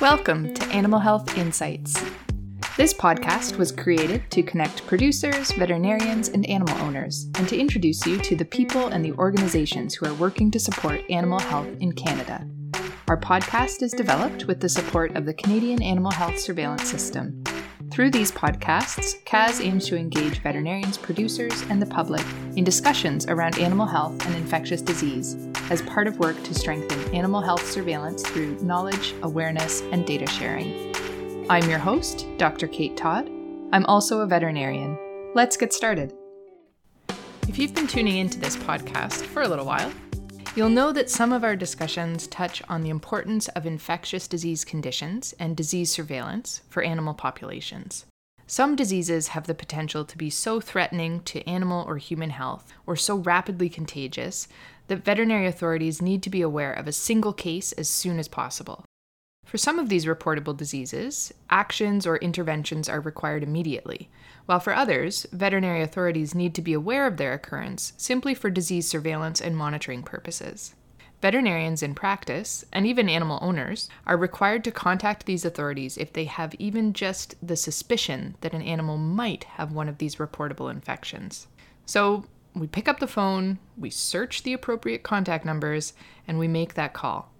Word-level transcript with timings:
Welcome 0.00 0.52
to 0.54 0.66
Animal 0.72 0.98
Health 0.98 1.38
Insights. 1.38 1.94
This 2.76 2.92
podcast 2.92 3.58
was 3.58 3.70
created 3.70 4.28
to 4.32 4.42
connect 4.42 4.84
producers, 4.88 5.52
veterinarians, 5.52 6.28
and 6.30 6.44
animal 6.46 6.76
owners, 6.78 7.30
and 7.36 7.48
to 7.48 7.56
introduce 7.56 8.04
you 8.04 8.18
to 8.18 8.34
the 8.34 8.44
people 8.44 8.88
and 8.88 9.04
the 9.04 9.12
organizations 9.12 9.94
who 9.94 10.06
are 10.06 10.14
working 10.14 10.50
to 10.50 10.58
support 10.58 11.08
animal 11.10 11.38
health 11.38 11.68
in 11.78 11.92
Canada. 11.92 12.44
Our 13.06 13.20
podcast 13.20 13.82
is 13.82 13.92
developed 13.92 14.46
with 14.46 14.58
the 14.58 14.68
support 14.68 15.14
of 15.14 15.26
the 15.26 15.34
Canadian 15.34 15.80
Animal 15.80 16.10
Health 16.10 16.40
Surveillance 16.40 16.90
System. 16.90 17.43
Through 17.94 18.10
these 18.10 18.32
podcasts, 18.32 19.24
CAHSS 19.24 19.60
aims 19.60 19.86
to 19.86 19.96
engage 19.96 20.40
veterinarians, 20.40 20.98
producers, 20.98 21.62
and 21.70 21.80
the 21.80 21.86
public 21.86 22.26
in 22.56 22.64
discussions 22.64 23.24
around 23.26 23.56
animal 23.60 23.86
health 23.86 24.26
and 24.26 24.34
infectious 24.34 24.82
disease 24.82 25.36
as 25.70 25.80
part 25.82 26.08
of 26.08 26.18
work 26.18 26.42
to 26.42 26.54
strengthen 26.54 27.14
animal 27.14 27.40
health 27.40 27.64
surveillance 27.70 28.28
through 28.28 28.60
knowledge, 28.62 29.14
awareness, 29.22 29.80
and 29.92 30.04
data 30.04 30.26
sharing. 30.26 30.92
I'm 31.48 31.70
your 31.70 31.78
host, 31.78 32.26
Dr. 32.36 32.66
Kate 32.66 32.96
Todd. 32.96 33.30
I'm 33.72 33.86
also 33.86 34.22
a 34.22 34.26
veterinarian. 34.26 34.98
Let's 35.36 35.56
get 35.56 35.72
started. 35.72 36.12
If 37.46 37.60
you've 37.60 37.76
been 37.76 37.86
tuning 37.86 38.16
into 38.16 38.40
this 38.40 38.56
podcast 38.56 39.22
for 39.22 39.42
a 39.42 39.48
little 39.48 39.66
while, 39.66 39.92
you'll 40.54 40.68
know 40.68 40.92
that 40.92 41.10
some 41.10 41.32
of 41.32 41.42
our 41.42 41.56
discussions 41.56 42.26
touch 42.28 42.62
on 42.68 42.82
the 42.82 42.90
importance 42.90 43.48
of 43.48 43.66
infectious 43.66 44.28
disease 44.28 44.64
conditions 44.64 45.34
and 45.38 45.56
disease 45.56 45.90
surveillance 45.90 46.62
for 46.68 46.82
animal 46.82 47.14
populations. 47.14 48.06
Some 48.46 48.76
diseases 48.76 49.28
have 49.28 49.46
the 49.46 49.54
potential 49.54 50.04
to 50.04 50.18
be 50.18 50.30
so 50.30 50.60
threatening 50.60 51.20
to 51.22 51.48
animal 51.48 51.84
or 51.88 51.96
human 51.96 52.30
health, 52.30 52.72
or 52.86 52.94
so 52.94 53.16
rapidly 53.16 53.68
contagious, 53.68 54.46
that 54.86 55.04
veterinary 55.04 55.46
authorities 55.46 56.02
need 56.02 56.22
to 56.22 56.30
be 56.30 56.42
aware 56.42 56.72
of 56.72 56.86
a 56.86 56.92
single 56.92 57.32
case 57.32 57.72
as 57.72 57.88
soon 57.88 58.18
as 58.18 58.28
possible. 58.28 58.84
For 59.44 59.58
some 59.58 59.78
of 59.78 59.88
these 59.88 60.04
reportable 60.04 60.56
diseases, 60.56 61.32
actions 61.48 62.06
or 62.06 62.16
interventions 62.18 62.88
are 62.88 63.00
required 63.00 63.42
immediately, 63.42 64.10
while 64.46 64.60
for 64.60 64.74
others, 64.74 65.26
veterinary 65.32 65.82
authorities 65.82 66.34
need 66.34 66.54
to 66.54 66.62
be 66.62 66.72
aware 66.74 67.06
of 67.06 67.16
their 67.16 67.32
occurrence 67.32 67.92
simply 67.96 68.34
for 68.34 68.50
disease 68.50 68.86
surveillance 68.86 69.40
and 69.40 69.56
monitoring 69.56 70.02
purposes. 70.02 70.74
Veterinarians 71.22 71.82
in 71.82 71.94
practice, 71.94 72.66
and 72.70 72.86
even 72.86 73.08
animal 73.08 73.38
owners, 73.40 73.88
are 74.06 74.16
required 74.16 74.62
to 74.64 74.70
contact 74.70 75.24
these 75.24 75.46
authorities 75.46 75.96
if 75.96 76.12
they 76.12 76.26
have 76.26 76.54
even 76.58 76.92
just 76.92 77.34
the 77.46 77.56
suspicion 77.56 78.36
that 78.42 78.52
an 78.52 78.60
animal 78.60 78.98
might 78.98 79.44
have 79.44 79.72
one 79.72 79.88
of 79.88 79.96
these 79.96 80.16
reportable 80.16 80.70
infections. 80.70 81.46
So, 81.86 82.26
we 82.54 82.66
pick 82.66 82.86
up 82.86 83.00
the 83.00 83.06
phone, 83.06 83.58
we 83.76 83.88
search 83.88 84.42
the 84.42 84.52
appropriate 84.52 85.02
contact 85.02 85.46
numbers, 85.46 85.94
and 86.28 86.38
we 86.38 86.46
make 86.46 86.74
that 86.74 86.92
call. 86.92 87.32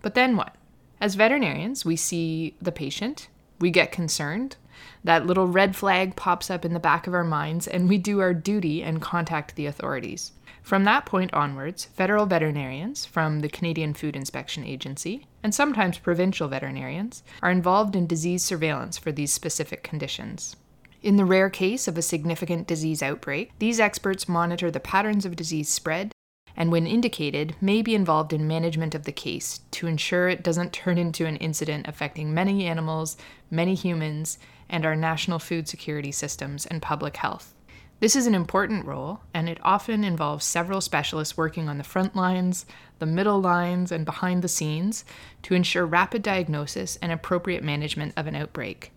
But 0.00 0.14
then 0.14 0.36
what? 0.36 0.54
As 1.00 1.16
veterinarians, 1.16 1.84
we 1.84 1.96
see 1.96 2.54
the 2.62 2.72
patient, 2.72 3.28
we 3.58 3.70
get 3.70 3.90
concerned, 3.90 4.56
that 5.02 5.26
little 5.26 5.46
red 5.46 5.76
flag 5.76 6.16
pops 6.16 6.50
up 6.50 6.64
in 6.64 6.72
the 6.72 6.80
back 6.80 7.06
of 7.06 7.14
our 7.14 7.24
minds, 7.24 7.66
and 7.66 7.88
we 7.88 7.98
do 7.98 8.20
our 8.20 8.34
duty 8.34 8.82
and 8.82 9.00
contact 9.02 9.56
the 9.56 9.66
authorities. 9.66 10.32
From 10.62 10.84
that 10.84 11.04
point 11.04 11.34
onwards, 11.34 11.84
federal 11.84 12.24
veterinarians 12.24 13.04
from 13.04 13.40
the 13.40 13.48
Canadian 13.48 13.92
Food 13.92 14.16
Inspection 14.16 14.64
Agency, 14.64 15.26
and 15.42 15.54
sometimes 15.54 15.98
provincial 15.98 16.48
veterinarians, 16.48 17.22
are 17.42 17.50
involved 17.50 17.94
in 17.94 18.06
disease 18.06 18.42
surveillance 18.42 18.96
for 18.96 19.12
these 19.12 19.32
specific 19.32 19.82
conditions. 19.82 20.56
In 21.02 21.16
the 21.16 21.26
rare 21.26 21.50
case 21.50 21.86
of 21.86 21.98
a 21.98 22.02
significant 22.02 22.66
disease 22.66 23.02
outbreak, 23.02 23.52
these 23.58 23.78
experts 23.78 24.26
monitor 24.26 24.70
the 24.70 24.80
patterns 24.80 25.26
of 25.26 25.36
disease 25.36 25.68
spread 25.68 26.12
and, 26.56 26.72
when 26.72 26.86
indicated, 26.86 27.56
may 27.60 27.82
be 27.82 27.94
involved 27.94 28.32
in 28.32 28.46
management 28.46 28.94
of 28.94 29.04
the 29.04 29.12
case 29.12 29.60
to 29.72 29.86
ensure 29.86 30.28
it 30.28 30.42
doesn't 30.42 30.72
turn 30.72 30.98
into 30.98 31.26
an 31.26 31.36
incident 31.36 31.86
affecting 31.88 32.32
many 32.32 32.64
animals, 32.64 33.16
many 33.50 33.74
humans, 33.74 34.38
and 34.68 34.84
our 34.84 34.96
national 34.96 35.38
food 35.38 35.68
security 35.68 36.12
systems 36.12 36.66
and 36.66 36.80
public 36.82 37.16
health. 37.16 37.54
This 38.00 38.16
is 38.16 38.26
an 38.26 38.34
important 38.34 38.84
role, 38.84 39.20
and 39.32 39.48
it 39.48 39.58
often 39.62 40.04
involves 40.04 40.44
several 40.44 40.80
specialists 40.80 41.36
working 41.36 41.68
on 41.68 41.78
the 41.78 41.84
front 41.84 42.16
lines, 42.16 42.66
the 42.98 43.06
middle 43.06 43.40
lines, 43.40 43.92
and 43.92 44.04
behind 44.04 44.42
the 44.42 44.48
scenes 44.48 45.04
to 45.42 45.54
ensure 45.54 45.86
rapid 45.86 46.22
diagnosis 46.22 46.98
and 47.00 47.12
appropriate 47.12 47.62
management 47.62 48.12
of 48.16 48.26
an 48.26 48.34
outbreak. 48.34 48.92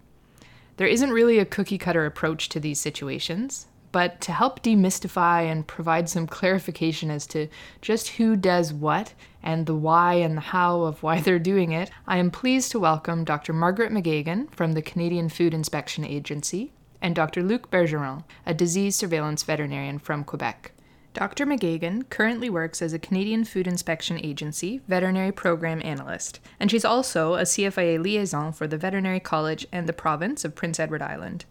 There 0.77 0.88
isn't 0.88 1.11
really 1.11 1.39
a 1.39 1.45
cookie 1.45 1.77
cutter 1.77 2.06
approach 2.06 2.50
to 2.50 2.59
these 2.59 2.79
situations, 2.79 3.67
but 3.92 4.22
to 4.22 4.31
help 4.31 4.62
demystify 4.62 5.44
and 5.44 5.68
provide 5.68 6.09
some 6.09 6.28
clarification 6.28 7.09
as 7.09 7.25
to 7.28 7.48
just 7.81 8.09
who 8.09 8.36
does 8.36 8.74
what 8.74 9.14
and 9.42 9.66
the 9.66 9.75
why 9.75 10.16
and 10.16 10.38
the 10.38 10.42
how 10.42 10.81
of 10.81 11.02
why 11.03 11.22
they're 11.22 11.40
doing 11.40 11.72
it, 11.72 11.90
I 12.08 12.18
am 12.18 12.31
pleased 12.31 12.72
to 12.72 12.80
welcome 12.80 13.24
Dr. 13.24 13.53
Margaret 13.53 13.92
McGagan 13.92 14.52
from 14.52 14.74
the 14.74 14.81
Canadian 14.81 15.30
Food 15.30 15.53
Inspection 15.53 16.06
Agency 16.06 16.72
and 17.02 17.16
Dr. 17.16 17.44
Luc 17.44 17.70
Bergeron, 17.70 18.24
a 18.46 18.53
disease 18.53 18.96
surveillance 18.96 19.44
veterinarian 19.44 20.00
from 20.00 20.24
Quebec. 20.24 20.72
Dr. 21.14 21.48
McGagan 21.48 22.08
currently 22.09 22.48
works 22.48 22.80
as 22.80 22.94
a 22.94 23.00
Canadian 23.00 23.44
Food 23.44 23.66
Inspection 23.66 24.24
Agency 24.24 24.81
veterinary 24.88 25.31
program 25.31 25.81
analyst, 25.84 26.40
and 26.59 26.69
she's 26.69 26.86
also 26.86 27.34
a 27.34 27.42
CFIA 27.42 28.00
liaison 28.00 28.54
for 28.54 28.68
the 28.68 28.78
Veterinary 28.78 29.19
College 29.19 29.66
and 29.72 29.90
the 29.90 29.94
province 29.94 30.46
of 30.46 30.54
Prince 30.54 30.80
Edward 30.80 31.02
Island. 31.02 31.46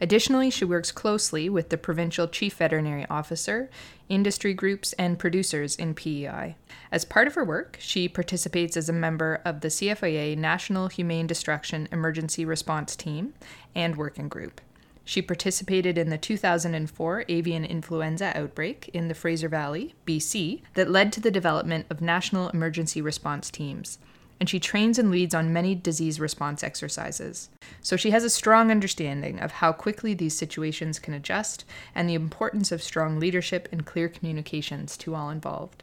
Additionally, 0.00 0.50
she 0.50 0.64
works 0.64 0.92
closely 0.92 1.48
with 1.48 1.70
the 1.70 1.76
provincial 1.76 2.28
chief 2.28 2.54
veterinary 2.54 3.04
officer, 3.10 3.68
industry 4.08 4.54
groups, 4.54 4.92
and 4.94 5.18
producers 5.18 5.74
in 5.74 5.94
PEI. 5.94 6.56
As 6.92 7.04
part 7.04 7.26
of 7.26 7.34
her 7.34 7.44
work, 7.44 7.76
she 7.80 8.08
participates 8.08 8.76
as 8.76 8.88
a 8.88 8.92
member 8.92 9.40
of 9.44 9.60
the 9.60 9.68
CFIA 9.68 10.36
National 10.36 10.88
Humane 10.88 11.26
Destruction 11.26 11.88
Emergency 11.90 12.44
Response 12.44 12.94
Team 12.94 13.34
and 13.74 13.96
Working 13.96 14.28
Group. 14.28 14.60
She 15.04 15.22
participated 15.22 15.96
in 15.96 16.10
the 16.10 16.18
2004 16.18 17.24
avian 17.28 17.64
influenza 17.64 18.30
outbreak 18.36 18.90
in 18.92 19.08
the 19.08 19.14
Fraser 19.14 19.48
Valley, 19.48 19.94
BC, 20.06 20.60
that 20.74 20.90
led 20.90 21.14
to 21.14 21.20
the 21.20 21.30
development 21.30 21.86
of 21.88 22.02
national 22.02 22.50
emergency 22.50 23.00
response 23.00 23.50
teams. 23.50 23.98
And 24.40 24.48
she 24.48 24.60
trains 24.60 24.98
and 24.98 25.10
leads 25.10 25.34
on 25.34 25.52
many 25.52 25.74
disease 25.74 26.20
response 26.20 26.62
exercises. 26.62 27.48
So 27.80 27.96
she 27.96 28.10
has 28.10 28.24
a 28.24 28.30
strong 28.30 28.70
understanding 28.70 29.40
of 29.40 29.52
how 29.52 29.72
quickly 29.72 30.14
these 30.14 30.36
situations 30.36 30.98
can 30.98 31.14
adjust 31.14 31.64
and 31.94 32.08
the 32.08 32.14
importance 32.14 32.70
of 32.70 32.82
strong 32.82 33.18
leadership 33.18 33.68
and 33.72 33.84
clear 33.84 34.08
communications 34.08 34.96
to 34.98 35.14
all 35.14 35.30
involved. 35.30 35.82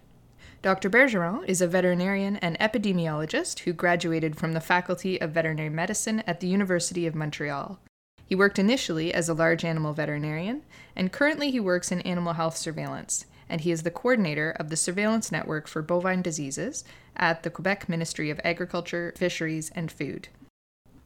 Dr. 0.62 0.90
Bergeron 0.90 1.46
is 1.46 1.62
a 1.62 1.68
veterinarian 1.68 2.38
and 2.38 2.58
epidemiologist 2.60 3.60
who 3.60 3.74
graduated 3.74 4.36
from 4.36 4.54
the 4.54 4.60
Faculty 4.62 5.22
of 5.22 5.32
Veterinary 5.32 5.70
Medicine 5.70 6.24
at 6.26 6.40
the 6.40 6.48
University 6.48 7.06
of 7.06 7.14
Montreal. 7.14 7.78
He 8.26 8.34
worked 8.34 8.58
initially 8.58 9.14
as 9.14 9.30
a 9.30 9.36
large 9.36 9.64
animal 9.64 9.94
veterinarian, 9.94 10.64
and 10.96 11.12
currently 11.12 11.52
he 11.52 11.60
works 11.60 11.92
in 11.92 12.02
animal 12.02 12.34
health 12.34 12.58
surveillance, 12.58 13.26
and 13.50 13.62
he 13.62 13.72
is 13.72 13.84
the 13.84 13.92
coordinator 13.92 14.52
of 14.52 14.70
the 14.70 14.76
Surveillance 14.76 15.32
Network 15.32 15.68
for 15.68 15.82
Bovine 15.82 16.22
Diseases 16.22 16.84
at 17.16 17.44
the 17.44 17.50
Quebec 17.50 17.88
Ministry 17.88 18.30
of 18.30 18.40
Agriculture, 18.44 19.14
Fisheries, 19.18 19.72
and 19.76 19.92
Food. 19.92 20.30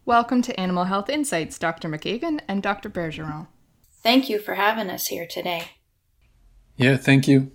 Welcome 0.06 0.42
to 0.44 0.60
Animal 0.60 0.86
Health 0.86 1.10
Insights, 1.10 1.60
Dr. 1.60 1.90
McGagan 1.90 2.40
and 2.48 2.64
Dr. 2.64 2.90
Bergeron. 2.90 3.48
Thank 4.02 4.30
you 4.30 4.40
for 4.40 4.56
having 4.56 4.90
us 4.90 5.08
here 5.08 5.28
today. 5.28 5.72
Yeah, 6.78 6.98
thank 6.98 7.28
you. 7.28 7.52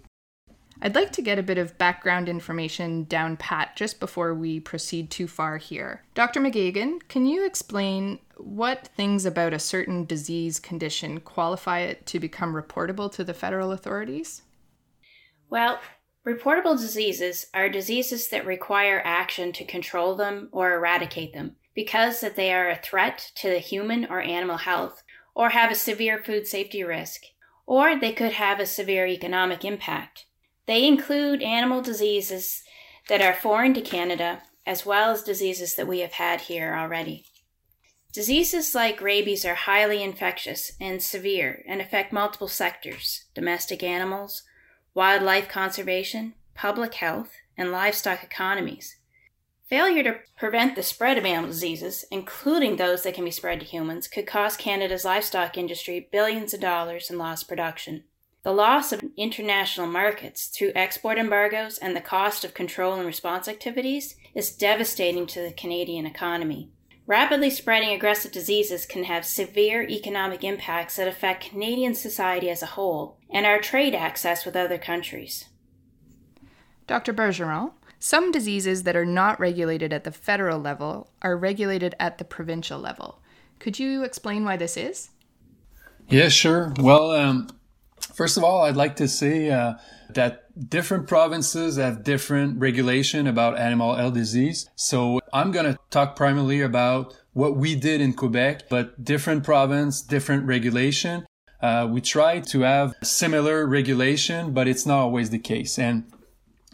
I'd 0.82 0.94
like 0.94 1.12
to 1.12 1.22
get 1.22 1.38
a 1.38 1.42
bit 1.42 1.56
of 1.56 1.78
background 1.78 2.28
information 2.28 3.04
down 3.04 3.38
pat 3.38 3.74
just 3.74 3.98
before 3.98 4.34
we 4.34 4.60
proceed 4.60 5.10
too 5.10 5.26
far 5.26 5.56
here. 5.56 6.02
Dr. 6.14 6.40
McGagan, 6.40 6.98
can 7.08 7.24
you 7.24 7.46
explain 7.46 8.18
what 8.36 8.90
things 8.94 9.24
about 9.24 9.54
a 9.54 9.58
certain 9.58 10.04
disease 10.04 10.60
condition 10.60 11.20
qualify 11.20 11.80
it 11.80 12.04
to 12.06 12.20
become 12.20 12.54
reportable 12.54 13.10
to 13.12 13.24
the 13.24 13.32
federal 13.32 13.72
authorities? 13.72 14.42
Well, 15.50 15.80
reportable 16.26 16.78
diseases 16.78 17.46
are 17.54 17.68
diseases 17.68 18.28
that 18.28 18.46
require 18.46 19.02
action 19.04 19.52
to 19.52 19.64
control 19.64 20.14
them 20.14 20.48
or 20.52 20.74
eradicate 20.74 21.32
them 21.32 21.56
because 21.74 22.20
that 22.20 22.36
they 22.36 22.52
are 22.52 22.68
a 22.68 22.80
threat 22.82 23.30
to 23.36 23.48
the 23.48 23.58
human 23.58 24.06
or 24.06 24.20
animal 24.20 24.58
health 24.58 25.02
or 25.34 25.50
have 25.50 25.70
a 25.70 25.76
severe 25.76 26.22
food 26.22 26.46
safety 26.46 26.82
risk 26.82 27.22
or 27.66 27.98
they 27.98 28.12
could 28.12 28.32
have 28.32 28.60
a 28.60 28.66
severe 28.66 29.06
economic 29.06 29.64
impact. 29.64 30.26
They 30.66 30.86
include 30.86 31.42
animal 31.42 31.82
diseases 31.82 32.62
that 33.08 33.20
are 33.20 33.34
foreign 33.34 33.74
to 33.74 33.80
Canada 33.80 34.42
as 34.66 34.86
well 34.86 35.10
as 35.10 35.22
diseases 35.22 35.74
that 35.74 35.86
we 35.86 36.00
have 36.00 36.14
had 36.14 36.42
here 36.42 36.74
already. 36.74 37.26
Diseases 38.12 38.74
like 38.74 39.00
rabies 39.00 39.44
are 39.44 39.54
highly 39.54 40.02
infectious 40.02 40.72
and 40.80 41.02
severe 41.02 41.64
and 41.66 41.80
affect 41.80 42.12
multiple 42.12 42.48
sectors 42.48 43.24
domestic 43.34 43.82
animals, 43.82 44.42
wildlife 44.94 45.48
conservation, 45.48 46.34
public 46.54 46.94
health, 46.94 47.32
and 47.56 47.72
livestock 47.72 48.22
economies. 48.22 48.96
Failure 49.68 50.02
to 50.04 50.18
prevent 50.38 50.76
the 50.76 50.82
spread 50.82 51.18
of 51.18 51.24
animal 51.24 51.50
diseases, 51.50 52.04
including 52.10 52.76
those 52.76 53.02
that 53.02 53.14
can 53.14 53.24
be 53.24 53.30
spread 53.30 53.60
to 53.60 53.66
humans, 53.66 54.06
could 54.06 54.26
cost 54.26 54.58
Canada's 54.58 55.04
livestock 55.04 55.56
industry 55.56 56.08
billions 56.12 56.54
of 56.54 56.60
dollars 56.60 57.10
in 57.10 57.18
lost 57.18 57.48
production. 57.48 58.04
The 58.44 58.52
loss 58.52 58.92
of 58.92 59.02
international 59.16 59.86
markets 59.86 60.48
through 60.48 60.72
export 60.74 61.16
embargoes 61.16 61.78
and 61.78 61.96
the 61.96 62.02
cost 62.02 62.44
of 62.44 62.52
control 62.52 62.92
and 62.92 63.06
response 63.06 63.48
activities 63.48 64.16
is 64.34 64.54
devastating 64.54 65.26
to 65.28 65.40
the 65.40 65.52
Canadian 65.52 66.04
economy. 66.04 66.70
Rapidly 67.06 67.50
spreading 67.50 67.90
aggressive 67.90 68.32
diseases 68.32 68.86
can 68.86 69.04
have 69.04 69.26
severe 69.26 69.82
economic 69.82 70.42
impacts 70.42 70.96
that 70.96 71.08
affect 71.08 71.50
Canadian 71.50 71.94
society 71.94 72.48
as 72.48 72.62
a 72.62 72.66
whole 72.66 73.18
and 73.30 73.44
our 73.44 73.58
trade 73.58 73.94
access 73.94 74.46
with 74.46 74.56
other 74.56 74.78
countries. 74.78 75.46
Dr. 76.86 77.12
Bergeron, 77.12 77.72
some 77.98 78.32
diseases 78.32 78.84
that 78.84 78.96
are 78.96 79.04
not 79.04 79.38
regulated 79.38 79.92
at 79.92 80.04
the 80.04 80.12
federal 80.12 80.58
level 80.58 81.10
are 81.20 81.36
regulated 81.36 81.94
at 82.00 82.18
the 82.18 82.24
provincial 82.24 82.78
level. 82.78 83.20
Could 83.58 83.78
you 83.78 84.02
explain 84.02 84.44
why 84.44 84.56
this 84.56 84.76
is? 84.76 85.10
Yeah, 86.08 86.28
sure. 86.28 86.72
Well, 86.78 87.12
um, 87.12 87.48
First 88.12 88.36
of 88.36 88.44
all, 88.44 88.62
I'd 88.62 88.76
like 88.76 88.96
to 88.96 89.08
say 89.08 89.50
uh, 89.50 89.74
that 90.10 90.43
different 90.56 91.08
provinces 91.08 91.76
have 91.76 92.04
different 92.04 92.58
regulation 92.58 93.26
about 93.26 93.58
animal 93.58 93.94
health 93.94 94.14
disease. 94.14 94.68
So 94.76 95.20
I'm 95.32 95.50
going 95.52 95.66
to 95.66 95.78
talk 95.90 96.16
primarily 96.16 96.60
about 96.60 97.14
what 97.32 97.56
we 97.56 97.74
did 97.74 98.00
in 98.00 98.12
Quebec, 98.12 98.68
but 98.68 99.04
different 99.04 99.44
province, 99.44 100.00
different 100.00 100.46
regulation. 100.46 101.26
Uh, 101.60 101.88
we 101.90 102.00
try 102.00 102.40
to 102.40 102.60
have 102.60 102.94
similar 103.02 103.66
regulation, 103.66 104.52
but 104.52 104.68
it's 104.68 104.86
not 104.86 104.98
always 104.98 105.30
the 105.30 105.38
case. 105.38 105.78
And 105.78 106.04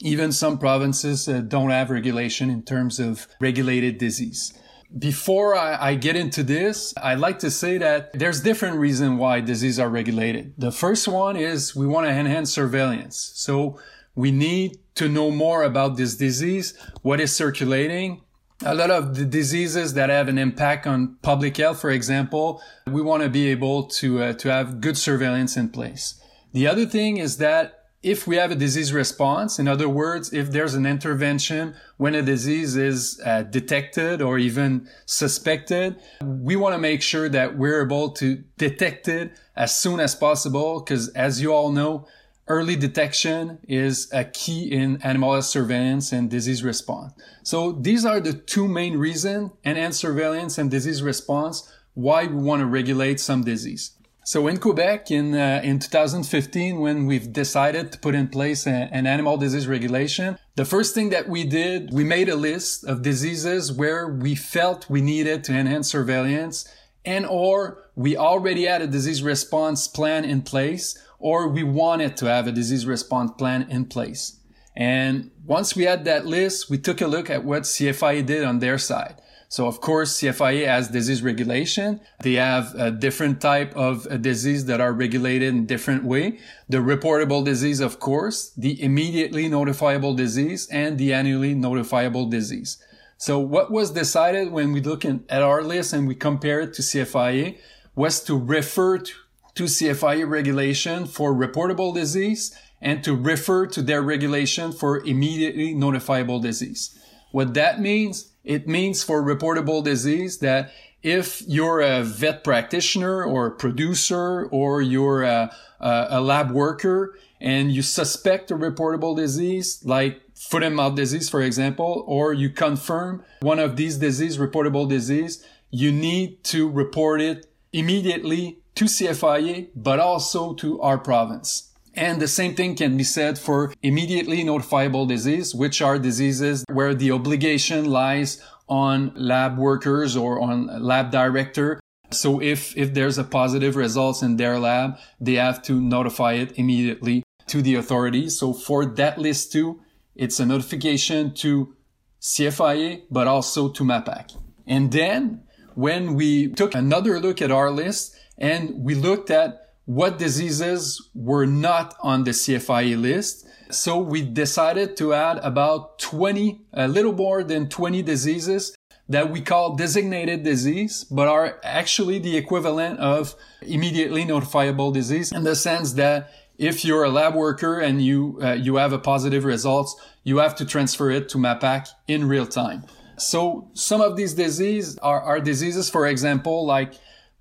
even 0.01 0.33
some 0.33 0.59
provinces 0.59 1.29
uh, 1.29 1.41
don't 1.41 1.71
have 1.71 1.91
regulation 1.91 2.51
in 2.51 2.63
terms 2.63 2.99
of 2.99 3.27
regulated 3.41 3.99
disease. 3.99 4.53
Before 4.99 5.55
I, 5.55 5.91
I, 5.91 5.95
get 5.95 6.17
into 6.17 6.43
this, 6.43 6.93
I'd 7.01 7.21
like 7.21 7.39
to 7.41 7.51
say 7.51 7.79
that 7.79 8.13
there's 8.13 8.41
different 8.41 8.79
reasons 8.79 9.21
why 9.21 9.41
diseases 9.41 9.79
are 9.79 9.89
regulated. 9.89 10.55
The 10.59 10.73
first 10.73 11.07
one 11.07 11.37
is 11.37 11.77
we 11.77 11.87
want 11.87 12.09
to 12.09 12.13
enhance 12.13 12.53
surveillance. 12.53 13.31
So 13.35 13.79
we 14.17 14.33
need 14.33 14.79
to 14.97 15.09
know 15.09 15.31
more 15.31 15.63
about 15.63 15.97
this 15.97 16.17
disease, 16.17 16.77
what 17.03 17.21
is 17.21 17.35
circulating. 17.35 18.23
A 18.65 18.75
lot 18.75 18.91
of 18.91 19.17
the 19.17 19.25
diseases 19.25 19.95
that 19.95 20.11
have 20.11 20.29
an 20.29 20.39
impact 20.39 20.87
on 20.87 21.17
public 21.23 21.57
health, 21.57 21.81
for 21.81 21.91
example, 21.91 22.61
we 22.87 23.01
want 23.01 23.23
to 23.23 23.29
be 23.29 23.49
able 23.49 23.85
to, 23.85 24.23
uh, 24.23 24.33
to 24.35 24.53
have 24.53 24.81
good 24.81 24.99
surveillance 24.99 25.57
in 25.57 25.69
place. 25.69 26.21
The 26.53 26.67
other 26.67 26.85
thing 26.85 27.17
is 27.17 27.37
that 27.37 27.80
if 28.03 28.27
we 28.27 28.37
have 28.37 28.51
a 28.51 28.55
disease 28.55 28.95
response, 28.95 29.59
in 29.59 29.69
other 29.69 29.89
words, 29.89 30.33
if 30.33 30.51
there's 30.51 30.75
an 30.75 30.87
intervention 30.87 31.75
when 31.99 32.15
a 32.15 32.23
disease 32.23 32.75
is 32.75 33.21
uh, 33.27 33.43
detected 33.43 34.23
or 34.23 34.39
even 34.39 34.89
suspected, 35.05 35.97
we 36.23 36.57
want 36.57 36.75
to 36.75 36.79
make 36.79 37.03
sure 37.03 37.29
that 37.29 37.59
we're 37.59 37.83
able 37.85 38.11
to 38.13 38.43
detect 38.57 39.07
it 39.07 39.39
as 39.55 39.77
soon 39.77 40.01
as 40.01 40.15
possible. 40.15 40.81
Because 40.81 41.09
as 41.11 41.43
you 41.43 41.53
all 41.53 41.71
know, 41.71 42.07
early 42.49 42.75
detection 42.75 43.59
is 43.69 44.11
a 44.15 44.25
key 44.25 44.73
in 44.73 45.01
animal 45.03 45.41
surveillance 45.43 46.11
and 46.11 46.31
disease 46.31 46.65
response. 46.65 47.13
So 47.43 47.73
these 47.73 48.07
are 48.07 48.19
the 48.19 48.33
two 48.33 48.67
main 48.67 48.97
reasons, 48.97 49.51
enhanced 49.63 50.01
surveillance 50.01 50.57
and 50.57 50.71
disease 50.71 51.03
response, 51.03 51.71
why 51.93 52.27
we 52.27 52.43
want 52.43 52.61
to 52.61 52.67
regulate 52.67 53.21
some 53.21 53.45
disease. 53.45 53.93
So 54.31 54.47
in 54.47 54.59
Quebec, 54.59 55.11
in 55.11 55.35
uh, 55.35 55.61
in 55.65 55.81
2015, 55.81 56.79
when 56.79 57.07
we've 57.07 57.33
decided 57.33 57.91
to 57.91 57.99
put 57.99 58.15
in 58.15 58.29
place 58.29 58.65
a, 58.65 58.89
an 58.93 59.05
animal 59.05 59.37
disease 59.37 59.67
regulation, 59.67 60.39
the 60.55 60.65
first 60.65 60.95
thing 60.95 61.11
that 61.11 61.29
we 61.29 61.43
did, 61.43 61.93
we 61.93 62.05
made 62.05 62.29
a 62.29 62.37
list 62.37 62.85
of 62.85 63.03
diseases 63.03 63.73
where 63.73 64.07
we 64.07 64.37
felt 64.37 64.89
we 64.89 65.01
needed 65.01 65.43
to 65.47 65.53
enhance 65.53 65.91
surveillance, 65.91 66.65
and 67.05 67.27
or 67.27 67.91
we 67.97 68.17
already 68.17 68.67
had 68.67 68.81
a 68.83 68.87
disease 68.87 69.21
response 69.21 69.89
plan 69.89 70.25
in 70.25 70.43
place, 70.43 70.97
or 71.19 71.49
we 71.49 71.65
wanted 71.65 72.17
to 72.19 72.27
have 72.27 72.47
a 72.47 72.53
disease 72.53 72.87
response 72.87 73.33
plan 73.37 73.67
in 73.69 73.85
place. 73.87 74.39
And 74.77 75.33
once 75.45 75.75
we 75.75 75.83
had 75.87 76.05
that 76.05 76.25
list, 76.25 76.71
we 76.71 76.79
took 76.79 77.01
a 77.01 77.09
look 77.09 77.31
at 77.31 77.45
what 77.45 77.65
CFIA 77.65 78.25
did 78.25 78.45
on 78.45 78.61
their 78.61 78.79
side. 78.79 79.17
So 79.51 79.67
of 79.67 79.81
course, 79.81 80.21
CFIA 80.21 80.67
has 80.67 80.89
disease 80.89 81.23
regulation. 81.23 82.01
They 82.23 82.35
have 82.35 82.73
a 82.77 82.93
different 82.93 83.41
type 83.41 83.75
of 83.75 84.07
uh, 84.07 84.17
disease 84.17 84.67
that 84.67 84.81
are 84.81 84.93
regulated 84.93 85.49
in 85.49 85.67
different 85.67 86.05
way. 86.05 86.39
The 86.69 86.79
reportable 86.79 87.45
disease, 87.45 87.81
of 87.81 87.99
course, 87.99 88.51
the 88.51 88.81
immediately 88.81 89.51
notifiable 89.51 90.17
disease 90.17 90.69
and 90.71 90.99
the 90.99 91.13
annually 91.13 91.57
notifiable 91.57 92.31
disease. 92.31 92.79
So 93.19 93.41
what 93.41 93.73
was 93.73 93.91
decided 93.91 94.53
when 94.53 94.71
we 94.71 94.81
look 94.81 95.05
in, 95.05 95.25
at 95.29 95.43
our 95.43 95.65
list 95.65 95.93
and 95.93 96.07
we 96.07 96.15
compare 96.15 96.61
it 96.61 96.73
to 96.75 96.83
CFIA 96.83 97.59
was 97.97 98.23
to 98.25 98.39
refer 98.39 98.99
to, 98.99 99.13
to 99.57 99.65
CFIA 99.65 100.31
regulation 100.31 101.07
for 101.07 101.35
reportable 101.35 101.93
disease 101.93 102.57
and 102.81 103.03
to 103.03 103.17
refer 103.17 103.67
to 103.67 103.83
their 103.83 104.01
regulation 104.01 104.71
for 104.71 105.05
immediately 105.05 105.75
notifiable 105.75 106.41
disease. 106.41 106.97
What 107.33 107.55
that 107.55 107.81
means 107.81 108.31
it 108.45 108.67
means 108.67 109.03
for 109.03 109.23
reportable 109.23 109.85
disease 109.85 110.39
that 110.39 110.73
if 111.03 111.43
you're 111.47 111.81
a 111.81 112.03
vet 112.03 112.45
practitioner 112.45 113.23
or 113.23 113.51
producer 113.51 114.47
or 114.47 114.83
you're 114.83 115.23
a, 115.23 115.55
a, 115.79 116.21
lab 116.21 116.51
worker 116.51 117.17
and 117.41 117.73
you 117.73 117.83
suspect 117.83 118.51
a 118.51 118.57
reportable 118.57 119.17
disease 119.17 119.83
like 119.85 120.21
foot 120.35 120.63
and 120.63 120.77
mouth 120.77 120.95
disease, 120.95 121.29
for 121.29 121.43
example, 121.43 122.05
or 122.07 122.33
you 122.33 122.51
confirm 122.51 123.25
one 123.41 123.59
of 123.59 123.77
these 123.77 123.97
disease, 123.97 124.39
reportable 124.39 124.89
disease, 124.89 125.45
you 125.71 125.93
need 125.93 126.43
to 126.45 126.69
report 126.69 127.21
it 127.21 127.47
immediately 127.73 128.59
to 128.75 128.85
CFIA, 128.87 129.69
but 129.75 130.01
also 130.01 130.55
to 130.55 130.81
our 130.81 130.99
province. 130.99 131.70
And 131.95 132.21
the 132.21 132.29
same 132.29 132.55
thing 132.55 132.77
can 132.77 132.97
be 132.97 133.05
said 133.05 133.39
for 133.39 133.73
immediately 133.83 134.45
notifiable 134.45 135.09
disease, 135.09 135.55
which 135.55 135.83
are 135.83 135.99
diseases 135.99 136.65
where 136.73 136.95
the 136.95 137.11
obligation 137.11 137.85
lies 137.87 138.43
on 138.69 139.13
lab 139.17 139.59
workers 139.59 140.17
or 140.17 140.41
on 140.41 140.83
lab 140.83 141.11
director. 141.11 141.81
So 142.13 142.41
if, 142.41 142.77
if 142.77 142.95
there's 142.95 143.19
a 143.19 143.25
positive 143.25 143.77
results 143.77 144.23
in 144.23 144.37
their 144.37 144.59
lab, 144.59 144.99
they 145.21 145.35
have 145.35 145.63
to 145.63 145.81
notify 145.81 146.35
it 146.35 146.53
immediately 146.57 147.25
to 147.49 147.63
the 147.63 147.75
authorities. 147.75 148.39
So 148.39 148.53
for 148.53 148.85
that 148.85 149.19
list 149.19 149.53
too, 149.53 149.81
it's 150.15 150.39
a 150.39 150.47
notification 150.47 151.35
to 151.35 151.75
CFIA, 152.21 153.03
but 153.11 153.27
also 153.27 153.69
to 153.71 153.83
MAPAQ. 153.83 154.37
And 154.67 154.93
then 154.93 155.43
when 155.75 156.15
we 156.15 156.49
took 156.49 156.75
another 156.75 157.19
look 157.19 157.43
at 157.43 157.51
our 157.51 157.71
list 157.71 158.15
and 158.39 158.73
we 158.77 158.95
looked 158.95 159.31
at 159.31 159.70
what 159.85 160.19
diseases 160.19 161.11
were 161.15 161.47
not 161.47 161.95
on 162.03 162.25
the 162.25 162.31
CFIA 162.31 163.01
list. 163.01 163.47
So 163.71 163.99
we 163.99 164.23
decided 164.23 164.97
to 164.99 165.15
add 165.15 165.39
about 165.39 165.99
20, 165.99 166.61
a 166.73 166.89
little 166.89 167.13
more 167.13 167.43
than 167.43 167.69
20 167.69 168.03
diseases 168.03 168.77
that 169.09 169.31
we 169.31 169.41
call 169.41 169.75
designated 169.75 170.45
disease, 170.45 171.05
but 171.05 171.27
are 171.27 171.59
actually 171.65 172.21
the 172.21 172.37
equivalent 172.37 173.01
of 173.01 173.35
immediately 173.61 174.25
notifiable 174.25 174.95
disease 174.95 175.33
in 175.33 175.43
the 175.43 175.57
sense 175.57 175.95
that 175.95 176.31
if 176.59 176.85
you're 176.85 177.05
a 177.05 177.11
lab 177.11 177.35
worker 177.35 177.81
and 177.81 178.03
you, 178.03 178.39
uh, 178.43 178.53
you 178.53 178.77
have 178.77 178.93
a 178.93 178.99
positive 178.99 179.45
results, 179.45 179.97
you 180.23 180.39
have 180.39 180.55
to 180.57 180.65
transfer 180.65 181.11
it 181.11 181.29
to 181.31 181.39
MAPAQ 181.39 181.89
in 182.07 182.29
real 182.29 182.47
time. 182.47 182.85
So 183.17 183.69
some 183.75 184.01
of 184.01 184.17
these 184.17 184.35
diseases 184.35 184.97
are, 184.99 185.21
are 185.21 185.41
diseases, 185.41 185.91
for 185.91 186.07
example, 186.07 186.65
like 186.65 186.95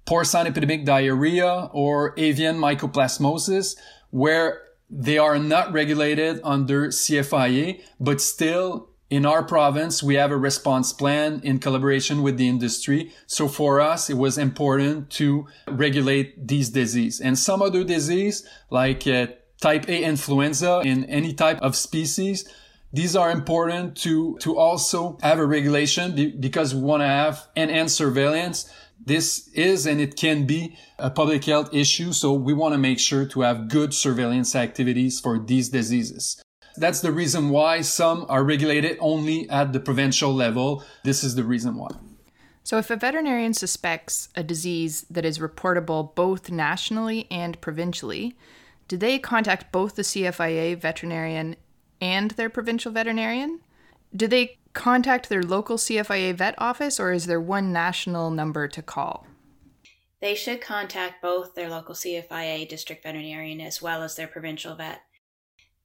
porcine 0.10 0.48
epidemic 0.48 0.86
diarrhea 0.86 1.70
or 1.72 2.16
avian 2.18 2.58
mycoplasmosis, 2.58 3.76
where 4.10 4.64
they 4.90 5.20
are 5.20 5.38
not 5.38 5.72
regulated 5.72 6.42
under 6.44 6.88
CFIA, 6.88 7.80
but 8.00 8.20
still 8.20 8.90
in 9.12 9.24
our 9.26 9.44
province, 9.44 10.02
we 10.02 10.16
have 10.16 10.32
a 10.32 10.38
response 10.38 10.94
plan 10.94 11.42
in 11.44 11.60
collaboration 11.60 12.24
with 12.24 12.38
the 12.38 12.48
industry. 12.48 13.12
So 13.28 13.48
for 13.48 13.80
us, 13.80 14.10
it 14.10 14.18
was 14.18 14.38
important 14.38 15.12
to 15.12 15.48
regulate 15.68 16.48
these 16.48 16.70
disease 16.70 17.20
and 17.20 17.38
some 17.38 17.62
other 17.62 17.84
disease 17.84 18.48
like 18.72 19.06
uh, 19.08 19.28
type 19.62 19.88
A 19.90 20.04
influenza 20.04 20.82
in 20.84 21.06
any 21.06 21.34
type 21.34 21.60
of 21.62 21.76
species. 21.76 22.48
These 22.92 23.16
are 23.16 23.30
important 23.30 23.96
to, 23.98 24.38
to 24.40 24.58
also 24.58 25.20
have 25.22 25.38
a 25.38 25.46
regulation 25.46 26.36
because 26.40 26.74
we 26.74 26.82
want 26.82 27.02
to 27.02 27.08
have 27.08 27.48
enhanced 27.56 27.96
surveillance 27.96 28.72
this 29.06 29.48
is 29.50 29.86
and 29.86 30.00
it 30.02 30.16
can 30.16 30.46
be 30.46 30.78
a 30.98 31.10
public 31.10 31.46
health 31.46 31.74
issue. 31.74 32.12
So 32.12 32.34
we 32.34 32.54
want 32.54 32.74
to 32.74 32.78
make 32.78 33.00
sure 33.00 33.26
to 33.26 33.42
have 33.42 33.70
good 33.70 33.94
surveillance 33.94 34.56
activities 34.56 35.20
for 35.20 35.40
these 35.40 35.70
diseases. 35.70 36.42
That's 36.78 37.02
the 37.02 37.12
reason 37.12 37.50
why 37.50 37.82
some 37.82 38.26
are 38.30 38.44
regulated 38.44 38.98
only 39.00 39.50
at 39.50 39.74
the 39.74 39.80
provincial 39.80 40.34
level. 40.34 40.84
This 41.04 41.24
is 41.24 41.36
the 41.36 41.44
reason 41.44 41.76
why. 41.76 41.90
So, 42.64 42.78
if 42.78 42.92
a 42.92 42.96
veterinarian 42.96 43.54
suspects 43.54 44.30
a 44.36 44.44
disease 44.44 45.06
that 45.10 45.26
is 45.26 45.40
reportable 45.40 46.14
both 46.14 46.52
nationally 46.52 47.28
and 47.32 47.60
provincially, 47.62 48.38
do 48.88 48.96
they 48.96 49.18
contact 49.18 49.72
both 49.72 49.96
the 49.96 50.04
CFIA 50.04 50.78
veterinarian 50.78 51.56
and 52.00 52.32
their 52.32 52.50
provincial 52.50 52.92
veterinarian? 52.92 53.60
Do 54.16 54.28
they 54.28 54.58
contact 54.80 55.30
their 55.30 55.44
local 55.44 55.78
CFIA 55.78 56.34
vet 56.34 56.56
office 56.58 57.00
or 57.00 57.12
is 57.12 57.28
there 57.28 57.40
one 57.40 57.72
national 57.72 58.32
number 58.32 58.68
to 58.68 58.82
call? 58.82 59.28
they 60.22 60.36
should 60.36 60.62
contact 60.62 61.22
both 61.22 61.56
their 61.56 61.70
local 61.70 61.96
CFIA 61.96 62.68
district 62.68 63.04
veterinarian 63.04 63.62
as 63.62 63.82
well 63.82 64.04
as 64.04 64.16
their 64.16 64.28
provincial 64.28 64.76
vet. 64.76 65.02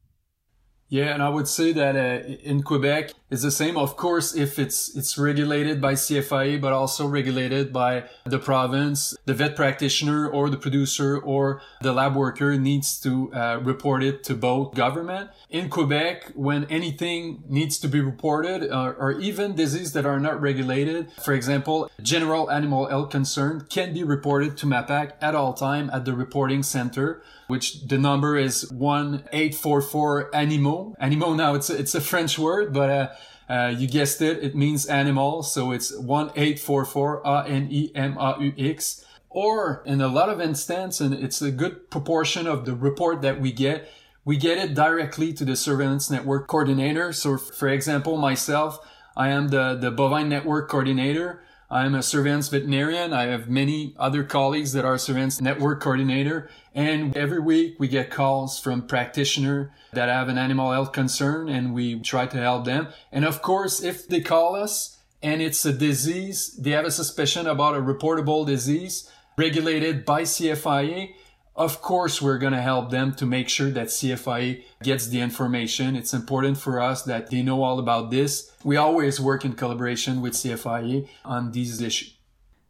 Yeah, 0.88 1.14
and 1.14 1.24
I 1.24 1.30
would 1.30 1.48
say 1.48 1.72
that 1.74 1.96
uh, 1.96 2.28
in 2.44 2.62
Quebec 2.62 3.12
it's 3.32 3.42
the 3.42 3.52
same. 3.52 3.76
Of 3.76 3.98
course, 3.98 4.36
if 4.36 4.60
it's 4.60 4.96
it's 4.96 5.18
regulated 5.18 5.82
by 5.82 5.94
CFIA, 5.94 6.62
but 6.62 6.74
also 6.74 7.08
regulated 7.08 7.74
by 7.74 8.04
the 8.24 8.38
province, 8.38 9.18
the 9.26 9.34
vet 9.34 9.56
practitioner 9.56 10.30
or 10.30 10.50
the 10.50 10.58
producer 10.58 11.18
or 11.18 11.60
the 11.82 11.92
lab 11.92 12.16
worker 12.16 12.56
needs 12.56 13.00
to 13.02 13.34
uh, 13.34 13.60
report 13.64 14.04
it 14.04 14.24
to 14.26 14.36
both 14.36 14.76
government. 14.76 15.32
In 15.50 15.70
Quebec, 15.70 16.34
when 16.36 16.66
anything 16.66 17.44
needs 17.50 17.80
to 17.80 17.88
be 17.88 18.00
reported, 18.00 18.72
uh, 18.72 18.94
or 19.00 19.14
even 19.14 19.56
diseases 19.56 19.94
that 19.94 20.06
are 20.06 20.20
not 20.20 20.40
regulated, 20.40 21.12
for 21.14 21.34
example, 21.34 21.90
general 22.02 22.52
animal 22.52 22.88
health 22.88 23.10
concern 23.10 23.66
can 23.70 23.92
be 23.92 24.04
reported 24.04 24.56
to 24.58 24.68
MAPAQ 24.68 25.14
at 25.20 25.34
all 25.34 25.54
time 25.54 25.90
at 25.92 26.06
the 26.06 26.14
reporting 26.14 26.62
center 26.62 27.24
which 27.48 27.88
the 27.88 27.98
number 27.98 28.38
is 28.38 28.72
1844 28.72 30.36
animaux. 30.36 30.96
Animaux 31.00 31.36
now 31.36 31.56
it's 31.56 31.70
a, 31.70 31.78
it's 31.78 31.96
a 31.96 32.02
French 32.02 32.40
word, 32.40 32.74
but 32.74 32.90
uh, 32.90 33.10
uh, 33.48 33.74
you 33.78 33.88
guessed 33.88 34.22
it, 34.22 34.44
it 34.44 34.56
means 34.56 34.86
animal. 34.86 35.44
So 35.44 35.72
it's 35.72 35.92
1844 35.92 37.22
A-N-E-M-A-U-X. 37.26 39.06
Or 39.30 39.84
in 39.86 40.00
a 40.00 40.08
lot 40.08 40.30
of 40.30 40.40
instances, 40.40 41.02
and 41.02 41.14
it's 41.14 41.42
a 41.42 41.52
good 41.52 41.92
proportion 41.92 42.48
of 42.48 42.66
the 42.66 42.74
report 42.74 43.22
that 43.22 43.42
we 43.42 43.52
get, 43.52 43.92
we 44.24 44.38
get 44.38 44.58
it 44.58 44.74
directly 44.74 45.34
to 45.34 45.44
the 45.44 45.58
surveillance 45.58 46.10
network 46.10 46.48
coordinator. 46.48 47.12
So 47.12 47.38
for 47.38 47.68
example, 47.68 48.18
myself, 48.18 48.80
I 49.16 49.30
am 49.30 49.50
the, 49.50 49.76
the 49.76 49.92
bovine 49.92 50.30
network 50.30 50.70
coordinator. 50.70 51.44
I'm 51.70 51.96
a 51.96 52.04
surveillance 52.04 52.50
veterinarian. 52.50 53.12
I 53.12 53.26
have 53.26 53.50
many 53.50 53.96
other 53.98 54.24
colleagues 54.24 54.74
that 54.74 54.86
are 54.86 54.98
surveillance 54.98 55.42
network 55.42 55.82
coordinator. 55.82 56.50
And 56.74 57.16
every 57.18 57.40
week 57.40 57.76
we 57.80 57.88
get 57.88 58.12
calls 58.12 58.60
from 58.60 58.88
practitioners 58.88 59.70
that 59.94 60.10
have 60.10 60.30
an 60.30 60.38
animal 60.38 60.72
health 60.72 60.92
concern 60.92 61.50
and 61.50 61.74
we 61.74 62.00
try 62.00 62.28
to 62.28 62.38
help 62.38 62.66
them. 62.66 62.90
And 63.12 63.26
of 63.26 63.42
course, 63.42 63.82
if 63.82 64.08
they 64.08 64.22
call 64.22 64.56
us 64.56 65.00
and 65.24 65.42
it's 65.42 65.66
a 65.66 65.74
disease, 65.74 66.56
they 66.60 66.72
have 66.72 66.86
a 66.86 66.92
suspicion 66.92 67.48
about 67.48 67.76
a 67.76 67.82
reportable 67.82 68.46
disease 68.46 69.10
regulated 69.38 70.06
by 70.06 70.22
CFIA, 70.22 71.14
of 71.56 71.82
course, 71.82 72.22
we're 72.22 72.38
going 72.38 72.54
to 72.54 72.62
help 72.62 72.92
them 72.92 73.14
to 73.16 73.26
make 73.26 73.48
sure 73.48 73.70
that 73.72 73.88
CFIA 73.88 74.64
gets 74.84 75.08
the 75.08 75.22
information. 75.22 75.96
It's 75.96 76.14
important 76.14 76.58
for 76.58 76.82
us 76.82 77.04
that 77.04 77.30
they 77.30 77.42
know 77.42 77.64
all 77.64 77.80
about 77.80 78.12
this. 78.12 78.52
We 78.64 78.76
always 78.76 79.22
work 79.22 79.46
in 79.46 79.54
collaboration 79.54 80.22
with 80.22 80.34
CFIA 80.34 81.08
on 81.24 81.52
these 81.52 81.82
issues. 81.82 82.16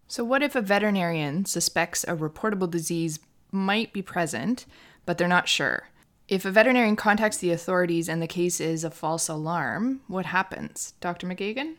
So, 0.08 0.24
what 0.24 0.44
if 0.44 0.56
a 0.56 0.62
veterinarian 0.62 1.46
suspects 1.46 2.04
a 2.04 2.16
reportable 2.16 2.70
disease 2.70 3.20
might 3.52 3.92
be 3.92 4.04
present, 4.04 4.68
but 5.06 5.18
they're 5.18 5.28
not 5.28 5.50
sure? 5.50 5.90
If 6.28 6.46
a 6.46 6.52
veterinarian 6.52 6.96
contacts 6.96 7.38
the 7.38 7.52
authorities 7.52 8.08
and 8.08 8.22
the 8.22 8.28
case 8.28 8.60
is 8.60 8.84
a 8.84 8.92
false 8.92 9.28
alarm, 9.28 10.02
what 10.08 10.28
happens? 10.28 10.94
Dr. 11.00 11.28
McGeoghan? 11.28 11.76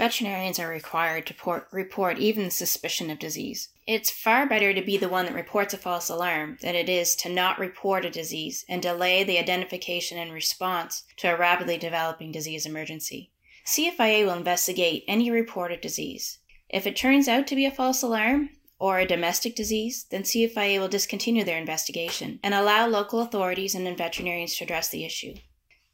Veterinarians 0.00 0.58
are 0.58 0.66
required 0.66 1.26
to 1.26 1.34
port, 1.34 1.68
report 1.70 2.18
even 2.18 2.50
suspicion 2.50 3.10
of 3.10 3.18
disease. 3.18 3.68
It's 3.86 4.10
far 4.10 4.48
better 4.48 4.72
to 4.72 4.80
be 4.80 4.96
the 4.96 5.10
one 5.10 5.26
that 5.26 5.34
reports 5.34 5.74
a 5.74 5.76
false 5.76 6.08
alarm 6.08 6.56
than 6.62 6.74
it 6.74 6.88
is 6.88 7.14
to 7.16 7.28
not 7.28 7.58
report 7.58 8.06
a 8.06 8.10
disease 8.10 8.64
and 8.66 8.80
delay 8.80 9.24
the 9.24 9.38
identification 9.38 10.16
and 10.16 10.32
response 10.32 11.04
to 11.18 11.28
a 11.28 11.36
rapidly 11.36 11.76
developing 11.76 12.32
disease 12.32 12.64
emergency. 12.64 13.30
CFIA 13.66 14.24
will 14.24 14.32
investigate 14.32 15.04
any 15.06 15.30
reported 15.30 15.82
disease. 15.82 16.38
If 16.70 16.86
it 16.86 16.96
turns 16.96 17.28
out 17.28 17.46
to 17.48 17.54
be 17.54 17.66
a 17.66 17.70
false 17.70 18.02
alarm 18.02 18.48
or 18.78 19.00
a 19.00 19.06
domestic 19.06 19.54
disease, 19.54 20.06
then 20.10 20.22
CFIA 20.22 20.80
will 20.80 20.88
discontinue 20.88 21.44
their 21.44 21.58
investigation 21.58 22.40
and 22.42 22.54
allow 22.54 22.86
local 22.86 23.20
authorities 23.20 23.74
and 23.74 23.98
veterinarians 23.98 24.56
to 24.56 24.64
address 24.64 24.88
the 24.88 25.04
issue. 25.04 25.34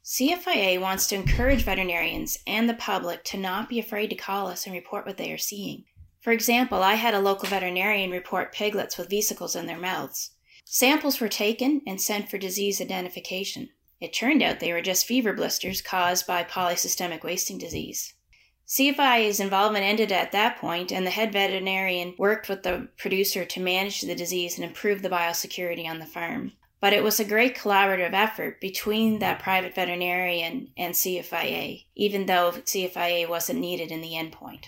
CFIA 0.07 0.79
wants 0.79 1.05
to 1.07 1.15
encourage 1.15 1.63
veterinarians 1.63 2.37
and 2.47 2.69
the 2.69 2.73
public 2.73 3.25
to 3.25 3.37
not 3.37 3.67
be 3.67 3.77
afraid 3.77 4.09
to 4.09 4.15
call 4.15 4.47
us 4.47 4.65
and 4.65 4.73
report 4.73 5.05
what 5.05 5.17
they 5.17 5.33
are 5.33 5.37
seeing. 5.37 5.83
For 6.21 6.31
example, 6.31 6.81
I 6.81 6.93
had 6.93 7.13
a 7.13 7.19
local 7.19 7.49
veterinarian 7.49 8.09
report 8.09 8.53
piglets 8.53 8.97
with 8.97 9.09
vesicles 9.09 9.53
in 9.53 9.65
their 9.65 9.77
mouths. 9.77 10.31
Samples 10.63 11.19
were 11.19 11.27
taken 11.27 11.81
and 11.85 11.99
sent 11.99 12.29
for 12.29 12.37
disease 12.37 12.79
identification. 12.79 13.67
It 13.99 14.13
turned 14.13 14.41
out 14.41 14.61
they 14.61 14.71
were 14.71 14.81
just 14.81 15.05
fever 15.05 15.33
blisters 15.33 15.81
caused 15.81 16.25
by 16.25 16.45
polysystemic 16.45 17.25
wasting 17.25 17.57
disease. 17.57 18.13
CFIA's 18.65 19.41
involvement 19.41 19.83
ended 19.83 20.13
at 20.13 20.31
that 20.31 20.57
point, 20.57 20.89
and 20.89 21.05
the 21.05 21.11
head 21.11 21.33
veterinarian 21.33 22.15
worked 22.17 22.47
with 22.47 22.63
the 22.63 22.87
producer 22.97 23.43
to 23.43 23.59
manage 23.59 23.99
the 23.99 24.15
disease 24.15 24.57
and 24.57 24.63
improve 24.63 25.01
the 25.01 25.09
biosecurity 25.09 25.85
on 25.85 25.99
the 25.99 26.05
farm. 26.05 26.53
But 26.79 26.93
it 26.93 27.03
was 27.03 27.19
a 27.19 27.25
great 27.25 27.55
collaborative 27.55 28.13
effort 28.13 28.61
between 28.61 29.19
that 29.19 29.39
private 29.39 29.73
veterinarian 29.73 30.69
and 30.77 30.93
CFIA, 30.93 31.85
even 31.95 32.27
though 32.27 32.51
CFIA 32.51 33.27
wasn't 33.27 33.59
needed 33.59 33.91
in 33.91 34.01
the 34.01 34.11
endpoint. 34.11 34.65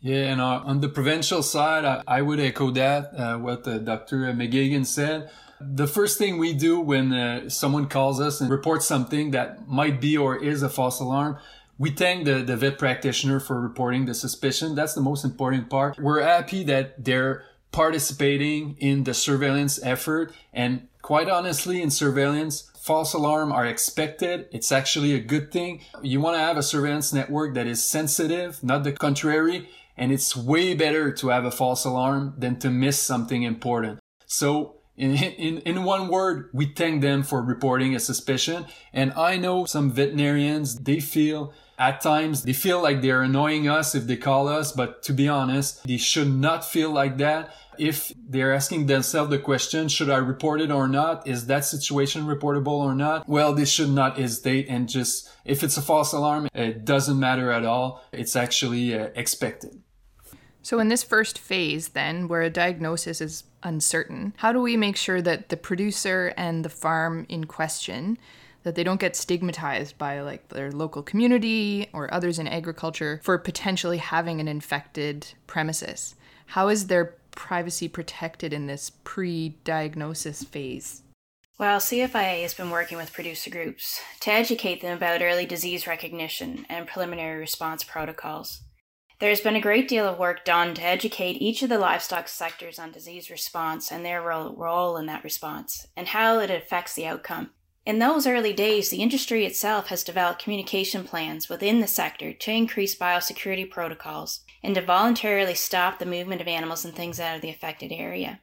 Yeah, 0.00 0.30
and 0.30 0.40
uh, 0.40 0.62
on 0.64 0.80
the 0.80 0.88
provincial 0.88 1.42
side, 1.42 1.84
I, 2.06 2.22
would 2.22 2.38
echo 2.38 2.70
that, 2.70 3.12
uh, 3.16 3.38
what 3.38 3.66
uh, 3.66 3.78
Dr. 3.78 4.18
McGeoghan 4.32 4.86
said. 4.86 5.30
The 5.60 5.88
first 5.88 6.18
thing 6.18 6.38
we 6.38 6.54
do 6.54 6.78
when 6.78 7.12
uh, 7.12 7.50
someone 7.50 7.88
calls 7.88 8.20
us 8.20 8.40
and 8.40 8.48
reports 8.48 8.86
something 8.86 9.32
that 9.32 9.66
might 9.66 10.00
be 10.00 10.16
or 10.16 10.36
is 10.36 10.62
a 10.62 10.68
false 10.68 11.00
alarm, 11.00 11.38
we 11.78 11.90
thank 11.90 12.26
the, 12.26 12.42
the 12.42 12.56
vet 12.56 12.78
practitioner 12.78 13.40
for 13.40 13.60
reporting 13.60 14.06
the 14.06 14.14
suspicion. 14.14 14.76
That's 14.76 14.94
the 14.94 15.00
most 15.00 15.24
important 15.24 15.68
part. 15.68 15.98
We're 15.98 16.22
happy 16.22 16.62
that 16.64 17.04
they're 17.04 17.44
participating 17.72 18.76
in 18.78 19.04
the 19.04 19.14
surveillance 19.14 19.78
effort. 19.82 20.32
And 20.52 20.88
quite 21.02 21.28
honestly, 21.28 21.82
in 21.82 21.90
surveillance, 21.90 22.70
false 22.80 23.12
alarm 23.14 23.52
are 23.52 23.66
expected. 23.66 24.48
It's 24.52 24.72
actually 24.72 25.14
a 25.14 25.20
good 25.20 25.52
thing. 25.52 25.82
You 26.02 26.20
want 26.20 26.36
to 26.36 26.40
have 26.40 26.56
a 26.56 26.62
surveillance 26.62 27.12
network 27.12 27.54
that 27.54 27.66
is 27.66 27.84
sensitive, 27.84 28.62
not 28.62 28.84
the 28.84 28.92
contrary. 28.92 29.68
And 29.96 30.12
it's 30.12 30.36
way 30.36 30.74
better 30.74 31.12
to 31.12 31.28
have 31.28 31.44
a 31.44 31.50
false 31.50 31.84
alarm 31.84 32.34
than 32.38 32.58
to 32.60 32.70
miss 32.70 32.98
something 33.00 33.42
important. 33.42 33.98
So 34.26 34.76
in, 34.96 35.14
in, 35.14 35.58
in 35.58 35.84
one 35.84 36.08
word, 36.08 36.50
we 36.52 36.66
thank 36.66 37.02
them 37.02 37.22
for 37.22 37.42
reporting 37.42 37.94
a 37.94 38.00
suspicion. 38.00 38.66
And 38.92 39.12
I 39.14 39.36
know 39.36 39.64
some 39.64 39.90
veterinarians, 39.90 40.76
they 40.76 41.00
feel 41.00 41.52
at 41.78 42.00
times 42.00 42.42
they 42.42 42.52
feel 42.52 42.82
like 42.82 43.00
they're 43.00 43.22
annoying 43.22 43.68
us 43.68 43.94
if 43.94 44.06
they 44.06 44.16
call 44.16 44.48
us, 44.48 44.72
but 44.72 45.02
to 45.04 45.12
be 45.12 45.28
honest, 45.28 45.86
they 45.86 45.96
should 45.96 46.32
not 46.32 46.64
feel 46.64 46.90
like 46.90 47.18
that. 47.18 47.54
If 47.78 48.12
they're 48.16 48.52
asking 48.52 48.86
themselves 48.86 49.30
the 49.30 49.38
question, 49.38 49.86
should 49.86 50.10
I 50.10 50.16
report 50.16 50.60
it 50.60 50.72
or 50.72 50.88
not? 50.88 51.28
Is 51.28 51.46
that 51.46 51.64
situation 51.64 52.24
reportable 52.24 52.80
or 52.80 52.94
not? 52.94 53.28
Well, 53.28 53.52
they 53.52 53.64
should 53.64 53.90
not 53.90 54.18
hesitate 54.18 54.66
and 54.68 54.88
just, 54.88 55.30
if 55.44 55.62
it's 55.62 55.76
a 55.76 55.82
false 55.82 56.12
alarm, 56.12 56.48
it 56.54 56.84
doesn't 56.84 57.20
matter 57.20 57.52
at 57.52 57.64
all. 57.64 58.02
It's 58.10 58.34
actually 58.34 58.98
uh, 58.98 59.10
expected. 59.14 59.80
So, 60.60 60.80
in 60.80 60.88
this 60.88 61.04
first 61.04 61.38
phase, 61.38 61.90
then, 61.90 62.26
where 62.26 62.42
a 62.42 62.50
diagnosis 62.50 63.20
is 63.20 63.44
uncertain, 63.62 64.34
how 64.38 64.52
do 64.52 64.60
we 64.60 64.76
make 64.76 64.96
sure 64.96 65.22
that 65.22 65.48
the 65.48 65.56
producer 65.56 66.34
and 66.36 66.64
the 66.64 66.68
farm 66.68 67.26
in 67.28 67.44
question 67.44 68.18
that 68.68 68.74
they 68.74 68.84
don't 68.84 69.00
get 69.00 69.16
stigmatized 69.16 69.96
by 69.96 70.20
like 70.20 70.46
their 70.48 70.70
local 70.70 71.02
community 71.02 71.88
or 71.94 72.12
others 72.12 72.38
in 72.38 72.46
agriculture 72.46 73.18
for 73.24 73.38
potentially 73.38 73.96
having 73.96 74.42
an 74.42 74.46
infected 74.46 75.26
premises. 75.46 76.14
How 76.48 76.68
is 76.68 76.86
their 76.86 77.14
privacy 77.30 77.88
protected 77.88 78.52
in 78.52 78.66
this 78.66 78.90
pre-diagnosis 79.04 80.44
phase? 80.44 81.00
Well, 81.58 81.80
CFIA 81.80 82.42
has 82.42 82.52
been 82.52 82.68
working 82.68 82.98
with 82.98 83.14
producer 83.14 83.48
groups 83.48 84.02
to 84.20 84.32
educate 84.32 84.82
them 84.82 84.98
about 84.98 85.22
early 85.22 85.46
disease 85.46 85.86
recognition 85.86 86.66
and 86.68 86.86
preliminary 86.86 87.38
response 87.38 87.82
protocols. 87.84 88.60
There 89.18 89.30
has 89.30 89.40
been 89.40 89.56
a 89.56 89.62
great 89.62 89.88
deal 89.88 90.06
of 90.06 90.18
work 90.18 90.44
done 90.44 90.74
to 90.74 90.84
educate 90.84 91.40
each 91.40 91.62
of 91.62 91.70
the 91.70 91.78
livestock 91.78 92.28
sectors 92.28 92.78
on 92.78 92.92
disease 92.92 93.30
response 93.30 93.90
and 93.90 94.04
their 94.04 94.20
role, 94.20 94.54
role 94.54 94.98
in 94.98 95.06
that 95.06 95.24
response, 95.24 95.86
and 95.96 96.08
how 96.08 96.38
it 96.40 96.50
affects 96.50 96.94
the 96.94 97.06
outcome. 97.06 97.52
In 97.88 98.00
those 98.00 98.26
early 98.26 98.52
days, 98.52 98.90
the 98.90 99.00
industry 99.00 99.46
itself 99.46 99.86
has 99.86 100.04
developed 100.04 100.42
communication 100.42 101.04
plans 101.04 101.48
within 101.48 101.80
the 101.80 101.86
sector 101.86 102.34
to 102.34 102.52
increase 102.52 102.94
biosecurity 102.94 103.70
protocols 103.70 104.40
and 104.62 104.74
to 104.74 104.82
voluntarily 104.82 105.54
stop 105.54 105.98
the 105.98 106.04
movement 106.04 106.42
of 106.42 106.48
animals 106.48 106.84
and 106.84 106.94
things 106.94 107.18
out 107.18 107.36
of 107.36 107.40
the 107.40 107.48
affected 107.48 107.90
area. 107.90 108.40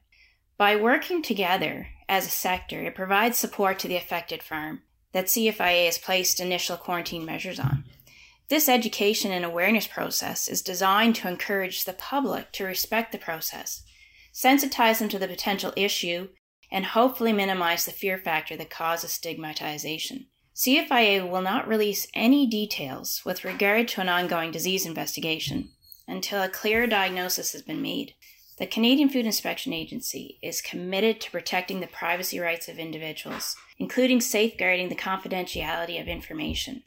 By 0.57 0.75
working 0.75 1.21
together 1.21 1.89
as 2.09 2.25
a 2.25 2.31
sector, 2.31 2.85
it 2.85 2.95
provides 2.95 3.37
support 3.37 3.77
to 3.79 3.87
the 3.87 3.97
affected 3.97 4.41
farm. 4.41 4.81
that 5.11 5.27
CFIA 5.27 5.85
has 5.85 5.99
placed 5.99 6.39
initial 6.39 6.75
quarantine 6.75 7.23
measures 7.23 7.59
on. 7.59 7.83
This 8.49 8.67
education 8.67 9.31
and 9.31 9.45
awareness 9.45 9.85
process 9.85 10.47
is 10.47 10.63
designed 10.63 11.15
to 11.17 11.27
encourage 11.27 11.85
the 11.85 11.93
public 11.93 12.51
to 12.53 12.65
respect 12.65 13.11
the 13.11 13.19
process, 13.19 13.83
sensitize 14.33 14.97
them 14.97 15.07
to 15.09 15.19
the 15.19 15.27
potential 15.27 15.71
issue, 15.77 16.29
and 16.71 16.85
hopefully 16.85 17.33
minimize 17.33 17.85
the 17.85 17.91
fear 17.91 18.17
factor 18.17 18.55
that 18.57 18.69
causes 18.69 19.11
stigmatization. 19.11 20.27
CFIA 20.55 21.29
will 21.29 21.41
not 21.41 21.67
release 21.67 22.07
any 22.13 22.47
details 22.47 23.21
with 23.25 23.43
regard 23.43 23.87
to 23.89 24.01
an 24.01 24.09
ongoing 24.09 24.51
disease 24.51 24.85
investigation 24.85 25.71
until 26.07 26.41
a 26.41 26.49
clear 26.49 26.87
diagnosis 26.87 27.51
has 27.51 27.61
been 27.61 27.81
made. 27.81 28.13
The 28.57 28.65
Canadian 28.65 29.09
Food 29.09 29.25
Inspection 29.25 29.73
Agency 29.73 30.39
is 30.41 30.61
committed 30.61 31.19
to 31.21 31.31
protecting 31.31 31.81
the 31.81 31.87
privacy 31.87 32.39
rights 32.39 32.69
of 32.69 32.79
individuals, 32.79 33.57
including 33.77 34.21
safeguarding 34.21 34.87
the 34.87 34.95
confidentiality 34.95 35.99
of 35.99 36.07
information. 36.07 36.83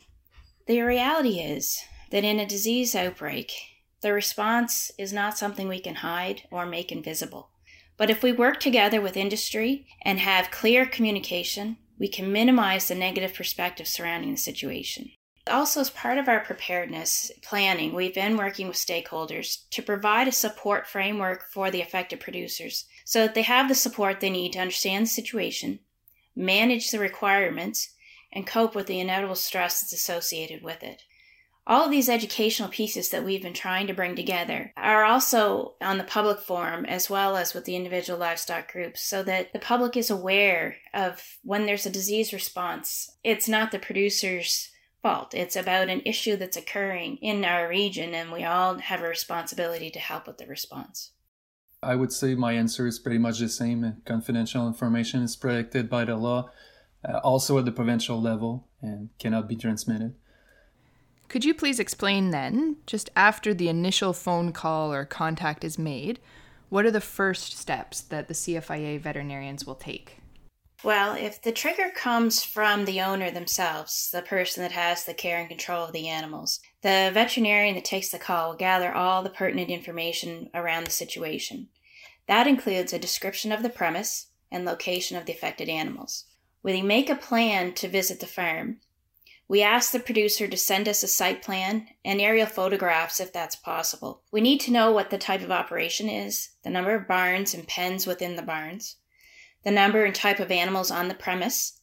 The 0.66 0.80
reality 0.80 1.40
is 1.40 1.78
that 2.10 2.24
in 2.24 2.40
a 2.40 2.46
disease 2.46 2.94
outbreak, 2.94 3.52
the 4.00 4.14
response 4.14 4.90
is 4.96 5.12
not 5.12 5.36
something 5.36 5.68
we 5.68 5.80
can 5.80 5.96
hide 5.96 6.44
or 6.50 6.64
make 6.64 6.90
invisible. 6.90 7.50
But 7.98 8.10
if 8.10 8.22
we 8.22 8.32
work 8.32 8.60
together 8.60 9.00
with 9.00 9.16
industry 9.16 9.86
and 10.02 10.20
have 10.20 10.52
clear 10.52 10.86
communication, 10.86 11.76
we 11.98 12.08
can 12.08 12.32
minimize 12.32 12.88
the 12.88 12.94
negative 12.94 13.34
perspective 13.34 13.88
surrounding 13.88 14.30
the 14.30 14.36
situation. 14.36 15.10
Also, 15.50 15.80
as 15.80 15.90
part 15.90 16.18
of 16.18 16.28
our 16.28 16.40
preparedness 16.40 17.32
planning, 17.42 17.94
we've 17.94 18.14
been 18.14 18.36
working 18.36 18.68
with 18.68 18.76
stakeholders 18.76 19.68
to 19.70 19.82
provide 19.82 20.28
a 20.28 20.32
support 20.32 20.86
framework 20.86 21.50
for 21.50 21.70
the 21.70 21.80
affected 21.80 22.20
producers 22.20 22.84
so 23.04 23.22
that 23.22 23.34
they 23.34 23.42
have 23.42 23.68
the 23.68 23.74
support 23.74 24.20
they 24.20 24.30
need 24.30 24.52
to 24.52 24.60
understand 24.60 25.06
the 25.06 25.10
situation, 25.10 25.80
manage 26.36 26.90
the 26.90 26.98
requirements, 26.98 27.94
and 28.32 28.46
cope 28.46 28.74
with 28.74 28.86
the 28.86 29.00
inevitable 29.00 29.34
stress 29.34 29.80
that's 29.80 29.92
associated 29.92 30.62
with 30.62 30.82
it. 30.82 31.02
All 31.68 31.84
of 31.84 31.90
these 31.90 32.08
educational 32.08 32.70
pieces 32.70 33.10
that 33.10 33.26
we've 33.26 33.42
been 33.42 33.52
trying 33.52 33.88
to 33.88 33.92
bring 33.92 34.16
together 34.16 34.72
are 34.74 35.04
also 35.04 35.74
on 35.82 35.98
the 35.98 36.04
public 36.04 36.40
forum 36.40 36.86
as 36.86 37.10
well 37.10 37.36
as 37.36 37.52
with 37.52 37.66
the 37.66 37.76
individual 37.76 38.18
livestock 38.18 38.72
groups 38.72 39.02
so 39.02 39.22
that 39.24 39.52
the 39.52 39.58
public 39.58 39.94
is 39.94 40.08
aware 40.08 40.76
of 40.94 41.22
when 41.42 41.66
there's 41.66 41.84
a 41.84 41.90
disease 41.90 42.32
response. 42.32 43.18
It's 43.22 43.50
not 43.50 43.70
the 43.70 43.78
producer's 43.78 44.70
fault. 45.02 45.34
It's 45.34 45.56
about 45.56 45.90
an 45.90 46.00
issue 46.06 46.36
that's 46.36 46.56
occurring 46.56 47.18
in 47.18 47.44
our 47.44 47.68
region, 47.68 48.14
and 48.14 48.32
we 48.32 48.44
all 48.44 48.78
have 48.78 49.02
a 49.02 49.08
responsibility 49.08 49.90
to 49.90 49.98
help 49.98 50.26
with 50.26 50.38
the 50.38 50.46
response. 50.46 51.12
I 51.82 51.96
would 51.96 52.12
say 52.12 52.34
my 52.34 52.54
answer 52.54 52.86
is 52.86 52.98
pretty 52.98 53.18
much 53.18 53.40
the 53.40 53.48
same. 53.50 54.00
Confidential 54.06 54.66
information 54.66 55.22
is 55.22 55.36
protected 55.36 55.90
by 55.90 56.06
the 56.06 56.16
law, 56.16 56.50
uh, 57.06 57.18
also 57.18 57.58
at 57.58 57.66
the 57.66 57.72
provincial 57.72 58.20
level, 58.20 58.68
and 58.80 59.10
cannot 59.18 59.48
be 59.48 59.54
transmitted. 59.54 60.14
Could 61.28 61.44
you 61.44 61.52
please 61.52 61.78
explain 61.78 62.30
then, 62.30 62.76
just 62.86 63.10
after 63.14 63.52
the 63.52 63.68
initial 63.68 64.14
phone 64.14 64.52
call 64.52 64.92
or 64.92 65.04
contact 65.04 65.62
is 65.62 65.78
made, 65.78 66.20
what 66.70 66.86
are 66.86 66.90
the 66.90 67.00
first 67.00 67.56
steps 67.56 68.00
that 68.00 68.28
the 68.28 68.34
CFIA 68.34 68.98
veterinarians 68.98 69.66
will 69.66 69.74
take? 69.74 70.18
Well, 70.84 71.14
if 71.14 71.42
the 71.42 71.52
trigger 71.52 71.90
comes 71.94 72.44
from 72.44 72.84
the 72.84 73.00
owner 73.00 73.30
themselves, 73.30 74.10
the 74.12 74.22
person 74.22 74.62
that 74.62 74.72
has 74.72 75.04
the 75.04 75.12
care 75.12 75.38
and 75.38 75.48
control 75.48 75.84
of 75.84 75.92
the 75.92 76.08
animals, 76.08 76.60
the 76.82 77.10
veterinarian 77.12 77.74
that 77.74 77.84
takes 77.84 78.10
the 78.10 78.18
call 78.18 78.50
will 78.50 78.56
gather 78.56 78.94
all 78.94 79.22
the 79.22 79.30
pertinent 79.30 79.70
information 79.70 80.48
around 80.54 80.84
the 80.84 80.92
situation. 80.92 81.68
That 82.26 82.46
includes 82.46 82.92
a 82.92 82.98
description 82.98 83.50
of 83.50 83.62
the 83.62 83.70
premise 83.70 84.28
and 84.50 84.64
location 84.64 85.16
of 85.16 85.26
the 85.26 85.32
affected 85.32 85.68
animals. 85.68 86.24
We 86.62 86.80
make 86.80 87.10
a 87.10 87.16
plan 87.16 87.74
to 87.74 87.88
visit 87.88 88.20
the 88.20 88.26
farm. 88.26 88.78
We 89.48 89.62
ask 89.62 89.92
the 89.92 90.00
producer 90.00 90.46
to 90.46 90.56
send 90.56 90.88
us 90.88 91.02
a 91.02 91.08
site 91.08 91.42
plan 91.42 91.88
and 92.04 92.20
aerial 92.20 92.46
photographs 92.46 93.18
if 93.18 93.32
that's 93.32 93.56
possible. 93.56 94.22
We 94.30 94.40
need 94.40 94.60
to 94.60 94.70
know 94.70 94.92
what 94.92 95.10
the 95.10 95.18
type 95.18 95.42
of 95.42 95.50
operation 95.50 96.08
is, 96.08 96.50
the 96.62 96.70
number 96.70 96.94
of 96.94 97.08
barns 97.08 97.54
and 97.54 97.66
pens 97.66 98.06
within 98.06 98.36
the 98.36 98.42
barns 98.42 98.96
the 99.64 99.70
number 99.70 100.04
and 100.04 100.14
type 100.14 100.40
of 100.40 100.50
animals 100.50 100.90
on 100.90 101.08
the 101.08 101.14
premise, 101.14 101.80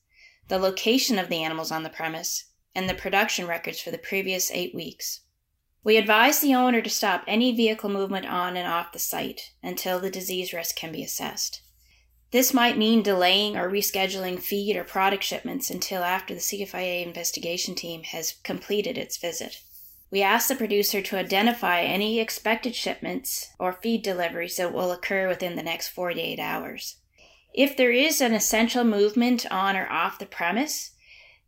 the 0.47 0.57
location 0.57 1.19
of 1.19 1.29
the 1.29 1.43
animals 1.43 1.71
on 1.71 1.83
the 1.83 1.89
premise, 1.89 2.45
and 2.73 2.89
the 2.89 2.93
production 2.93 3.47
records 3.47 3.79
for 3.79 3.91
the 3.91 3.97
previous 3.97 4.51
eight 4.51 4.73
weeks. 4.73 5.21
We 5.83 5.97
advise 5.97 6.39
the 6.39 6.55
owner 6.55 6.81
to 6.81 6.89
stop 6.89 7.23
any 7.27 7.55
vehicle 7.55 7.89
movement 7.89 8.25
on 8.25 8.57
and 8.57 8.67
off 8.67 8.91
the 8.91 8.99
site 8.99 9.51
until 9.61 9.99
the 9.99 10.09
disease 10.09 10.51
risk 10.51 10.75
can 10.75 10.91
be 10.91 11.03
assessed. 11.03 11.61
This 12.31 12.53
might 12.53 12.77
mean 12.77 13.01
delaying 13.01 13.55
or 13.55 13.69
rescheduling 13.69 14.39
feed 14.39 14.75
or 14.75 14.83
product 14.83 15.23
shipments 15.23 15.69
until 15.69 16.03
after 16.03 16.33
the 16.33 16.39
CFIA 16.39 17.05
investigation 17.05 17.75
team 17.75 18.03
has 18.03 18.33
completed 18.43 18.97
its 18.97 19.17
visit. 19.17 19.61
We 20.11 20.21
ask 20.21 20.47
the 20.47 20.55
producer 20.55 21.01
to 21.01 21.17
identify 21.17 21.81
any 21.81 22.19
expected 22.19 22.75
shipments 22.75 23.49
or 23.59 23.73
feed 23.73 24.01
deliveries 24.01 24.57
that 24.57 24.73
will 24.73 24.91
occur 24.91 25.27
within 25.27 25.55
the 25.55 25.63
next 25.63 25.89
48 25.89 26.39
hours. 26.39 26.97
If 27.53 27.77
there 27.77 27.91
is 27.91 28.21
an 28.21 28.33
essential 28.33 28.83
movement 28.83 29.49
on 29.51 29.77
or 29.77 29.89
off 29.89 30.19
the 30.19 30.25
premise, 30.25 30.91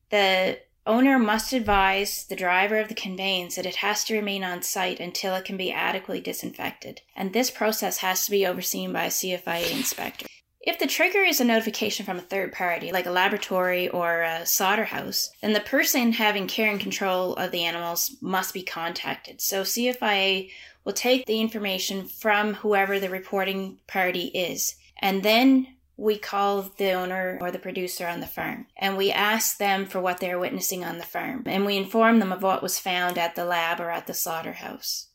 the 0.10 0.60
owner 0.86 1.20
must 1.20 1.52
advise 1.52 2.26
the 2.26 2.36
driver 2.36 2.80
of 2.80 2.88
the 2.88 2.96
conveyance 2.96 3.56
that 3.56 3.66
it 3.66 3.78
has 3.78 4.06
to 4.06 4.16
remain 4.16 4.44
on 4.44 4.62
site 4.62 5.02
until 5.02 5.36
it 5.36 5.44
can 5.44 5.58
be 5.58 5.72
adequately 5.72 6.22
disinfected, 6.22 7.02
and 7.16 7.34
this 7.34 7.52
process 7.52 7.98
has 7.98 8.24
to 8.26 8.32
be 8.32 8.46
overseen 8.46 8.94
by 8.94 9.04
a 9.04 9.10
CFIA 9.10 9.72
inspector. 9.72 10.26
If 10.68 10.80
the 10.80 10.86
trigger 10.86 11.22
is 11.22 11.40
a 11.40 11.46
notification 11.46 12.06
from 12.06 12.18
a 12.18 12.22
third 12.22 12.52
party, 12.52 12.92
like 12.92 13.06
a 13.06 13.10
laboratory 13.10 13.88
or 13.88 14.24
a 14.24 14.46
slaughterhouse, 14.46 15.30
then 15.42 15.54
the 15.54 15.62
person 15.62 16.12
having 16.12 16.46
care 16.46 16.70
and 16.70 16.78
control 16.78 17.36
of 17.36 17.52
the 17.52 17.64
animals 17.64 18.18
must 18.20 18.54
be 18.54 18.64
contacted. 18.64 19.40
So 19.40 19.62
CFIA 19.62 20.50
will 20.84 20.92
take 20.92 21.26
the 21.26 21.40
information 21.40 22.06
from 22.06 22.56
whoever 22.56 23.00
the 23.00 23.10
reporting 23.10 23.78
party 23.88 24.26
is 24.26 24.76
and 25.00 25.24
then 25.24 25.68
we 25.96 26.18
call 26.18 26.64
the 26.78 26.92
owner 26.92 27.38
or 27.40 27.50
the 27.50 27.60
producer 27.60 28.06
on 28.06 28.20
the 28.20 28.28
farm 28.28 28.68
and 28.76 28.98
we 28.98 29.10
ask 29.10 29.58
them 29.58 29.86
for 29.86 30.02
what 30.02 30.20
they're 30.20 30.38
witnessing 30.38 30.84
on 30.84 30.98
the 30.98 31.04
farm 31.06 31.44
and 31.46 31.66
we 31.66 31.78
inform 31.78 32.20
them 32.20 32.34
of 32.34 32.44
what 32.44 32.62
was 32.62 32.78
found 32.78 33.18
at 33.18 33.36
the 33.36 33.46
lab 33.46 33.80
or 33.80 33.90
at 33.90 34.06
the 34.06 34.14
slaughterhouse. 34.14 35.07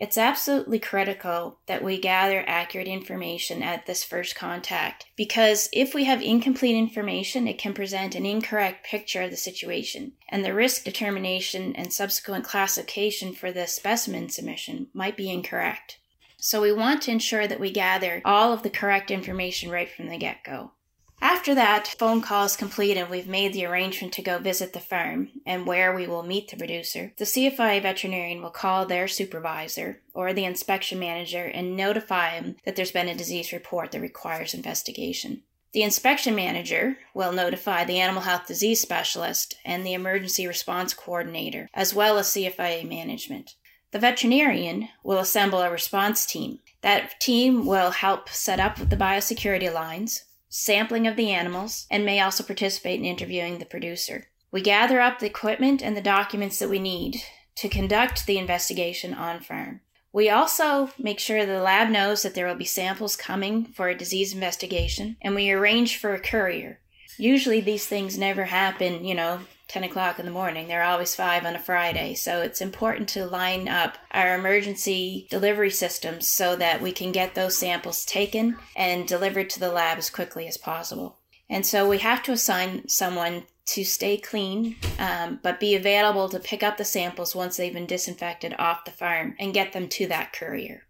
It's 0.00 0.16
absolutely 0.16 0.78
critical 0.78 1.58
that 1.66 1.82
we 1.82 1.98
gather 1.98 2.44
accurate 2.46 2.86
information 2.86 3.64
at 3.64 3.86
this 3.86 4.04
first 4.04 4.36
contact 4.36 5.06
because 5.16 5.68
if 5.72 5.92
we 5.92 6.04
have 6.04 6.22
incomplete 6.22 6.76
information, 6.76 7.48
it 7.48 7.58
can 7.58 7.74
present 7.74 8.14
an 8.14 8.24
incorrect 8.24 8.86
picture 8.86 9.22
of 9.22 9.32
the 9.32 9.36
situation, 9.36 10.12
and 10.28 10.44
the 10.44 10.54
risk 10.54 10.84
determination 10.84 11.74
and 11.74 11.92
subsequent 11.92 12.44
classification 12.44 13.32
for 13.32 13.50
the 13.50 13.66
specimen 13.66 14.28
submission 14.28 14.86
might 14.94 15.16
be 15.16 15.30
incorrect. 15.30 15.98
So 16.36 16.62
we 16.62 16.72
want 16.72 17.02
to 17.02 17.10
ensure 17.10 17.48
that 17.48 17.58
we 17.58 17.72
gather 17.72 18.22
all 18.24 18.52
of 18.52 18.62
the 18.62 18.70
correct 18.70 19.10
information 19.10 19.68
right 19.68 19.90
from 19.90 20.06
the 20.08 20.18
get 20.18 20.44
go. 20.44 20.70
After 21.20 21.52
that 21.56 21.88
phone 21.98 22.20
call 22.20 22.44
is 22.44 22.56
complete 22.56 22.96
and 22.96 23.10
we've 23.10 23.26
made 23.26 23.52
the 23.52 23.66
arrangement 23.66 24.12
to 24.14 24.22
go 24.22 24.38
visit 24.38 24.72
the 24.72 24.80
farm 24.80 25.30
and 25.44 25.66
where 25.66 25.92
we 25.92 26.06
will 26.06 26.22
meet 26.22 26.48
the 26.48 26.56
producer, 26.56 27.12
the 27.16 27.24
CFI 27.24 27.82
veterinarian 27.82 28.40
will 28.40 28.50
call 28.50 28.86
their 28.86 29.08
supervisor 29.08 30.00
or 30.14 30.32
the 30.32 30.44
inspection 30.44 30.98
manager 30.98 31.44
and 31.44 31.76
notify 31.76 32.30
him 32.30 32.56
that 32.64 32.76
there's 32.76 32.92
been 32.92 33.08
a 33.08 33.16
disease 33.16 33.52
report 33.52 33.90
that 33.92 34.00
requires 34.00 34.54
investigation. 34.54 35.42
The 35.72 35.82
inspection 35.82 36.34
manager 36.34 36.98
will 37.14 37.32
notify 37.32 37.84
the 37.84 37.98
animal 37.98 38.22
health 38.22 38.46
disease 38.46 38.80
specialist 38.80 39.56
and 39.64 39.84
the 39.84 39.94
emergency 39.94 40.46
response 40.46 40.94
coordinator, 40.94 41.68
as 41.74 41.92
well 41.92 42.16
as 42.18 42.28
CFIA 42.28 42.88
management. 42.88 43.54
The 43.90 43.98
veterinarian 43.98 44.88
will 45.02 45.18
assemble 45.18 45.60
a 45.60 45.70
response 45.70 46.26
team. 46.26 46.60
That 46.82 47.18
team 47.20 47.66
will 47.66 47.90
help 47.90 48.28
set 48.28 48.60
up 48.60 48.76
the 48.76 48.96
biosecurity 48.96 49.72
lines, 49.72 50.24
sampling 50.48 51.06
of 51.06 51.16
the 51.16 51.30
animals, 51.30 51.86
and 51.90 52.04
may 52.04 52.20
also 52.20 52.42
participate 52.42 52.98
in 52.98 53.04
interviewing 53.04 53.58
the 53.58 53.64
producer. 53.64 54.28
We 54.50 54.62
gather 54.62 55.00
up 55.00 55.18
the 55.18 55.26
equipment 55.26 55.82
and 55.82 55.96
the 55.96 56.00
documents 56.00 56.58
that 56.58 56.70
we 56.70 56.78
need 56.78 57.22
to 57.56 57.68
conduct 57.68 58.26
the 58.26 58.38
investigation 58.38 59.12
on 59.12 59.40
farm. 59.40 59.80
We 60.12 60.30
also 60.30 60.90
make 60.98 61.18
sure 61.18 61.44
the 61.44 61.60
lab 61.60 61.90
knows 61.90 62.22
that 62.22 62.34
there 62.34 62.46
will 62.46 62.54
be 62.54 62.64
samples 62.64 63.14
coming 63.14 63.66
for 63.66 63.88
a 63.88 63.96
disease 63.96 64.32
investigation, 64.32 65.16
and 65.20 65.34
we 65.34 65.50
arrange 65.50 65.98
for 65.98 66.14
a 66.14 66.20
courier. 66.20 66.80
Usually, 67.18 67.60
these 67.60 67.86
things 67.86 68.16
never 68.16 68.44
happen, 68.44 69.04
you 69.04 69.14
know, 69.14 69.40
10 69.68 69.84
o'clock 69.84 70.18
in 70.18 70.24
the 70.24 70.32
morning. 70.32 70.66
They're 70.66 70.82
always 70.82 71.14
5 71.14 71.44
on 71.44 71.54
a 71.54 71.60
Friday. 71.60 72.14
So 72.14 72.40
it's 72.40 72.60
important 72.60 73.08
to 73.10 73.26
line 73.26 73.68
up 73.68 73.98
our 74.10 74.34
emergency 74.34 75.26
delivery 75.30 75.70
systems 75.70 76.28
so 76.28 76.56
that 76.56 76.80
we 76.80 76.90
can 76.92 77.12
get 77.12 77.34
those 77.34 77.58
samples 77.58 78.04
taken 78.04 78.56
and 78.74 79.06
delivered 79.06 79.50
to 79.50 79.60
the 79.60 79.70
lab 79.70 79.98
as 79.98 80.10
quickly 80.10 80.48
as 80.48 80.56
possible. 80.56 81.18
And 81.50 81.64
so 81.64 81.88
we 81.88 81.98
have 81.98 82.22
to 82.24 82.32
assign 82.32 82.88
someone 82.88 83.44
to 83.66 83.84
stay 83.84 84.16
clean, 84.16 84.76
um, 84.98 85.40
but 85.42 85.60
be 85.60 85.74
available 85.74 86.28
to 86.30 86.40
pick 86.40 86.62
up 86.62 86.78
the 86.78 86.84
samples 86.84 87.34
once 87.34 87.56
they've 87.56 87.72
been 87.72 87.86
disinfected 87.86 88.54
off 88.58 88.84
the 88.84 88.90
farm 88.90 89.34
and 89.38 89.54
get 89.54 89.72
them 89.72 89.88
to 89.88 90.06
that 90.08 90.32
courier. 90.32 90.84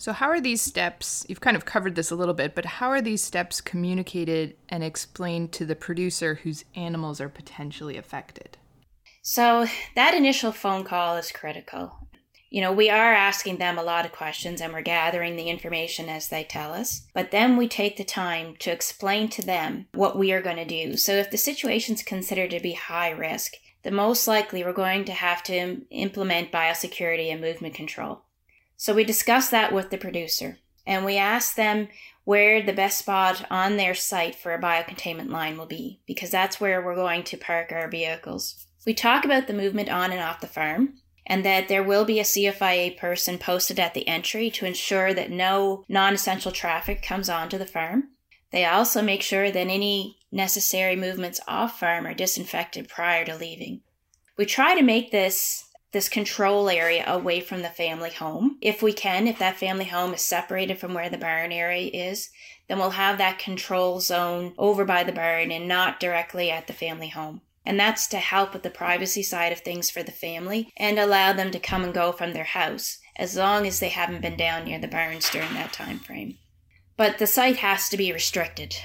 So, 0.00 0.14
how 0.14 0.30
are 0.30 0.40
these 0.40 0.62
steps? 0.62 1.26
You've 1.28 1.42
kind 1.42 1.58
of 1.58 1.66
covered 1.66 1.94
this 1.94 2.10
a 2.10 2.16
little 2.16 2.32
bit, 2.32 2.54
but 2.54 2.64
how 2.64 2.88
are 2.88 3.02
these 3.02 3.22
steps 3.22 3.60
communicated 3.60 4.56
and 4.70 4.82
explained 4.82 5.52
to 5.52 5.66
the 5.66 5.76
producer 5.76 6.36
whose 6.36 6.64
animals 6.74 7.20
are 7.20 7.28
potentially 7.28 7.98
affected? 7.98 8.56
So, 9.20 9.66
that 9.96 10.14
initial 10.14 10.52
phone 10.52 10.84
call 10.84 11.18
is 11.18 11.30
critical. 11.30 12.08
You 12.48 12.62
know, 12.62 12.72
we 12.72 12.88
are 12.88 13.12
asking 13.12 13.58
them 13.58 13.76
a 13.76 13.82
lot 13.82 14.06
of 14.06 14.12
questions 14.12 14.62
and 14.62 14.72
we're 14.72 14.80
gathering 14.80 15.36
the 15.36 15.50
information 15.50 16.08
as 16.08 16.30
they 16.30 16.44
tell 16.44 16.72
us, 16.72 17.06
but 17.12 17.30
then 17.30 17.58
we 17.58 17.68
take 17.68 17.98
the 17.98 18.02
time 18.04 18.56
to 18.60 18.72
explain 18.72 19.28
to 19.28 19.42
them 19.42 19.86
what 19.92 20.18
we 20.18 20.32
are 20.32 20.40
going 20.40 20.56
to 20.56 20.64
do. 20.64 20.96
So, 20.96 21.12
if 21.12 21.30
the 21.30 21.36
situation 21.36 21.96
is 21.96 22.02
considered 22.02 22.52
to 22.52 22.60
be 22.60 22.72
high 22.72 23.10
risk, 23.10 23.52
the 23.82 23.90
most 23.90 24.26
likely 24.26 24.64
we're 24.64 24.72
going 24.72 25.04
to 25.04 25.12
have 25.12 25.42
to 25.42 25.82
implement 25.90 26.50
biosecurity 26.50 27.30
and 27.30 27.42
movement 27.42 27.74
control. 27.74 28.22
So 28.80 28.94
we 28.94 29.04
discussed 29.04 29.50
that 29.50 29.74
with 29.74 29.90
the 29.90 29.98
producer 29.98 30.58
and 30.86 31.04
we 31.04 31.18
asked 31.18 31.54
them 31.54 31.88
where 32.24 32.62
the 32.62 32.72
best 32.72 32.96
spot 32.96 33.44
on 33.50 33.76
their 33.76 33.94
site 33.94 34.34
for 34.34 34.54
a 34.54 34.58
biocontainment 34.58 35.28
line 35.28 35.58
will 35.58 35.66
be 35.66 36.00
because 36.06 36.30
that's 36.30 36.62
where 36.62 36.80
we're 36.80 36.94
going 36.94 37.22
to 37.24 37.36
park 37.36 37.72
our 37.72 37.90
vehicles. 37.90 38.66
We 38.86 38.94
talk 38.94 39.26
about 39.26 39.48
the 39.48 39.52
movement 39.52 39.90
on 39.90 40.12
and 40.12 40.22
off 40.22 40.40
the 40.40 40.46
farm 40.46 40.94
and 41.26 41.44
that 41.44 41.68
there 41.68 41.82
will 41.82 42.06
be 42.06 42.20
a 42.20 42.22
CFIA 42.22 42.96
person 42.96 43.36
posted 43.36 43.78
at 43.78 43.92
the 43.92 44.08
entry 44.08 44.48
to 44.52 44.64
ensure 44.64 45.12
that 45.12 45.30
no 45.30 45.84
non 45.86 46.14
essential 46.14 46.50
traffic 46.50 47.02
comes 47.02 47.28
onto 47.28 47.58
the 47.58 47.66
farm. 47.66 48.04
They 48.50 48.64
also 48.64 49.02
make 49.02 49.20
sure 49.20 49.50
that 49.50 49.58
any 49.58 50.16
necessary 50.32 50.96
movements 50.96 51.38
off 51.46 51.78
farm 51.78 52.06
are 52.06 52.14
disinfected 52.14 52.88
prior 52.88 53.26
to 53.26 53.36
leaving. 53.36 53.82
We 54.38 54.46
try 54.46 54.74
to 54.74 54.82
make 54.82 55.10
this 55.10 55.66
this 55.92 56.08
control 56.08 56.68
area 56.68 57.04
away 57.06 57.40
from 57.40 57.62
the 57.62 57.68
family 57.68 58.10
home. 58.10 58.58
If 58.60 58.82
we 58.82 58.92
can, 58.92 59.26
if 59.26 59.38
that 59.38 59.58
family 59.58 59.86
home 59.86 60.14
is 60.14 60.22
separated 60.22 60.78
from 60.78 60.94
where 60.94 61.10
the 61.10 61.18
barn 61.18 61.52
area 61.52 61.90
is, 61.92 62.30
then 62.68 62.78
we'll 62.78 62.90
have 62.90 63.18
that 63.18 63.38
control 63.38 64.00
zone 64.00 64.54
over 64.56 64.84
by 64.84 65.02
the 65.02 65.12
barn 65.12 65.50
and 65.50 65.66
not 65.66 65.98
directly 65.98 66.50
at 66.50 66.66
the 66.66 66.72
family 66.72 67.08
home. 67.08 67.40
And 67.66 67.78
that's 67.78 68.06
to 68.08 68.18
help 68.18 68.52
with 68.52 68.62
the 68.62 68.70
privacy 68.70 69.22
side 69.22 69.52
of 69.52 69.60
things 69.60 69.90
for 69.90 70.02
the 70.02 70.12
family 70.12 70.72
and 70.76 70.98
allow 70.98 71.32
them 71.32 71.50
to 71.50 71.58
come 71.58 71.84
and 71.84 71.92
go 71.92 72.12
from 72.12 72.32
their 72.32 72.44
house 72.44 72.98
as 73.16 73.36
long 73.36 73.66
as 73.66 73.80
they 73.80 73.90
haven't 73.90 74.22
been 74.22 74.36
down 74.36 74.64
near 74.64 74.78
the 74.78 74.88
barns 74.88 75.28
during 75.30 75.52
that 75.54 75.72
time 75.72 75.98
frame. 75.98 76.38
But 76.96 77.18
the 77.18 77.26
site 77.26 77.56
has 77.56 77.88
to 77.88 77.96
be 77.96 78.12
restricted. 78.12 78.76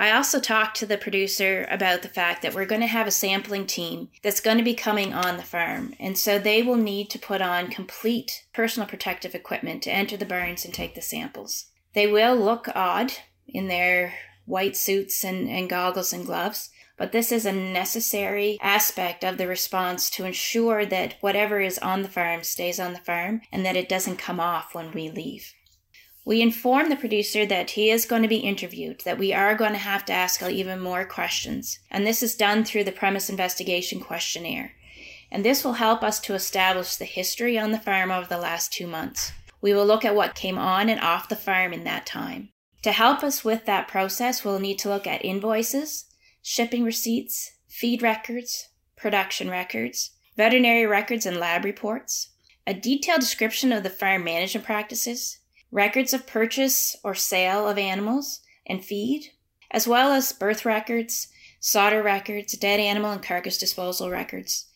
I 0.00 0.12
also 0.12 0.38
talked 0.38 0.76
to 0.76 0.86
the 0.86 0.96
producer 0.96 1.66
about 1.68 2.02
the 2.02 2.08
fact 2.08 2.42
that 2.42 2.54
we're 2.54 2.66
going 2.66 2.82
to 2.82 2.86
have 2.86 3.08
a 3.08 3.10
sampling 3.10 3.66
team 3.66 4.10
that's 4.22 4.40
going 4.40 4.56
to 4.58 4.62
be 4.62 4.74
coming 4.74 5.12
on 5.12 5.36
the 5.36 5.42
farm. 5.42 5.92
And 5.98 6.16
so 6.16 6.38
they 6.38 6.62
will 6.62 6.76
need 6.76 7.10
to 7.10 7.18
put 7.18 7.42
on 7.42 7.66
complete 7.68 8.46
personal 8.52 8.88
protective 8.88 9.34
equipment 9.34 9.82
to 9.82 9.92
enter 9.92 10.16
the 10.16 10.24
barns 10.24 10.64
and 10.64 10.72
take 10.72 10.94
the 10.94 11.02
samples. 11.02 11.66
They 11.94 12.06
will 12.06 12.36
look 12.36 12.68
odd 12.76 13.12
in 13.48 13.66
their 13.66 14.14
white 14.46 14.76
suits 14.76 15.24
and, 15.24 15.48
and 15.48 15.68
goggles 15.68 16.12
and 16.12 16.24
gloves, 16.24 16.70
but 16.96 17.10
this 17.10 17.32
is 17.32 17.44
a 17.44 17.52
necessary 17.52 18.56
aspect 18.62 19.24
of 19.24 19.36
the 19.36 19.48
response 19.48 20.10
to 20.10 20.24
ensure 20.24 20.86
that 20.86 21.16
whatever 21.20 21.60
is 21.60 21.78
on 21.78 22.02
the 22.02 22.08
farm 22.08 22.44
stays 22.44 22.78
on 22.78 22.92
the 22.92 23.00
farm 23.00 23.40
and 23.50 23.66
that 23.66 23.76
it 23.76 23.88
doesn't 23.88 24.16
come 24.16 24.38
off 24.38 24.76
when 24.76 24.92
we 24.92 25.10
leave. 25.10 25.54
We 26.28 26.42
inform 26.42 26.90
the 26.90 26.96
producer 26.96 27.46
that 27.46 27.70
he 27.70 27.88
is 27.88 28.04
going 28.04 28.20
to 28.20 28.28
be 28.28 28.36
interviewed, 28.36 29.00
that 29.06 29.16
we 29.16 29.32
are 29.32 29.54
going 29.54 29.72
to 29.72 29.78
have 29.78 30.04
to 30.04 30.12
ask 30.12 30.42
even 30.42 30.78
more 30.78 31.06
questions, 31.06 31.78
and 31.90 32.06
this 32.06 32.22
is 32.22 32.34
done 32.34 32.66
through 32.66 32.84
the 32.84 32.92
premise 32.92 33.30
investigation 33.30 33.98
questionnaire. 33.98 34.72
And 35.30 35.42
this 35.42 35.64
will 35.64 35.72
help 35.72 36.02
us 36.02 36.20
to 36.20 36.34
establish 36.34 36.96
the 36.96 37.06
history 37.06 37.58
on 37.58 37.72
the 37.72 37.80
farm 37.80 38.10
over 38.10 38.26
the 38.26 38.36
last 38.36 38.74
two 38.74 38.86
months. 38.86 39.32
We 39.62 39.72
will 39.72 39.86
look 39.86 40.04
at 40.04 40.14
what 40.14 40.34
came 40.34 40.58
on 40.58 40.90
and 40.90 41.00
off 41.00 41.30
the 41.30 41.34
farm 41.34 41.72
in 41.72 41.84
that 41.84 42.04
time. 42.04 42.50
To 42.82 42.92
help 42.92 43.24
us 43.24 43.42
with 43.42 43.64
that 43.64 43.88
process, 43.88 44.44
we'll 44.44 44.60
need 44.60 44.78
to 44.80 44.90
look 44.90 45.06
at 45.06 45.24
invoices, 45.24 46.04
shipping 46.42 46.84
receipts, 46.84 47.52
feed 47.68 48.02
records, 48.02 48.68
production 48.98 49.48
records, 49.48 50.10
veterinary 50.36 50.84
records 50.84 51.24
and 51.24 51.38
lab 51.38 51.64
reports, 51.64 52.32
a 52.66 52.74
detailed 52.74 53.20
description 53.20 53.72
of 53.72 53.82
the 53.82 53.88
farm 53.88 54.24
management 54.24 54.66
practices, 54.66 55.38
records 55.70 56.14
of 56.14 56.26
purchase 56.26 56.96
or 57.04 57.14
sale 57.14 57.68
of 57.68 57.78
animals 57.78 58.40
and 58.66 58.84
feed, 58.84 59.32
as 59.70 59.86
well 59.86 60.12
as 60.12 60.32
birth 60.32 60.64
records, 60.64 61.28
slaughter 61.60 62.02
records, 62.02 62.56
dead 62.56 62.80
animal 62.80 63.10
and 63.10 63.22
carcass 63.22 63.58
disposal 63.58 64.10
records, 64.10 64.66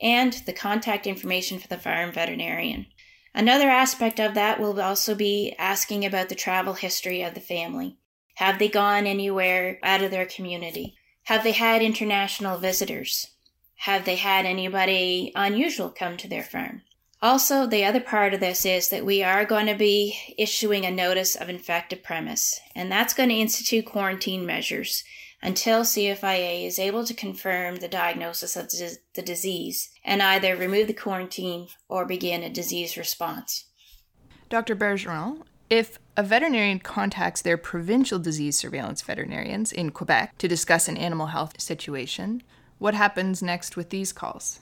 and 0.00 0.42
the 0.46 0.52
contact 0.52 1.06
information 1.06 1.58
for 1.58 1.68
the 1.68 1.78
farm 1.78 2.12
veterinarian. 2.12 2.86
Another 3.34 3.70
aspect 3.70 4.20
of 4.20 4.34
that 4.34 4.60
will 4.60 4.78
also 4.80 5.14
be 5.14 5.54
asking 5.58 6.04
about 6.04 6.28
the 6.28 6.34
travel 6.34 6.74
history 6.74 7.22
of 7.22 7.34
the 7.34 7.40
family. 7.40 7.96
Have 8.34 8.58
they 8.58 8.68
gone 8.68 9.06
anywhere 9.06 9.78
out 9.82 10.02
of 10.02 10.10
their 10.10 10.26
community? 10.26 10.96
Have 11.24 11.44
they 11.44 11.52
had 11.52 11.82
international 11.82 12.58
visitors? 12.58 13.28
Have 13.76 14.04
they 14.04 14.16
had 14.16 14.44
anybody 14.44 15.32
unusual 15.34 15.90
come 15.90 16.16
to 16.18 16.28
their 16.28 16.42
farm? 16.42 16.82
Also, 17.22 17.66
the 17.66 17.84
other 17.84 18.00
part 18.00 18.34
of 18.34 18.40
this 18.40 18.66
is 18.66 18.88
that 18.88 19.06
we 19.06 19.22
are 19.22 19.44
going 19.44 19.66
to 19.66 19.76
be 19.76 20.34
issuing 20.36 20.84
a 20.84 20.90
notice 20.90 21.36
of 21.36 21.48
infected 21.48 22.02
premise, 22.02 22.60
and 22.74 22.90
that's 22.90 23.14
going 23.14 23.28
to 23.28 23.34
institute 23.36 23.86
quarantine 23.86 24.44
measures 24.44 25.04
until 25.40 25.82
CFIA 25.82 26.66
is 26.66 26.80
able 26.80 27.04
to 27.04 27.14
confirm 27.14 27.76
the 27.76 27.86
diagnosis 27.86 28.56
of 28.56 28.68
the 29.14 29.22
disease 29.22 29.90
and 30.04 30.20
either 30.20 30.56
remove 30.56 30.88
the 30.88 30.92
quarantine 30.92 31.68
or 31.88 32.04
begin 32.04 32.42
a 32.42 32.50
disease 32.50 32.96
response. 32.96 33.66
Dr. 34.48 34.74
Bergeron, 34.74 35.42
if 35.70 36.00
a 36.16 36.24
veterinarian 36.24 36.80
contacts 36.80 37.40
their 37.40 37.56
provincial 37.56 38.18
disease 38.18 38.58
surveillance 38.58 39.00
veterinarians 39.00 39.70
in 39.70 39.90
Quebec 39.90 40.36
to 40.38 40.48
discuss 40.48 40.88
an 40.88 40.96
animal 40.96 41.28
health 41.28 41.60
situation, 41.60 42.42
what 42.78 42.94
happens 42.94 43.42
next 43.42 43.76
with 43.76 43.90
these 43.90 44.12
calls? 44.12 44.60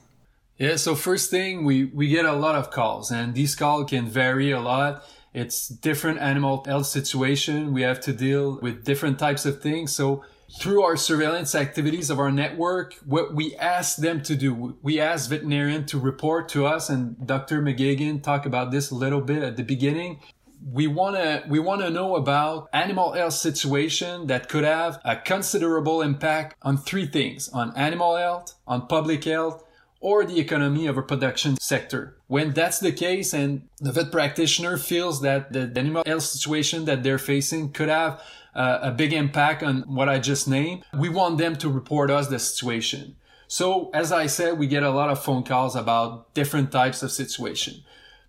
Yeah, 0.60 0.76
so 0.76 0.94
first 0.94 1.30
thing, 1.30 1.64
we, 1.64 1.86
we 1.86 2.08
get 2.08 2.26
a 2.26 2.34
lot 2.34 2.54
of 2.54 2.70
calls 2.70 3.10
and 3.10 3.32
these 3.32 3.54
calls 3.54 3.88
can 3.88 4.06
vary 4.06 4.50
a 4.50 4.60
lot. 4.60 5.02
It's 5.32 5.68
different 5.68 6.18
animal 6.18 6.62
health 6.66 6.84
situation. 6.84 7.72
We 7.72 7.80
have 7.80 7.98
to 8.00 8.12
deal 8.12 8.58
with 8.60 8.84
different 8.84 9.18
types 9.18 9.46
of 9.46 9.62
things. 9.62 9.96
So 9.96 10.22
through 10.60 10.82
our 10.82 10.96
surveillance 10.96 11.54
activities 11.54 12.10
of 12.10 12.18
our 12.18 12.30
network, 12.30 12.92
what 13.06 13.34
we 13.34 13.56
ask 13.56 13.96
them 13.96 14.22
to 14.24 14.36
do, 14.36 14.76
we 14.82 15.00
ask 15.00 15.30
veterinarian 15.30 15.86
to 15.86 15.98
report 15.98 16.50
to 16.50 16.66
us 16.66 16.90
and 16.90 17.16
Dr. 17.26 17.62
McGagan 17.62 18.22
talked 18.22 18.44
about 18.44 18.70
this 18.70 18.90
a 18.90 18.94
little 18.94 19.22
bit 19.22 19.42
at 19.42 19.56
the 19.56 19.64
beginning 19.64 20.20
we 20.62 20.86
want 20.86 21.16
to 21.16 21.42
we 21.48 21.58
want 21.58 21.80
to 21.80 21.88
know 21.88 22.16
about 22.16 22.68
animal 22.74 23.12
health 23.12 23.32
situation 23.32 24.26
that 24.26 24.46
could 24.50 24.62
have 24.62 25.00
a 25.06 25.16
considerable 25.16 26.02
impact 26.02 26.54
on 26.60 26.76
three 26.76 27.06
things 27.06 27.48
on 27.48 27.74
animal 27.76 28.14
health 28.14 28.54
on 28.66 28.86
public 28.86 29.24
health 29.24 29.64
or 30.00 30.24
the 30.24 30.40
economy 30.40 30.86
of 30.86 30.96
a 30.96 31.02
production 31.02 31.56
sector. 31.60 32.16
When 32.26 32.52
that's 32.52 32.78
the 32.78 32.92
case 32.92 33.34
and 33.34 33.68
the 33.78 33.92
vet 33.92 34.10
practitioner 34.10 34.78
feels 34.78 35.20
that 35.22 35.52
the 35.52 35.70
animal 35.76 36.02
health 36.06 36.22
situation 36.22 36.86
that 36.86 37.02
they're 37.02 37.18
facing 37.18 37.72
could 37.72 37.88
have 37.88 38.22
uh, 38.54 38.78
a 38.82 38.90
big 38.90 39.12
impact 39.12 39.62
on 39.62 39.82
what 39.82 40.08
I 40.08 40.18
just 40.18 40.48
named, 40.48 40.84
we 40.96 41.08
want 41.08 41.38
them 41.38 41.56
to 41.56 41.68
report 41.68 42.10
us 42.10 42.28
the 42.28 42.38
situation. 42.38 43.16
So 43.46 43.90
as 43.92 44.12
I 44.12 44.26
said, 44.26 44.58
we 44.58 44.66
get 44.66 44.82
a 44.82 44.90
lot 44.90 45.10
of 45.10 45.22
phone 45.22 45.42
calls 45.42 45.76
about 45.76 46.32
different 46.34 46.72
types 46.72 47.02
of 47.02 47.12
situation 47.12 47.82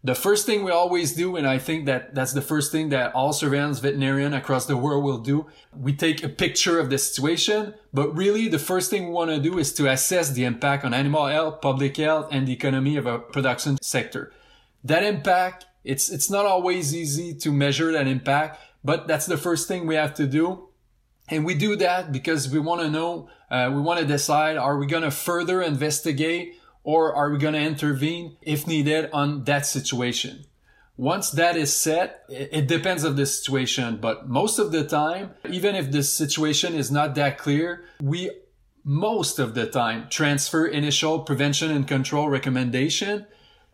the 0.03 0.15
first 0.15 0.47
thing 0.47 0.63
we 0.63 0.71
always 0.71 1.13
do, 1.13 1.35
and 1.35 1.45
I 1.45 1.59
think 1.59 1.85
that 1.85 2.15
that's 2.15 2.33
the 2.33 2.41
first 2.41 2.71
thing 2.71 2.89
that 2.89 3.13
all 3.13 3.33
surveillance 3.33 3.79
veterinarian 3.79 4.33
across 4.33 4.65
the 4.65 4.75
world 4.75 5.03
will 5.03 5.19
do, 5.19 5.45
we 5.77 5.93
take 5.93 6.23
a 6.23 6.29
picture 6.29 6.79
of 6.79 6.89
the 6.89 6.97
situation, 6.97 7.75
but 7.93 8.15
really 8.15 8.47
the 8.47 8.57
first 8.57 8.89
thing 8.89 9.05
we 9.05 9.13
want 9.13 9.29
to 9.29 9.39
do 9.39 9.59
is 9.59 9.71
to 9.73 9.87
assess 9.87 10.31
the 10.31 10.43
impact 10.43 10.83
on 10.83 10.93
animal 10.95 11.27
health, 11.27 11.61
public 11.61 11.97
health, 11.97 12.29
and 12.31 12.47
the 12.47 12.53
economy 12.53 12.97
of 12.97 13.05
a 13.05 13.19
production 13.19 13.77
sector. 13.81 14.31
That 14.83 15.03
impact, 15.03 15.67
it's, 15.83 16.09
it's 16.09 16.31
not 16.31 16.47
always 16.47 16.95
easy 16.95 17.35
to 17.35 17.51
measure 17.51 17.91
that 17.91 18.07
impact, 18.07 18.59
but 18.83 19.07
that's 19.07 19.27
the 19.27 19.37
first 19.37 19.67
thing 19.67 19.85
we 19.85 19.95
have 19.95 20.15
to 20.15 20.25
do. 20.25 20.69
And 21.29 21.45
we 21.45 21.53
do 21.53 21.75
that 21.75 22.11
because 22.11 22.49
we 22.49 22.59
want 22.59 22.81
to 22.81 22.89
know, 22.89 23.29
uh, 23.51 23.71
we 23.71 23.79
want 23.79 23.99
to 23.99 24.05
decide, 24.05 24.57
are 24.57 24.77
we 24.77 24.87
going 24.87 25.03
to 25.03 25.11
further 25.11 25.61
investigate 25.61 26.55
or 26.83 27.13
are 27.13 27.29
we 27.29 27.37
going 27.37 27.53
to 27.53 27.61
intervene 27.61 28.37
if 28.41 28.67
needed 28.67 29.09
on 29.11 29.43
that 29.45 29.65
situation? 29.65 30.45
Once 30.97 31.31
that 31.31 31.55
is 31.55 31.75
set, 31.75 32.23
it 32.29 32.67
depends 32.67 33.03
of 33.03 33.15
the 33.15 33.25
situation, 33.25 33.97
but 33.97 34.27
most 34.29 34.59
of 34.59 34.71
the 34.71 34.83
time, 34.83 35.31
even 35.49 35.75
if 35.75 35.91
the 35.91 36.03
situation 36.03 36.75
is 36.75 36.91
not 36.91 37.15
that 37.15 37.37
clear, 37.37 37.83
we 38.01 38.29
most 38.83 39.39
of 39.39 39.53
the 39.53 39.65
time 39.65 40.07
transfer 40.09 40.65
initial 40.65 41.19
prevention 41.19 41.71
and 41.71 41.87
control 41.87 42.29
recommendation 42.29 43.25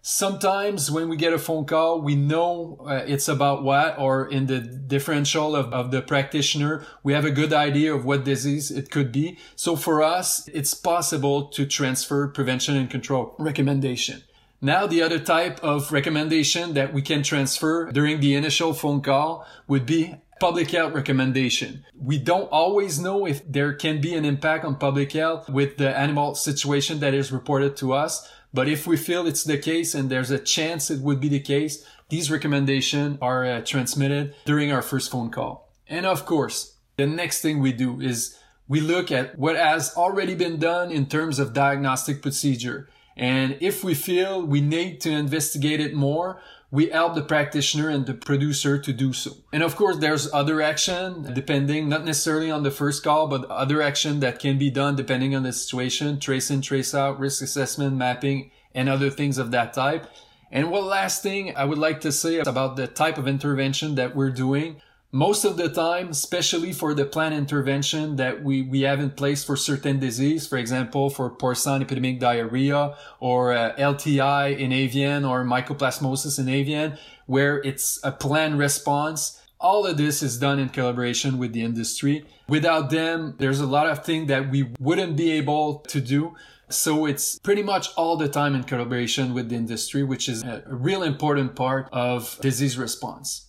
sometimes 0.08 0.90
when 0.90 1.10
we 1.10 1.18
get 1.18 1.34
a 1.34 1.38
phone 1.38 1.66
call, 1.66 2.02
we 2.02 2.16
know 2.16 2.78
uh, 2.88 3.04
it's 3.06 3.28
about 3.28 3.62
what, 3.62 4.00
or 4.00 4.26
in 4.30 4.46
the 4.46 4.60
differential 4.60 5.54
of, 5.54 5.74
of 5.74 5.92
the 5.92 6.02
practitioner, 6.02 6.86
we 7.04 7.12
have 7.12 7.26
a 7.26 7.32
good 7.32 7.52
idea 7.52 7.94
of 7.94 8.06
what 8.06 8.24
disease 8.24 8.72
it 8.72 8.90
could 8.90 9.12
be. 9.12 9.38
So 9.58 9.76
for 9.76 10.02
us, 10.02 10.48
it's 10.48 10.74
possible 10.74 11.48
to 11.48 11.66
transfer 11.66 12.30
prevention 12.30 12.78
and 12.78 12.90
control 12.90 13.36
recommendation. 13.38 14.24
Now, 14.62 14.88
the 14.88 15.02
other 15.02 15.20
type 15.20 15.60
of 15.62 15.92
recommendation 15.92 16.74
that 16.74 16.94
we 16.94 17.02
can 17.02 17.22
transfer 17.22 17.92
during 17.92 18.22
the 18.22 18.34
initial 18.34 18.74
phone 18.74 19.02
call 19.02 19.46
would 19.68 19.86
be 19.86 20.16
public 20.40 20.72
health 20.72 20.94
recommendation. 20.94 21.84
We 22.00 22.18
don't 22.18 22.50
always 22.52 23.00
know 23.00 23.26
if 23.26 23.42
there 23.52 23.74
can 23.74 24.00
be 24.00 24.16
an 24.16 24.24
impact 24.24 24.66
on 24.66 24.76
public 24.76 25.12
health 25.12 25.50
with 25.50 25.78
the 25.78 25.96
animal 25.98 26.36
situation 26.36 27.00
that 27.00 27.14
is 27.14 27.32
reported 27.32 27.76
to 27.78 27.94
us. 27.94 28.32
But 28.54 28.68
if 28.68 28.88
we 28.88 28.98
feel 28.98 29.28
it's 29.28 29.44
the 29.44 29.58
case 29.58 29.94
and 29.94 30.10
there's 30.10 30.32
a 30.32 30.40
chance 30.40 30.90
it 30.90 31.02
would 31.02 31.20
be 31.20 31.30
the 31.30 31.40
case, 31.40 31.86
these 32.10 32.32
recommendations 32.32 33.18
are 33.22 33.46
uh, 33.46 33.62
transmitted 33.62 34.36
during 34.46 34.72
our 34.72 34.82
first 34.82 35.12
phone 35.12 35.30
call. 35.30 35.72
And 35.88 36.06
of 36.06 36.26
course, 36.26 36.76
the 36.98 37.08
next 37.08 37.42
thing 37.42 37.60
we 37.60 37.74
do 37.74 38.02
is 38.02 38.38
we 38.68 38.82
look 38.82 39.12
at 39.12 39.38
what 39.38 39.56
has 39.56 39.96
already 39.96 40.36
been 40.36 40.58
done 40.60 40.92
in 40.92 41.06
terms 41.06 41.40
of 41.40 41.54
diagnostic 41.54 42.22
procedure. 42.22 42.90
And 43.16 43.58
if 43.60 43.84
we 43.84 43.94
feel 43.94 44.42
we 44.42 44.62
need 44.62 45.02
to 45.02 45.12
investigate 45.12 45.80
it 45.80 45.94
more, 45.94 46.42
we 46.70 46.90
help 46.90 47.16
the 47.16 47.22
practitioner 47.22 47.90
and 47.90 48.06
the 48.06 48.14
producer 48.14 48.78
to 48.78 48.92
do 48.92 49.14
so. 49.14 49.32
And 49.54 49.64
of 49.64 49.76
course, 49.76 49.98
there's 49.98 50.32
other 50.34 50.62
action 50.62 51.34
depending, 51.34 51.88
not 51.88 52.04
necessarily 52.04 52.52
on 52.52 52.64
the 52.64 52.72
first 52.72 53.04
call, 53.04 53.28
but 53.28 53.46
other 53.46 53.82
action 53.82 54.20
that 54.20 54.40
can 54.40 54.58
be 54.58 54.70
done 54.70 54.96
depending 54.96 55.36
on 55.36 55.44
the 55.44 55.54
situation, 55.54 56.20
trace 56.20 56.52
in, 56.52 56.62
trace 56.62 56.94
out, 56.94 57.20
risk 57.20 57.42
assessment, 57.42 57.96
mapping, 57.96 58.52
and 58.76 58.90
other 58.90 59.10
things 59.10 59.38
of 59.38 59.52
that 59.52 59.74
type. 59.74 60.08
And 60.52 60.72
one 60.72 60.86
last 60.86 61.24
thing 61.24 61.56
I 61.56 61.66
would 61.66 61.78
like 61.78 62.02
to 62.02 62.12
say 62.12 62.40
about 62.40 62.76
the 62.76 62.88
type 62.88 63.18
of 63.18 63.28
intervention 63.28 63.96
that 63.96 64.16
we're 64.16 64.32
doing. 64.32 64.82
Most 65.18 65.46
of 65.46 65.58
the 65.58 65.68
time, 65.68 66.10
especially 66.10 66.72
for 66.72 66.94
the 66.94 67.04
plan 67.04 67.34
intervention 67.34 68.18
that 68.18 68.44
we, 68.44 68.62
we 68.62 68.82
have 68.82 69.00
in 69.00 69.10
place 69.10 69.44
for 69.44 69.56
certain 69.56 69.98
disease, 69.98 70.46
for 70.46 70.60
example, 70.60 71.10
for 71.10 71.28
porcine 71.32 71.82
epidemic 71.82 72.20
diarrhea 72.20 72.96
or 73.20 73.52
uh, 73.52 73.74
LTI 73.78 74.56
in 74.56 74.72
avian 74.72 75.26
or 75.26 75.44
mycoplasmosis 75.44 76.38
in 76.38 76.48
avian, 76.48 77.00
where 77.26 77.58
it's 77.64 78.00
a 78.04 78.12
planned 78.12 78.60
response. 78.60 79.42
All 79.60 79.88
of 79.88 79.98
this 79.98 80.22
is 80.22 80.38
done 80.38 80.60
in 80.60 80.70
collaboration 80.70 81.40
with 81.40 81.52
the 81.52 81.64
industry. 81.64 82.24
Without 82.48 82.92
them, 82.92 83.34
there's 83.40 83.60
a 83.60 83.66
lot 83.66 83.90
of 83.90 84.06
things 84.06 84.28
that 84.28 84.52
we 84.52 84.70
wouldn't 84.80 85.18
be 85.18 85.32
able 85.32 85.80
to 85.94 86.00
do. 86.00 86.36
So 86.70 87.08
it's 87.08 87.40
pretty 87.40 87.64
much 87.64 87.90
all 87.96 88.18
the 88.18 88.30
time 88.30 88.54
in 88.54 88.66
collaboration 88.66 89.34
with 89.34 89.50
the 89.50 89.56
industry, 89.56 90.04
which 90.04 90.30
is 90.30 90.44
a 90.44 90.62
real 90.68 91.02
important 91.02 91.56
part 91.56 91.90
of 91.92 92.38
disease 92.40 92.78
response. 92.78 93.47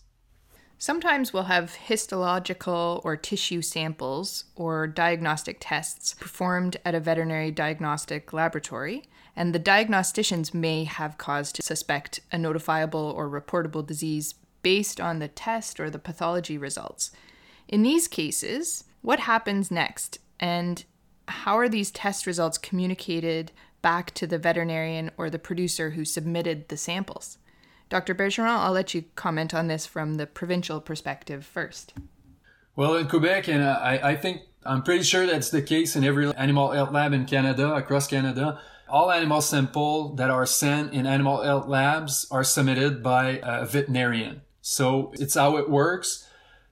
Sometimes 0.80 1.32
we'll 1.32 1.44
have 1.44 1.74
histological 1.74 3.00
or 3.04 3.16
tissue 3.16 3.62
samples 3.62 4.44
or 4.54 4.86
diagnostic 4.86 5.56
tests 5.58 6.14
performed 6.14 6.76
at 6.84 6.94
a 6.94 7.00
veterinary 7.00 7.50
diagnostic 7.50 8.32
laboratory, 8.32 9.02
and 9.34 9.52
the 9.52 9.58
diagnosticians 9.58 10.54
may 10.54 10.84
have 10.84 11.18
cause 11.18 11.50
to 11.50 11.62
suspect 11.62 12.20
a 12.30 12.36
notifiable 12.36 13.12
or 13.12 13.28
reportable 13.28 13.84
disease 13.84 14.36
based 14.62 15.00
on 15.00 15.18
the 15.18 15.26
test 15.26 15.80
or 15.80 15.90
the 15.90 15.98
pathology 15.98 16.56
results. 16.56 17.10
In 17.66 17.82
these 17.82 18.06
cases, 18.06 18.84
what 19.02 19.20
happens 19.20 19.72
next, 19.72 20.20
and 20.38 20.84
how 21.26 21.58
are 21.58 21.68
these 21.68 21.90
test 21.90 22.24
results 22.24 22.56
communicated 22.56 23.50
back 23.82 24.12
to 24.12 24.28
the 24.28 24.38
veterinarian 24.38 25.10
or 25.16 25.28
the 25.28 25.40
producer 25.40 25.90
who 25.90 26.04
submitted 26.04 26.68
the 26.68 26.76
samples? 26.76 27.38
Dr. 27.88 28.14
Bergeron, 28.14 28.46
I'll 28.46 28.72
let 28.72 28.94
you 28.94 29.04
comment 29.14 29.54
on 29.54 29.68
this 29.68 29.86
from 29.86 30.14
the 30.14 30.26
provincial 30.26 30.80
perspective 30.80 31.44
first. 31.44 31.94
Well, 32.76 32.96
in 32.96 33.08
Quebec, 33.08 33.48
and 33.48 33.64
I, 33.64 34.00
I 34.02 34.16
think 34.16 34.42
I'm 34.64 34.82
pretty 34.82 35.02
sure 35.02 35.26
that's 35.26 35.50
the 35.50 35.62
case 35.62 35.96
in 35.96 36.04
every 36.04 36.32
animal 36.34 36.70
health 36.70 36.92
lab 36.92 37.12
in 37.12 37.24
Canada, 37.24 37.74
across 37.74 38.06
Canada. 38.06 38.60
All 38.88 39.10
animal 39.10 39.40
samples 39.40 40.16
that 40.16 40.30
are 40.30 40.46
sent 40.46 40.92
in 40.92 41.06
animal 41.06 41.42
health 41.42 41.66
labs 41.66 42.26
are 42.30 42.44
submitted 42.44 43.02
by 43.02 43.40
a 43.42 43.64
veterinarian. 43.64 44.42
So 44.60 45.12
it's 45.14 45.34
how 45.34 45.56
it 45.56 45.70
works. 45.70 46.26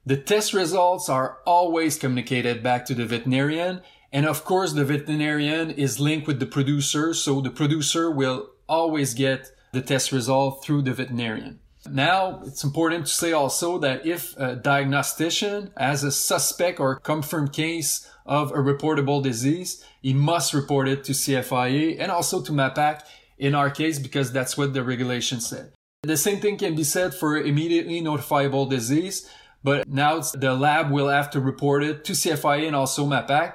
The 0.05 0.17
test 0.17 0.53
results 0.53 1.09
are 1.09 1.39
always 1.45 1.97
communicated 1.97 2.63
back 2.63 2.85
to 2.85 2.95
the 2.95 3.05
veterinarian. 3.05 3.81
And 4.11 4.25
of 4.25 4.45
course, 4.45 4.73
the 4.73 4.85
veterinarian 4.85 5.71
is 5.71 5.99
linked 5.99 6.27
with 6.27 6.39
the 6.39 6.45
producer. 6.45 7.13
So 7.13 7.41
the 7.41 7.49
producer 7.49 8.09
will 8.09 8.49
always 8.69 9.13
get 9.13 9.51
the 9.77 9.83
test 9.83 10.11
result 10.11 10.63
through 10.63 10.81
the 10.81 10.93
veterinarian. 10.93 11.59
Now, 11.89 12.41
it's 12.45 12.63
important 12.63 13.05
to 13.05 13.13
say 13.13 13.31
also 13.31 13.77
that 13.79 14.05
if 14.05 14.35
a 14.37 14.55
diagnostician 14.55 15.71
has 15.77 16.03
a 16.03 16.11
suspect 16.11 16.79
or 16.79 16.99
confirmed 16.99 17.53
case 17.53 18.09
of 18.25 18.51
a 18.51 18.55
reportable 18.55 19.21
disease, 19.23 19.85
he 20.01 20.13
must 20.13 20.53
report 20.53 20.87
it 20.89 21.03
to 21.05 21.11
CFIA 21.13 21.97
and 21.99 22.11
also 22.11 22.41
to 22.41 22.51
MAPAQ 22.51 23.03
in 23.37 23.53
our 23.55 23.69
case 23.69 23.99
because 23.99 24.31
that's 24.31 24.57
what 24.57 24.73
the 24.73 24.83
regulation 24.83 25.39
said. 25.39 25.71
The 26.03 26.17
same 26.17 26.39
thing 26.39 26.57
can 26.57 26.75
be 26.75 26.83
said 26.83 27.13
for 27.13 27.37
immediately 27.37 28.01
notifiable 28.01 28.69
disease, 28.69 29.29
but 29.63 29.87
now 29.87 30.19
the 30.19 30.55
lab 30.55 30.91
will 30.91 31.09
have 31.09 31.29
to 31.31 31.39
report 31.39 31.83
it 31.83 32.03
to 32.05 32.13
CFIA 32.13 32.67
and 32.67 32.75
also 32.75 33.05
MAPAQ 33.05 33.53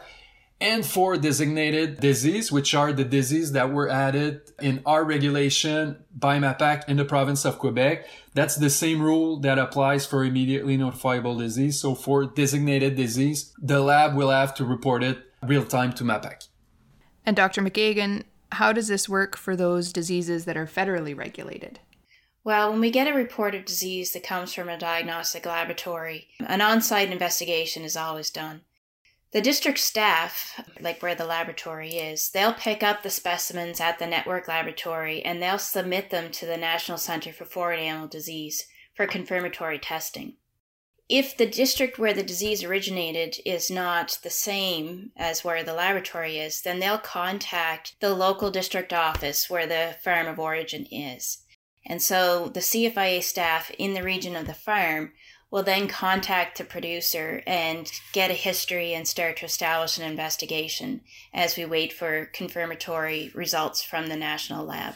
and 0.62 0.86
for 0.86 1.16
designated 1.16 1.98
disease, 1.98 2.52
which 2.52 2.72
are 2.72 2.92
the 2.92 3.04
disease 3.04 3.50
that 3.50 3.72
were 3.72 3.88
added 3.88 4.40
in 4.60 4.80
our 4.86 5.04
regulation 5.04 6.04
by 6.14 6.38
MAPAQ 6.38 6.88
in 6.88 6.96
the 6.98 7.04
province 7.04 7.44
of 7.44 7.58
Quebec. 7.58 8.06
That's 8.34 8.54
the 8.54 8.70
same 8.70 9.02
rule 9.02 9.40
that 9.40 9.58
applies 9.58 10.06
for 10.06 10.24
immediately 10.24 10.78
notifiable 10.78 11.36
disease. 11.36 11.80
So 11.80 11.96
for 11.96 12.26
designated 12.26 12.94
disease, 12.94 13.52
the 13.60 13.80
lab 13.80 14.14
will 14.14 14.30
have 14.30 14.54
to 14.54 14.64
report 14.64 15.02
it 15.02 15.18
real 15.42 15.64
time 15.64 15.92
to 15.94 16.04
MAPAQ. 16.04 16.46
And 17.26 17.34
Dr. 17.34 17.60
McGagan, 17.60 18.22
how 18.52 18.72
does 18.72 18.86
this 18.86 19.08
work 19.08 19.36
for 19.36 19.56
those 19.56 19.92
diseases 19.92 20.44
that 20.44 20.56
are 20.56 20.66
federally 20.66 21.16
regulated? 21.16 21.80
Well, 22.44 22.70
when 22.70 22.80
we 22.80 22.92
get 22.92 23.08
a 23.08 23.14
report 23.14 23.56
of 23.56 23.64
disease 23.64 24.12
that 24.12 24.22
comes 24.22 24.54
from 24.54 24.68
a 24.68 24.78
diagnostic 24.78 25.44
laboratory, 25.44 26.28
an 26.38 26.60
on 26.60 26.82
site 26.82 27.10
investigation 27.10 27.82
is 27.82 27.96
always 27.96 28.30
done. 28.30 28.62
The 29.32 29.40
district 29.40 29.78
staff, 29.78 30.62
like 30.78 31.02
where 31.02 31.14
the 31.14 31.24
laboratory 31.24 31.92
is, 31.92 32.30
they'll 32.30 32.52
pick 32.52 32.82
up 32.82 33.02
the 33.02 33.08
specimens 33.08 33.80
at 33.80 33.98
the 33.98 34.06
network 34.06 34.46
laboratory 34.46 35.22
and 35.22 35.42
they'll 35.42 35.58
submit 35.58 36.10
them 36.10 36.30
to 36.32 36.44
the 36.44 36.58
National 36.58 36.98
Center 36.98 37.32
for 37.32 37.46
Foreign 37.46 37.80
Animal 37.80 38.08
Disease 38.08 38.66
for 38.94 39.06
confirmatory 39.06 39.78
testing. 39.78 40.34
If 41.08 41.34
the 41.34 41.46
district 41.46 41.98
where 41.98 42.12
the 42.12 42.22
disease 42.22 42.62
originated 42.62 43.36
is 43.46 43.70
not 43.70 44.18
the 44.22 44.30
same 44.30 45.12
as 45.16 45.42
where 45.42 45.64
the 45.64 45.74
laboratory 45.74 46.38
is, 46.38 46.60
then 46.60 46.78
they'll 46.78 46.98
contact 46.98 47.96
the 48.00 48.14
local 48.14 48.50
district 48.50 48.92
office 48.92 49.48
where 49.48 49.66
the 49.66 49.96
farm 50.04 50.26
of 50.26 50.38
origin 50.38 50.86
is. 50.90 51.38
And 51.86 52.02
so 52.02 52.48
the 52.48 52.60
CFIA 52.60 53.22
staff 53.22 53.70
in 53.78 53.94
the 53.94 54.02
region 54.02 54.36
of 54.36 54.46
the 54.46 54.54
farm 54.54 55.12
will 55.52 55.62
then 55.62 55.86
contact 55.86 56.56
the 56.56 56.64
producer 56.64 57.42
and 57.46 57.92
get 58.12 58.30
a 58.30 58.34
history 58.34 58.94
and 58.94 59.06
start 59.06 59.36
to 59.36 59.44
establish 59.44 59.98
an 59.98 60.10
investigation 60.10 61.02
as 61.32 61.58
we 61.58 61.64
wait 61.64 61.92
for 61.92 62.24
confirmatory 62.32 63.30
results 63.34 63.82
from 63.82 64.06
the 64.06 64.16
national 64.16 64.64
lab. 64.64 64.94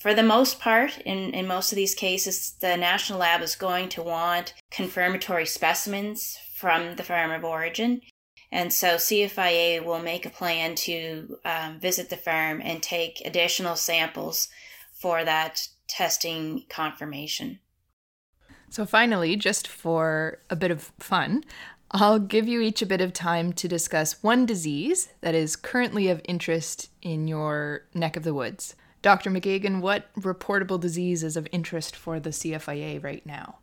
For 0.00 0.14
the 0.14 0.22
most 0.22 0.58
part, 0.58 0.98
in, 0.98 1.32
in 1.32 1.46
most 1.46 1.70
of 1.70 1.76
these 1.76 1.94
cases, 1.94 2.56
the 2.60 2.76
national 2.76 3.20
lab 3.20 3.40
is 3.40 3.54
going 3.54 3.88
to 3.90 4.02
want 4.02 4.52
confirmatory 4.70 5.46
specimens 5.46 6.36
from 6.56 6.96
the 6.96 7.04
farm 7.04 7.30
of 7.30 7.44
origin. 7.44 8.00
And 8.50 8.72
so 8.72 8.96
CFIA 8.96 9.84
will 9.84 10.00
make 10.00 10.26
a 10.26 10.30
plan 10.30 10.74
to 10.74 11.38
um, 11.44 11.78
visit 11.78 12.10
the 12.10 12.16
farm 12.16 12.60
and 12.62 12.82
take 12.82 13.22
additional 13.24 13.76
samples 13.76 14.48
for 14.92 15.24
that 15.24 15.68
testing 15.88 16.64
confirmation. 16.68 17.60
So, 18.72 18.86
finally, 18.86 19.36
just 19.36 19.68
for 19.68 20.38
a 20.48 20.56
bit 20.56 20.70
of 20.70 20.92
fun, 20.98 21.44
I'll 21.90 22.18
give 22.18 22.48
you 22.48 22.62
each 22.62 22.80
a 22.80 22.86
bit 22.86 23.02
of 23.02 23.12
time 23.12 23.52
to 23.52 23.68
discuss 23.68 24.22
one 24.22 24.46
disease 24.46 25.10
that 25.20 25.34
is 25.34 25.56
currently 25.56 26.08
of 26.08 26.22
interest 26.24 26.88
in 27.02 27.28
your 27.28 27.82
neck 27.92 28.16
of 28.16 28.22
the 28.22 28.32
woods. 28.32 28.74
Dr. 29.02 29.30
McGagan, 29.30 29.82
what 29.82 30.10
reportable 30.14 30.80
disease 30.80 31.22
is 31.22 31.36
of 31.36 31.46
interest 31.52 31.94
for 31.94 32.18
the 32.18 32.30
CFIA 32.30 33.04
right 33.04 33.26
now? 33.26 33.56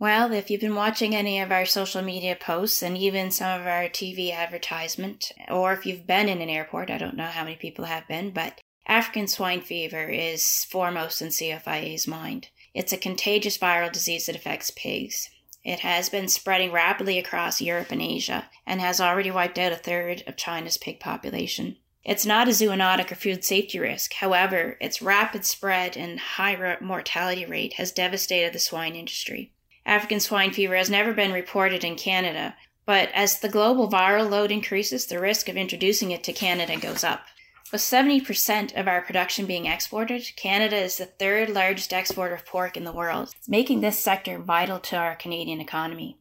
Well, 0.00 0.32
if 0.32 0.50
you've 0.50 0.60
been 0.60 0.74
watching 0.74 1.14
any 1.14 1.38
of 1.38 1.52
our 1.52 1.64
social 1.64 2.02
media 2.02 2.34
posts 2.34 2.82
and 2.82 2.98
even 2.98 3.30
some 3.30 3.60
of 3.60 3.68
our 3.68 3.84
TV 3.84 4.32
advertisement, 4.32 5.30
or 5.48 5.72
if 5.72 5.86
you've 5.86 6.04
been 6.04 6.28
in 6.28 6.40
an 6.40 6.50
airport, 6.50 6.90
I 6.90 6.98
don't 6.98 7.16
know 7.16 7.26
how 7.26 7.44
many 7.44 7.54
people 7.54 7.84
have 7.84 8.08
been, 8.08 8.32
but 8.32 8.60
African 8.88 9.28
swine 9.28 9.60
fever 9.60 10.08
is 10.08 10.64
foremost 10.68 11.22
in 11.22 11.28
CFIA's 11.28 12.08
mind. 12.08 12.48
It's 12.76 12.92
a 12.92 12.98
contagious 12.98 13.56
viral 13.56 13.90
disease 13.90 14.26
that 14.26 14.36
affects 14.36 14.70
pigs. 14.70 15.30
It 15.64 15.80
has 15.80 16.10
been 16.10 16.28
spreading 16.28 16.72
rapidly 16.72 17.18
across 17.18 17.62
Europe 17.62 17.90
and 17.90 18.02
Asia 18.02 18.50
and 18.66 18.82
has 18.82 19.00
already 19.00 19.30
wiped 19.30 19.58
out 19.58 19.72
a 19.72 19.76
third 19.76 20.22
of 20.26 20.36
China's 20.36 20.76
pig 20.76 21.00
population. 21.00 21.78
It's 22.04 22.26
not 22.26 22.48
a 22.48 22.50
zoonotic 22.50 23.10
or 23.10 23.14
food 23.14 23.46
safety 23.46 23.78
risk. 23.78 24.12
However, 24.12 24.76
its 24.78 25.00
rapid 25.00 25.46
spread 25.46 25.96
and 25.96 26.20
high 26.20 26.76
mortality 26.82 27.46
rate 27.46 27.72
has 27.78 27.92
devastated 27.92 28.52
the 28.52 28.58
swine 28.58 28.94
industry. 28.94 29.54
African 29.86 30.20
swine 30.20 30.52
fever 30.52 30.76
has 30.76 30.90
never 30.90 31.14
been 31.14 31.32
reported 31.32 31.82
in 31.82 31.96
Canada, 31.96 32.56
but 32.84 33.08
as 33.14 33.38
the 33.40 33.48
global 33.48 33.90
viral 33.90 34.28
load 34.28 34.50
increases, 34.50 35.06
the 35.06 35.18
risk 35.18 35.48
of 35.48 35.56
introducing 35.56 36.10
it 36.10 36.22
to 36.24 36.32
Canada 36.34 36.76
goes 36.76 37.02
up. 37.02 37.24
With 37.72 37.80
70% 37.80 38.78
of 38.78 38.86
our 38.86 39.02
production 39.02 39.44
being 39.44 39.66
exported, 39.66 40.30
Canada 40.36 40.76
is 40.76 40.98
the 40.98 41.06
third 41.06 41.50
largest 41.50 41.92
exporter 41.92 42.34
of 42.34 42.46
pork 42.46 42.76
in 42.76 42.84
the 42.84 42.92
world, 42.92 43.34
making 43.48 43.80
this 43.80 43.98
sector 43.98 44.38
vital 44.38 44.78
to 44.80 44.96
our 44.96 45.16
Canadian 45.16 45.60
economy. 45.60 46.16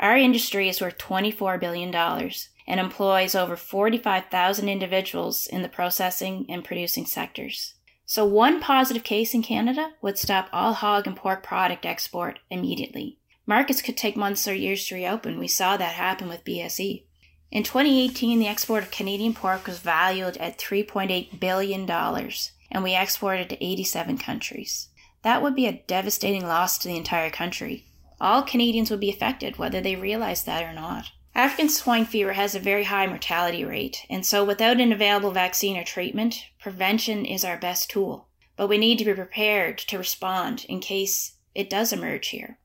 Our 0.00 0.16
industry 0.16 0.70
is 0.70 0.80
worth 0.80 0.96
$24 0.96 1.60
billion 1.60 1.94
and 1.94 2.80
employs 2.80 3.34
over 3.34 3.56
45,000 3.56 4.68
individuals 4.68 5.46
in 5.46 5.62
the 5.62 5.68
processing 5.68 6.46
and 6.48 6.64
producing 6.64 7.04
sectors. 7.04 7.74
So, 8.06 8.24
one 8.24 8.60
positive 8.60 9.04
case 9.04 9.34
in 9.34 9.42
Canada 9.42 9.90
would 10.00 10.16
stop 10.16 10.48
all 10.52 10.72
hog 10.72 11.06
and 11.06 11.16
pork 11.16 11.42
product 11.42 11.84
export 11.84 12.38
immediately. 12.50 13.18
Markets 13.46 13.82
could 13.82 13.96
take 13.96 14.16
months 14.16 14.48
or 14.48 14.54
years 14.54 14.86
to 14.86 14.94
reopen. 14.94 15.38
We 15.38 15.48
saw 15.48 15.76
that 15.76 15.94
happen 15.94 16.28
with 16.28 16.44
BSE. 16.44 17.04
In 17.50 17.62
2018, 17.62 18.38
the 18.38 18.48
export 18.48 18.82
of 18.82 18.90
Canadian 18.90 19.32
pork 19.32 19.66
was 19.66 19.78
valued 19.78 20.36
at 20.38 20.58
$3.8 20.58 21.38
billion, 21.38 21.88
and 21.90 22.82
we 22.82 22.96
exported 22.96 23.48
to 23.48 23.64
87 23.64 24.18
countries. 24.18 24.88
That 25.22 25.42
would 25.42 25.54
be 25.54 25.66
a 25.66 25.82
devastating 25.86 26.46
loss 26.46 26.76
to 26.78 26.88
the 26.88 26.96
entire 26.96 27.30
country. 27.30 27.86
All 28.20 28.42
Canadians 28.42 28.90
would 28.90 29.00
be 29.00 29.10
affected, 29.10 29.58
whether 29.58 29.80
they 29.80 29.94
realize 29.94 30.44
that 30.44 30.64
or 30.64 30.72
not. 30.72 31.10
African 31.34 31.68
swine 31.68 32.06
fever 32.06 32.32
has 32.32 32.54
a 32.54 32.60
very 32.60 32.84
high 32.84 33.06
mortality 33.06 33.64
rate, 33.64 34.06
and 34.08 34.24
so 34.24 34.42
without 34.42 34.80
an 34.80 34.90
available 34.90 35.30
vaccine 35.30 35.76
or 35.76 35.84
treatment, 35.84 36.46
prevention 36.58 37.26
is 37.26 37.44
our 37.44 37.58
best 37.58 37.90
tool. 37.90 38.28
But 38.56 38.68
we 38.68 38.78
need 38.78 38.98
to 38.98 39.04
be 39.04 39.12
prepared 39.12 39.76
to 39.78 39.98
respond 39.98 40.64
in 40.68 40.80
case 40.80 41.34
it 41.54 41.68
does 41.68 41.92
emerge 41.92 42.28
here. 42.28 42.58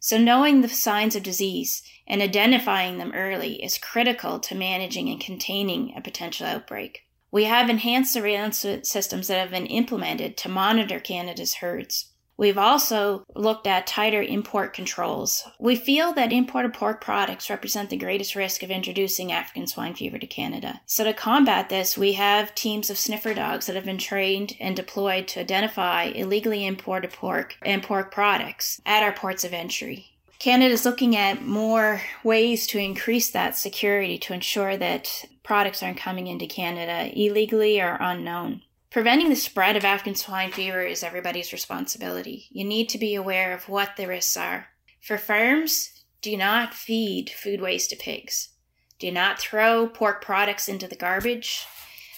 So, 0.00 0.18
knowing 0.18 0.60
the 0.60 0.68
signs 0.68 1.16
of 1.16 1.22
disease 1.22 1.82
and 2.06 2.22
identifying 2.22 2.98
them 2.98 3.12
early 3.14 3.62
is 3.62 3.78
critical 3.78 4.38
to 4.40 4.54
managing 4.54 5.08
and 5.08 5.20
containing 5.20 5.94
a 5.96 6.00
potential 6.00 6.46
outbreak. 6.46 7.02
We 7.30 7.44
have 7.44 7.68
enhanced 7.68 8.12
surveillance 8.12 8.64
systems 8.82 9.28
that 9.28 9.38
have 9.38 9.50
been 9.50 9.66
implemented 9.66 10.36
to 10.38 10.48
monitor 10.48 11.00
Canada's 11.00 11.56
herds. 11.56 12.12
We've 12.38 12.58
also 12.58 13.24
looked 13.34 13.66
at 13.66 13.86
tighter 13.86 14.22
import 14.22 14.74
controls. 14.74 15.44
We 15.58 15.74
feel 15.74 16.12
that 16.14 16.32
imported 16.32 16.74
pork 16.74 17.00
products 17.00 17.48
represent 17.48 17.88
the 17.88 17.96
greatest 17.96 18.34
risk 18.34 18.62
of 18.62 18.70
introducing 18.70 19.32
African 19.32 19.66
swine 19.66 19.94
fever 19.94 20.18
to 20.18 20.26
Canada. 20.26 20.80
So, 20.86 21.04
to 21.04 21.14
combat 21.14 21.68
this, 21.68 21.96
we 21.96 22.12
have 22.12 22.54
teams 22.54 22.90
of 22.90 22.98
sniffer 22.98 23.32
dogs 23.32 23.66
that 23.66 23.76
have 23.76 23.86
been 23.86 23.98
trained 23.98 24.54
and 24.60 24.76
deployed 24.76 25.28
to 25.28 25.40
identify 25.40 26.04
illegally 26.04 26.66
imported 26.66 27.12
pork 27.12 27.56
and 27.62 27.82
pork 27.82 28.12
products 28.12 28.80
at 28.84 29.02
our 29.02 29.12
ports 29.12 29.44
of 29.44 29.54
entry. 29.54 30.12
Canada 30.38 30.72
is 30.72 30.84
looking 30.84 31.16
at 31.16 31.42
more 31.42 32.02
ways 32.22 32.66
to 32.66 32.78
increase 32.78 33.30
that 33.30 33.56
security 33.56 34.18
to 34.18 34.34
ensure 34.34 34.76
that 34.76 35.24
products 35.42 35.82
aren't 35.82 35.96
coming 35.96 36.26
into 36.26 36.46
Canada 36.46 37.10
illegally 37.18 37.80
or 37.80 37.96
unknown. 38.00 38.60
Preventing 38.90 39.28
the 39.28 39.36
spread 39.36 39.76
of 39.76 39.84
African 39.84 40.14
swine 40.14 40.52
fever 40.52 40.82
is 40.82 41.02
everybody's 41.02 41.52
responsibility. 41.52 42.46
You 42.50 42.64
need 42.64 42.88
to 42.90 42.98
be 42.98 43.14
aware 43.14 43.52
of 43.52 43.68
what 43.68 43.96
the 43.96 44.06
risks 44.06 44.36
are. 44.36 44.68
For 45.00 45.18
farms, 45.18 46.04
do 46.20 46.36
not 46.36 46.74
feed 46.74 47.30
food 47.30 47.60
waste 47.60 47.90
to 47.90 47.96
pigs. 47.96 48.50
Do 48.98 49.10
not 49.12 49.38
throw 49.38 49.86
pork 49.86 50.24
products 50.24 50.68
into 50.68 50.88
the 50.88 50.96
garbage 50.96 51.64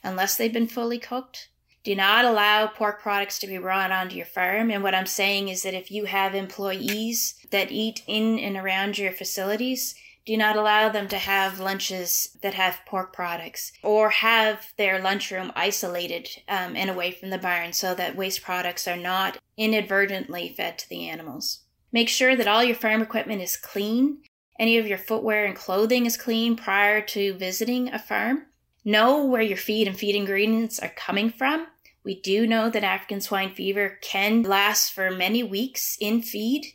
unless 0.05 0.37
they've 0.37 0.53
been 0.53 0.69
fully 0.69 0.99
cooked. 0.99 1.49
Do 1.83 1.95
not 1.97 2.25
allow 2.25 2.67
pork 2.67 3.01
products 3.01 3.39
to 3.41 3.47
be 3.47 3.59
brought 3.59 3.91
onto 3.91 4.17
your 4.17 4.27
farm. 4.27 4.71
And 4.71 4.83
what 4.83 4.95
I'm 4.95 5.07
saying 5.07 5.49
is 5.49 5.63
that 5.63 5.75
if 5.75 5.91
you 5.91 6.05
have 6.05 6.35
employees 6.35 7.35
that 7.51 7.73
eat 7.73 8.03
in 8.07 8.39
and 8.39 8.57
around 8.57 8.99
your 8.99 9.13
facilities, 9.13 9.95
do 10.29 10.37
not 10.37 10.57
allow 10.57 10.91
them 10.91 11.09
to 11.09 11.17
have 11.17 11.59
lunches 11.59 12.37
that 12.43 12.53
have 12.53 12.85
pork 12.85 13.15
products 13.15 13.73
or 13.83 14.11
have 14.11 14.75
their 14.77 15.01
lunchroom 15.01 15.51
isolated 15.57 16.29
um, 16.47 16.77
and 16.77 16.91
away 16.91 17.11
from 17.11 17.31
the 17.31 17.39
barn 17.39 17.73
so 17.73 17.95
that 17.95 18.15
waste 18.15 18.43
products 18.43 18.87
are 18.87 18.99
not 18.99 19.39
inadvertently 19.57 20.53
fed 20.55 20.77
to 20.77 20.87
the 20.91 21.09
animals. 21.09 21.61
Make 21.93 22.11
sure 22.11 22.37
that 22.37 22.47
all 22.47 22.63
your 22.63 22.77
farm 22.77 23.01
equipment 23.01 23.41
is 23.41 23.57
clean. 23.57 24.19
Any 24.59 24.77
of 24.77 24.87
your 24.87 24.99
footwear 24.99 25.47
and 25.47 25.57
clothing 25.57 26.05
is 26.05 26.19
clean 26.19 26.57
prior 26.57 27.01
to 27.01 27.33
visiting 27.33 27.89
a 27.89 27.99
farm. 27.99 28.43
Know 28.85 29.25
where 29.25 29.41
your 29.41 29.57
feed 29.57 29.89
and 29.89 29.99
feed 29.99 30.15
ingredients 30.15 30.79
are 30.79 30.93
coming 30.95 31.31
from. 31.31 31.69
We 32.05 32.21
do 32.21 32.47
know 32.47 32.69
that 32.69 32.85
African 32.85 33.23
swine 33.23 33.55
fever 33.55 33.99
can 34.03 34.43
last 34.43 34.93
for 34.93 35.11
many 35.11 35.43
weeks 35.43 35.97
in 35.99 36.21
feed 36.21 36.75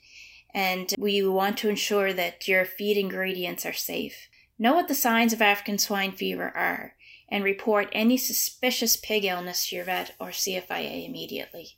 and 0.54 0.94
we 0.98 1.26
want 1.26 1.58
to 1.58 1.70
ensure 1.70 2.14
that 2.14 2.48
your 2.48 2.66
feed 2.66 2.98
ingredients 2.98 3.66
are 3.66 3.74
safe. 3.74 4.30
Know 4.60 4.74
what 4.74 4.88
the 4.88 4.96
signs 4.96 5.34
of 5.34 5.42
African 5.42 5.78
swine 5.78 6.12
fever 6.12 6.52
are 6.56 6.94
and 7.30 7.44
report 7.44 7.90
any 7.92 8.18
suspicious 8.18 8.96
pig 8.96 9.26
illness 9.26 9.68
to 9.68 9.76
your 9.78 9.86
vet 9.86 10.14
or 10.20 10.30
CFIA 10.30 11.08
immediately. 11.08 11.78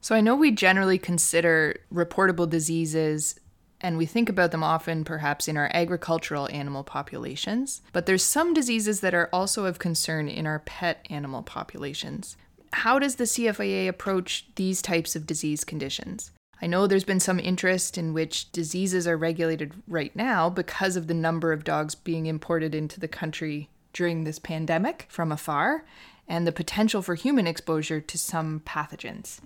So, 0.00 0.14
I 0.14 0.20
know 0.20 0.36
we 0.36 0.52
generally 0.52 0.98
consider 0.98 1.80
reportable 1.92 2.48
diseases 2.48 3.38
and 3.80 3.98
we 3.98 4.06
think 4.06 4.28
about 4.28 4.52
them 4.52 4.64
often 4.64 5.04
perhaps 5.04 5.48
in 5.48 5.56
our 5.56 5.70
agricultural 5.74 6.48
animal 6.50 6.82
populations, 6.82 7.82
but 7.92 8.06
there's 8.06 8.22
some 8.22 8.54
diseases 8.54 9.00
that 9.00 9.14
are 9.14 9.28
also 9.32 9.66
of 9.66 9.78
concern 9.78 10.28
in 10.28 10.46
our 10.46 10.60
pet 10.60 11.06
animal 11.10 11.42
populations. 11.42 12.36
How 12.72 12.98
does 12.98 13.16
the 13.16 13.24
CFIA 13.24 13.88
approach 13.88 14.46
these 14.56 14.80
types 14.80 15.14
of 15.14 15.26
disease 15.26 15.62
conditions? 15.62 16.30
I 16.60 16.66
know 16.66 16.86
there's 16.86 17.04
been 17.04 17.20
some 17.20 17.38
interest 17.38 17.98
in 17.98 18.14
which 18.14 18.50
diseases 18.50 19.06
are 19.06 19.16
regulated 19.16 19.74
right 19.86 20.14
now 20.16 20.48
because 20.48 20.96
of 20.96 21.06
the 21.06 21.14
number 21.14 21.52
of 21.52 21.64
dogs 21.64 21.94
being 21.94 22.26
imported 22.26 22.74
into 22.74 22.98
the 22.98 23.08
country 23.08 23.68
during 23.92 24.24
this 24.24 24.38
pandemic 24.38 25.06
from 25.08 25.30
afar 25.30 25.84
and 26.26 26.46
the 26.46 26.52
potential 26.52 27.02
for 27.02 27.14
human 27.14 27.46
exposure 27.46 28.00
to 28.00 28.18
some 28.18 28.60
pathogens. 28.60 29.40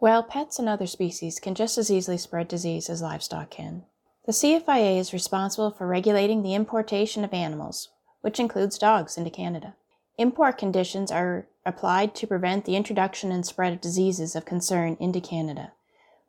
Well, 0.00 0.22
pets 0.22 0.58
and 0.58 0.68
other 0.68 0.86
species 0.86 1.40
can 1.40 1.54
just 1.54 1.76
as 1.76 1.90
easily 1.90 2.16
spread 2.16 2.48
disease 2.48 2.88
as 2.88 3.02
livestock 3.02 3.50
can. 3.50 3.84
The 4.26 4.32
CFIA 4.32 4.98
is 4.98 5.12
responsible 5.12 5.72
for 5.72 5.86
regulating 5.86 6.42
the 6.42 6.54
importation 6.54 7.24
of 7.24 7.34
animals, 7.34 7.88
which 8.20 8.38
includes 8.38 8.78
dogs, 8.78 9.18
into 9.18 9.30
Canada. 9.30 9.74
Import 10.16 10.58
conditions 10.58 11.10
are 11.10 11.48
applied 11.66 12.14
to 12.14 12.26
prevent 12.26 12.64
the 12.64 12.76
introduction 12.76 13.32
and 13.32 13.44
spread 13.44 13.72
of 13.72 13.80
diseases 13.80 14.36
of 14.36 14.44
concern 14.44 14.96
into 15.00 15.20
Canada 15.20 15.72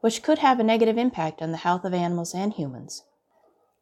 which 0.01 0.21
could 0.21 0.39
have 0.39 0.59
a 0.59 0.63
negative 0.63 0.97
impact 0.97 1.41
on 1.41 1.51
the 1.51 1.57
health 1.57 1.85
of 1.85 1.93
animals 1.93 2.35
and 2.35 2.53
humans. 2.53 3.03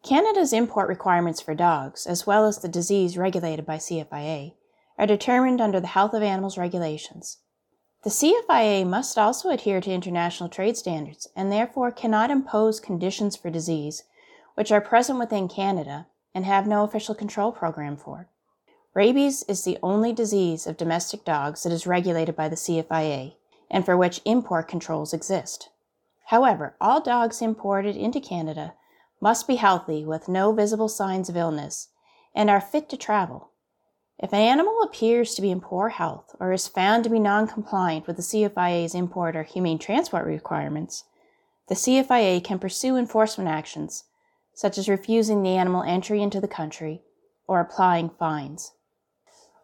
Canada's 0.03 0.53
import 0.53 0.87
requirements 0.87 1.41
for 1.41 1.53
dogs, 1.53 2.05
as 2.05 2.25
well 2.25 2.45
as 2.45 2.59
the 2.59 2.69
disease 2.69 3.17
regulated 3.17 3.65
by 3.65 3.77
CFIA, 3.77 4.53
are 4.97 5.07
determined 5.07 5.59
under 5.59 5.79
the 5.79 5.87
Health 5.87 6.13
of 6.13 6.21
Animals 6.21 6.57
regulations. 6.57 7.39
The 8.03 8.09
CFIA 8.09 8.87
must 8.87 9.17
also 9.17 9.49
adhere 9.49 9.81
to 9.81 9.91
international 9.91 10.47
trade 10.47 10.77
standards 10.77 11.27
and 11.35 11.51
therefore 11.51 11.91
cannot 11.91 12.31
impose 12.31 12.79
conditions 12.79 13.35
for 13.35 13.49
disease 13.49 14.03
which 14.55 14.71
are 14.71 14.81
present 14.81 15.19
within 15.19 15.47
Canada 15.47 16.07
and 16.35 16.45
have 16.45 16.67
no 16.67 16.83
official 16.83 17.15
control 17.15 17.51
program 17.51 17.95
for. 17.95 18.27
Rabies 18.93 19.43
is 19.43 19.63
the 19.63 19.77
only 19.81 20.11
disease 20.11 20.67
of 20.67 20.75
domestic 20.75 21.23
dogs 21.23 21.63
that 21.63 21.71
is 21.71 21.87
regulated 21.87 22.35
by 22.35 22.49
the 22.49 22.55
CFIA 22.55 23.35
and 23.71 23.85
for 23.85 23.95
which 23.95 24.21
import 24.25 24.67
controls 24.67 25.13
exist. 25.13 25.68
However, 26.29 26.75
all 26.79 27.01
dogs 27.01 27.41
imported 27.41 27.95
into 27.97 28.21
Canada 28.21 28.75
must 29.19 29.47
be 29.47 29.55
healthy 29.55 30.05
with 30.05 30.27
no 30.27 30.53
visible 30.53 30.87
signs 30.87 31.27
of 31.27 31.35
illness 31.35 31.87
and 32.35 32.51
are 32.51 32.61
fit 32.61 32.87
to 32.89 32.97
travel. 32.97 33.49
If 34.19 34.31
an 34.31 34.39
animal 34.39 34.83
appears 34.83 35.33
to 35.33 35.41
be 35.41 35.49
in 35.49 35.59
poor 35.59 35.89
health 35.89 36.35
or 36.39 36.51
is 36.51 36.67
found 36.67 37.03
to 37.03 37.09
be 37.09 37.17
non 37.17 37.47
compliant 37.47 38.05
with 38.05 38.15
the 38.15 38.21
CFIA's 38.21 38.93
import 38.93 39.35
or 39.35 39.41
humane 39.41 39.79
transport 39.79 40.27
requirements, 40.27 41.05
the 41.67 41.73
CFIA 41.73 42.43
can 42.43 42.59
pursue 42.59 42.95
enforcement 42.95 43.49
actions, 43.49 44.03
such 44.53 44.77
as 44.77 44.87
refusing 44.87 45.41
the 45.41 45.57
animal 45.57 45.81
entry 45.81 46.21
into 46.21 46.39
the 46.39 46.47
country 46.47 47.01
or 47.47 47.59
applying 47.59 48.11
fines. 48.11 48.73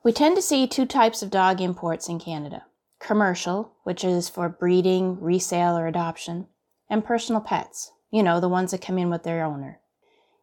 We 0.03 0.11
tend 0.11 0.35
to 0.35 0.41
see 0.41 0.65
two 0.65 0.87
types 0.87 1.21
of 1.21 1.29
dog 1.29 1.61
imports 1.61 2.09
in 2.09 2.19
Canada 2.19 2.63
commercial, 2.97 3.73
which 3.83 4.03
is 4.03 4.29
for 4.29 4.49
breeding, 4.49 5.21
resale, 5.21 5.77
or 5.77 5.85
adoption, 5.85 6.47
and 6.89 7.05
personal 7.05 7.41
pets, 7.41 7.91
you 8.11 8.23
know, 8.23 8.39
the 8.39 8.49
ones 8.49 8.71
that 8.71 8.81
come 8.81 8.97
in 8.97 9.09
with 9.09 9.23
their 9.23 9.43
owner. 9.43 9.79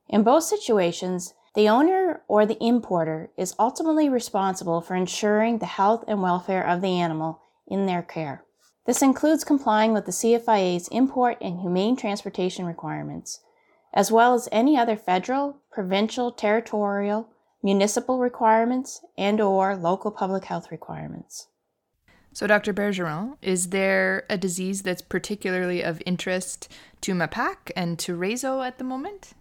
In 0.09 0.23
both 0.23 0.45
situations, 0.45 1.35
the 1.55 1.69
owner 1.69 2.23
or 2.29 2.47
the 2.47 2.63
importer 2.65 3.31
is 3.37 3.55
ultimately 3.59 4.09
responsible 4.09 4.81
for 4.81 4.95
ensuring 4.95 5.59
the 5.59 5.67
health 5.67 6.05
and 6.09 6.23
welfare 6.23 6.67
of 6.67 6.81
the 6.81 6.99
animal 6.99 7.41
in 7.67 7.87
their 7.87 8.03
care. 8.03 8.45
This 8.87 9.03
includes 9.03 9.45
complying 9.45 9.93
with 9.93 10.07
the 10.07 10.13
CFIA's 10.13 10.89
import 10.89 11.39
and 11.41 11.61
humane 11.61 11.97
transportation 11.97 12.67
requirements, 12.67 13.41
as 13.93 14.11
well 14.11 14.35
as 14.35 14.49
any 14.51 14.77
other 14.77 14.97
federal, 14.97 15.59
provincial, 15.71 16.33
territorial, 16.33 17.29
municipal 17.63 18.19
requirements 18.19 19.01
and 19.17 19.41
or 19.41 19.77
local 19.77 20.11
public 20.11 20.47
health 20.47 20.71
requirements. 20.71 21.49
So, 22.35 22.47
Dr. 22.47 22.73
Bergeron, 22.73 23.37
is 23.43 23.69
there 23.69 24.25
a 24.31 24.39
disease 24.39 24.83
that's 24.83 25.03
particularly 25.03 25.83
of 25.83 26.01
interest 26.07 26.69
to 27.03 27.13
MAPAQ 27.13 27.71
and 27.77 27.99
to 27.99 28.17
RAIZO 28.17 28.67
at 28.67 28.79
the 28.79 28.85
moment? 28.85 29.35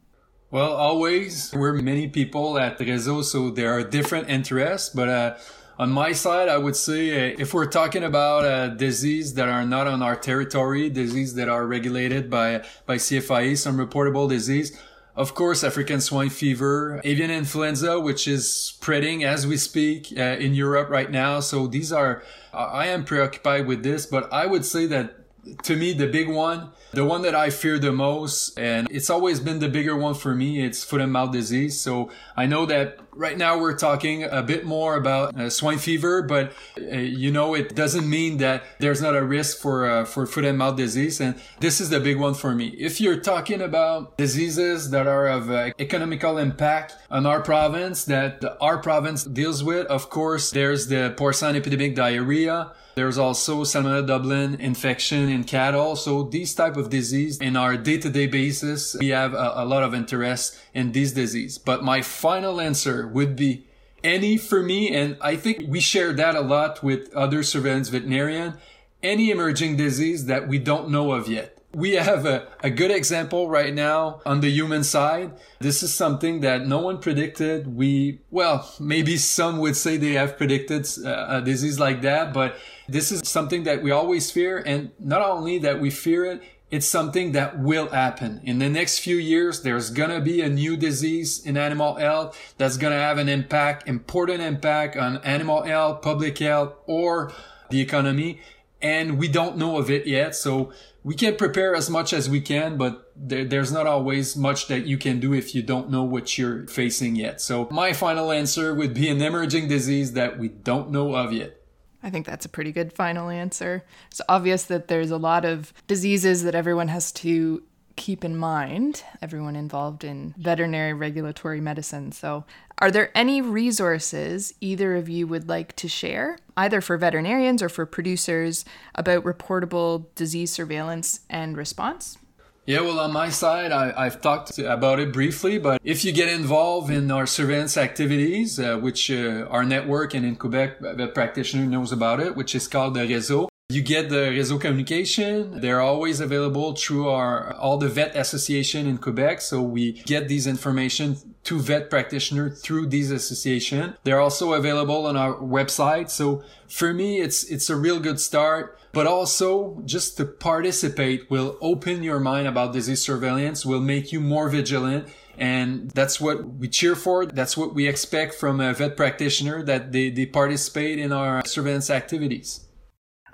Well, 0.50 0.74
always. 0.74 1.54
We're 1.54 1.74
many 1.74 2.10
people 2.10 2.60
at 2.60 2.78
RAIZO, 2.78 3.24
so 3.24 3.50
there 3.50 3.72
are 3.72 3.84
different 3.84 4.30
interests, 4.30 4.89
but 4.89 5.08
uh, 5.08 5.38
on 5.80 5.89
my 5.89 6.12
side, 6.12 6.50
I 6.50 6.58
would 6.58 6.76
say 6.76 7.32
uh, 7.32 7.36
if 7.39 7.54
we're 7.54 7.66
talking 7.66 8.04
about 8.04 8.44
uh, 8.44 8.68
disease 8.68 9.36
that 9.36 9.48
are 9.48 9.66
not 9.66 9.88
on 9.88 10.04
our 10.04 10.18
territory, 10.18 10.89
disease 10.89 11.36
that 11.36 11.48
are 11.48 11.66
regulated 11.66 12.30
by 12.30 12.64
by 12.86 12.98
CFIA, 12.98 13.58
some 13.58 13.78
reportable 13.78 14.28
disease, 14.30 14.78
of 15.16 15.36
course, 15.36 15.64
African 15.64 16.01
swine 16.01 16.30
fever, 16.30 17.01
avian 17.03 17.32
influenza, 17.32 17.99
which 17.99 18.28
is 18.28 18.51
spreading 18.51 19.24
as 19.24 19.45
we 19.45 19.57
speak 19.57 20.14
uh, 20.18 20.22
in 20.22 20.53
Europe 20.53 20.89
right 20.89 21.12
now. 21.12 21.39
So 21.41 21.68
these 21.68 21.91
are, 21.91 22.24
I 22.53 22.88
am 22.88 23.03
preoccupied 23.03 23.68
with 23.68 23.84
this, 23.84 24.05
but 24.05 24.32
I 24.32 24.45
would 24.45 24.66
say 24.66 24.86
that 24.88 25.21
to 25.64 25.76
me, 25.76 25.94
the 25.94 26.08
big 26.08 26.30
one, 26.30 26.70
the 26.94 27.06
one 27.06 27.22
that 27.24 27.34
I 27.34 27.50
fear 27.50 27.80
the 27.80 27.92
most, 27.92 28.58
and 28.60 28.88
it's 28.92 29.10
always 29.10 29.39
been 29.39 29.60
the 29.60 29.70
bigger 29.70 29.96
one 29.96 30.14
for 30.14 30.36
me, 30.36 30.64
it's 30.64 30.84
foot 30.84 31.02
and 31.02 31.12
mouth 31.12 31.32
disease. 31.32 31.80
So 31.80 32.12
I 32.38 32.46
know 32.46 32.66
that 32.68 33.00
right 33.14 33.38
now 33.38 33.58
we're 33.58 33.78
talking 33.78 34.24
a 34.24 34.44
bit 34.44 34.66
more 34.66 34.96
about 34.96 35.36
uh, 35.39 35.50
swine 35.50 35.80
fever, 35.80 36.22
but 36.22 36.54
uh, 36.80 36.98
you 36.98 37.32
know, 37.32 37.56
it 37.56 37.76
doesn't 37.76 38.08
mean 38.10 38.38
that 38.38 38.64
there's 38.80 39.02
not 39.02 39.16
a 39.16 39.24
risk 39.24 39.58
for, 39.58 39.89
uh, 39.89 40.06
for 40.06 40.28
foot 40.28 40.46
and 40.46 40.58
mouth 40.58 40.76
disease. 40.76 41.20
And 41.20 41.36
this 41.60 41.82
is 41.82 41.89
the 41.89 42.00
big 42.00 42.18
one 42.18 42.36
for 42.36 42.54
me. 42.54 42.68
If 42.78 43.02
you're 43.02 43.20
talking 43.20 43.62
about 43.62 44.18
diseases 44.18 44.92
that 44.92 45.08
are 45.08 45.28
of 45.28 45.50
uh, 45.50 45.72
economical 45.80 46.38
impact 46.38 46.96
on 47.10 47.26
our 47.26 47.42
province 47.42 48.06
that 48.06 48.44
our 48.62 48.78
province 48.78 49.24
deals 49.24 49.64
with, 49.64 49.88
of 49.88 50.10
course, 50.10 50.52
there's 50.52 50.88
the 50.88 51.14
porcine 51.18 51.56
epidemic 51.56 51.96
diarrhea. 51.96 52.74
There's 53.02 53.18
also 53.18 53.64
Salmonella 53.64 54.06
Dublin 54.06 54.62
infection 54.62 55.28
in 55.28 55.43
cattle. 55.43 55.95
So 55.95 56.22
these 56.22 56.54
type 56.54 56.78
of 56.78 56.91
disease 56.91 57.39
in 57.39 57.58
our 57.58 57.76
day-to-day 57.76 58.28
basis, 58.28 58.95
we 58.99 59.08
have 59.08 59.34
a, 59.34 59.54
a 59.56 59.66
lot 59.66 59.82
of 59.82 59.95
interest 59.95 60.56
in 60.76 60.91
these 60.91 61.12
disease. 61.12 61.58
But 61.58 61.84
my 61.84 62.04
final 62.04 62.62
answer 62.62 63.08
would 63.08 63.36
be 63.36 63.66
any 64.04 64.38
for 64.38 64.62
me. 64.62 64.95
And 64.95 65.18
I 65.20 65.36
think 65.36 65.64
we 65.68 65.80
share 65.80 66.14
that 66.14 66.36
a 66.36 66.41
lot 66.41 66.84
with 66.84 67.12
other 67.16 67.41
surveillance 67.41 67.89
veterinarian, 67.89 68.60
any 69.02 69.32
emerging 69.32 69.78
disease 69.78 70.28
that 70.28 70.47
we 70.47 70.60
don't 70.60 70.91
know 70.91 71.12
of 71.12 71.28
yet. 71.28 71.58
We 71.74 71.91
have 71.93 72.26
a, 72.26 72.49
a 72.62 72.70
good 72.70 72.91
example 72.91 73.47
right 73.49 73.74
now 73.74 74.20
on 74.26 74.41
the 74.41 74.49
human 74.49 74.84
side. 74.84 75.32
This 75.60 75.82
is 75.82 75.93
something 75.93 76.41
that 76.41 76.68
no 76.68 76.80
one 76.80 76.97
predicted. 76.99 77.76
We, 77.78 78.20
well, 78.30 78.70
maybe 78.78 79.16
some 79.16 79.58
would 79.60 79.78
say 79.78 79.95
they 79.95 80.14
have 80.14 80.38
predicted 80.38 80.86
uh, 81.04 81.38
a 81.38 81.41
disease 81.41 81.80
like 81.80 82.02
that, 82.02 82.34
but 82.34 82.58
this 82.92 83.12
is 83.12 83.22
something 83.28 83.64
that 83.64 83.82
we 83.82 83.92
always 83.92 84.32
fear. 84.32 84.58
And 84.58 84.92
not 85.00 85.22
only 85.22 85.58
that 85.60 85.80
we 85.80 85.89
fear 85.89 86.26
it, 86.26 86.44
it's 86.70 86.88
something 86.88 87.34
that 87.34 87.60
will 87.60 87.89
happen. 87.89 88.39
In 88.44 88.60
the 88.60 88.70
next 88.70 89.00
few 89.00 89.18
years, 89.18 89.62
there's 89.62 89.89
gonna 89.89 90.22
be 90.22 90.42
a 90.42 90.48
new 90.48 90.78
disease 90.78 91.46
in 91.46 91.58
animal 91.58 91.96
health 91.96 92.38
that's 92.58 92.78
gonna 92.78 92.96
have 92.96 93.18
an 93.18 93.28
impact, 93.28 93.88
important 93.88 94.42
impact 94.42 94.96
on 94.96 95.18
animal 95.18 95.64
health, 95.64 96.02
public 96.02 96.38
health, 96.38 96.74
or 96.88 97.34
the 97.70 97.82
economy. 97.82 98.39
And 98.82 99.20
we 99.20 99.28
don't 99.28 99.58
know 99.58 99.78
of 99.78 99.92
it 99.92 100.08
yet. 100.08 100.34
So 100.34 100.72
we 101.04 101.14
can 101.14 101.36
prepare 101.36 101.76
as 101.76 101.89
much 101.89 102.14
as 102.14 102.30
we 102.30 102.39
can, 102.39 102.78
but 102.78 103.12
there, 103.16 103.44
there's 103.44 103.72
not 103.72 103.86
always 103.86 104.38
much 104.38 104.68
that 104.68 104.86
you 104.86 104.98
can 104.98 105.20
do 105.20 105.34
if 105.34 105.54
you 105.54 105.62
don't 105.62 105.89
know 105.89 106.04
what 106.04 106.38
you're 106.38 106.68
facing 106.68 107.16
yet. 107.16 107.42
So 107.42 107.68
my 107.70 107.92
final 107.94 108.32
answer 108.32 108.74
would 108.74 108.94
be 108.94 109.10
an 109.10 109.22
emerging 109.22 109.68
disease 109.68 110.14
that 110.14 110.39
we 110.39 110.48
don't 110.50 110.89
know 110.89 111.16
of 111.16 111.34
yet. 111.34 111.61
I 112.04 112.10
think 112.10 112.26
that's 112.26 112.45
a 112.45 112.49
pretty 112.49 112.72
good 112.72 112.93
final 112.93 113.30
answer. 113.30 113.84
It's 114.10 114.22
obvious 114.28 114.64
that 114.64 114.88
there's 114.88 115.12
a 115.12 115.18
lot 115.18 115.45
of 115.45 115.74
diseases 115.88 116.43
that 116.43 116.56
everyone 116.56 116.88
has 116.88 117.12
to 117.14 117.64
keep 117.95 118.24
in 118.26 118.36
mind, 118.36 119.04
everyone 119.22 119.56
involved 119.56 120.04
in 120.04 120.34
veterinary 120.38 120.93
regulatory 120.93 121.62
medicine. 121.62 122.12
So, 122.12 122.45
are 122.80 122.89
there 122.89 123.12
any 123.14 123.41
resources 123.41 124.56
either 124.60 124.95
of 124.95 125.08
you 125.08 125.28
would 125.28 125.47
like 125.47 125.76
to 125.76 125.88
share, 125.88 126.39
either 126.58 126.82
for 126.82 126.97
veterinarians 126.97 127.62
or 127.62 127.70
for 127.70 127.86
producers, 127.86 128.66
about 128.95 129.24
reportable 129.24 130.06
disease 130.16 130.52
surveillance 130.52 131.20
and 131.30 131.56
response? 131.56 132.18
Yeah, 132.66 132.82
well, 132.82 132.99
on 132.99 133.12
my 133.12 133.30
side, 133.30 133.72
I, 133.72 134.03
have 134.03 134.22
talked 134.22 134.59
about 134.59 134.99
it 134.99 135.12
briefly, 135.12 135.57
but 135.57 135.82
if 135.84 136.05
you 136.05 136.12
get 136.12 136.30
involved 136.30 136.91
in 136.91 137.09
our 137.09 137.26
surveillance 137.26 137.76
activities, 137.76 138.59
uh, 138.59 138.78
which 138.78 139.09
uh, 139.09 139.47
our 139.49 139.64
network 139.64 140.14
and 140.14 140.24
in 140.24 140.36
Quebec, 140.36 140.80
vet 140.80 141.16
practitioner 141.16 141.66
knows 141.66 141.91
about 141.91 142.20
it, 142.20 142.36
which 142.36 142.53
is 142.53 142.68
called 142.68 142.93
the 142.93 142.99
RAIZO, 142.99 143.47
you 143.72 143.82
get 143.82 144.09
the 144.09 144.32
RAIZO 144.32 144.59
Communication. 144.59 145.62
They're 145.62 145.82
always 145.82 146.20
available 146.20 146.76
through 146.76 147.09
our 147.09 147.53
all 147.55 147.78
the 147.78 147.88
vet 147.88 148.16
association 148.16 148.86
in 148.86 148.97
Quebec. 148.97 149.41
So 149.41 149.62
we 149.62 149.93
get 150.03 150.28
these 150.28 150.45
information 150.45 151.18
to 151.45 151.59
vet 151.59 151.89
practitioner 151.89 152.49
through 152.49 152.88
these 152.88 153.12
association. 153.12 153.95
They're 154.03 154.20
also 154.20 154.53
available 154.53 155.05
on 155.05 155.16
our 155.16 155.36
website. 155.36 156.09
So 156.09 156.43
for 156.68 156.93
me, 156.93 157.22
it's 157.22 157.43
it's 157.45 157.70
a 157.70 157.76
real 157.76 157.99
good 157.99 158.20
start. 158.20 158.78
But 158.94 159.08
also 159.08 159.82
just 159.86 160.18
to 160.18 160.26
participate 160.26 161.30
will 161.30 161.58
open 161.62 162.04
your 162.04 162.20
mind 162.20 162.48
about 162.48 162.74
disease 162.74 163.04
surveillance, 163.04 163.66
will 163.66 163.80
make 163.80 164.12
you 164.12 164.20
more 164.20 164.50
vigilant. 164.50 165.08
And 165.38 165.89
that's 165.92 166.20
what 166.20 166.46
we 166.46 166.68
cheer 166.68 166.96
for. 166.96 167.26
That's 167.26 167.56
what 167.56 167.74
we 167.74 167.88
expect 167.88 168.36
from 168.36 168.60
a 168.60 168.74
vet 168.74 168.98
practitioner 168.98 169.64
that 169.64 169.92
they, 169.92 170.10
they 170.10 170.26
participate 170.26 171.00
in 171.00 171.12
our 171.12 171.46
surveillance 171.46 171.89
activities. 171.89 172.68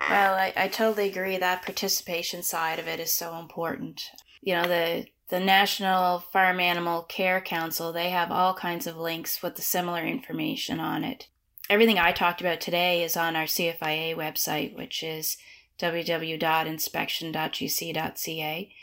Well, 0.00 0.34
I, 0.34 0.52
I 0.56 0.68
totally 0.68 1.08
agree. 1.08 1.36
That 1.38 1.64
participation 1.64 2.42
side 2.42 2.78
of 2.78 2.86
it 2.86 3.00
is 3.00 3.12
so 3.12 3.36
important. 3.36 4.00
You 4.40 4.54
know, 4.54 4.62
the 4.62 5.06
the 5.28 5.40
National 5.40 6.20
Farm 6.20 6.58
Animal 6.58 7.02
Care 7.02 7.40
Council, 7.40 7.92
they 7.92 8.10
have 8.10 8.30
all 8.30 8.54
kinds 8.54 8.86
of 8.86 8.96
links 8.96 9.42
with 9.42 9.56
the 9.56 9.62
similar 9.62 10.02
information 10.02 10.80
on 10.80 11.04
it. 11.04 11.28
Everything 11.70 11.98
I 11.98 12.12
talked 12.12 12.40
about 12.40 12.62
today 12.62 13.02
is 13.02 13.14
on 13.16 13.36
our 13.36 13.44
CFIA 13.44 14.16
website, 14.16 14.74
which 14.74 15.02
is 15.02 15.36
www.inspection.gc.ca, 15.78 18.74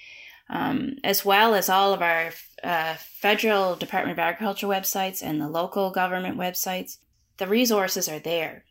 um, 0.49 0.95
as 1.03 1.25
well 1.25 1.55
as 1.55 1.67
all 1.67 1.93
of 1.93 2.03
our 2.03 2.31
uh, 2.63 2.93
federal 2.95 3.75
Department 3.75 4.13
of 4.13 4.19
Agriculture 4.19 4.67
websites 4.67 5.23
and 5.23 5.41
the 5.41 5.49
local 5.49 5.89
government 5.89 6.38
websites. 6.38 6.97
The 7.38 7.47
resources 7.47 8.07
are 8.07 8.19
there. 8.19 8.65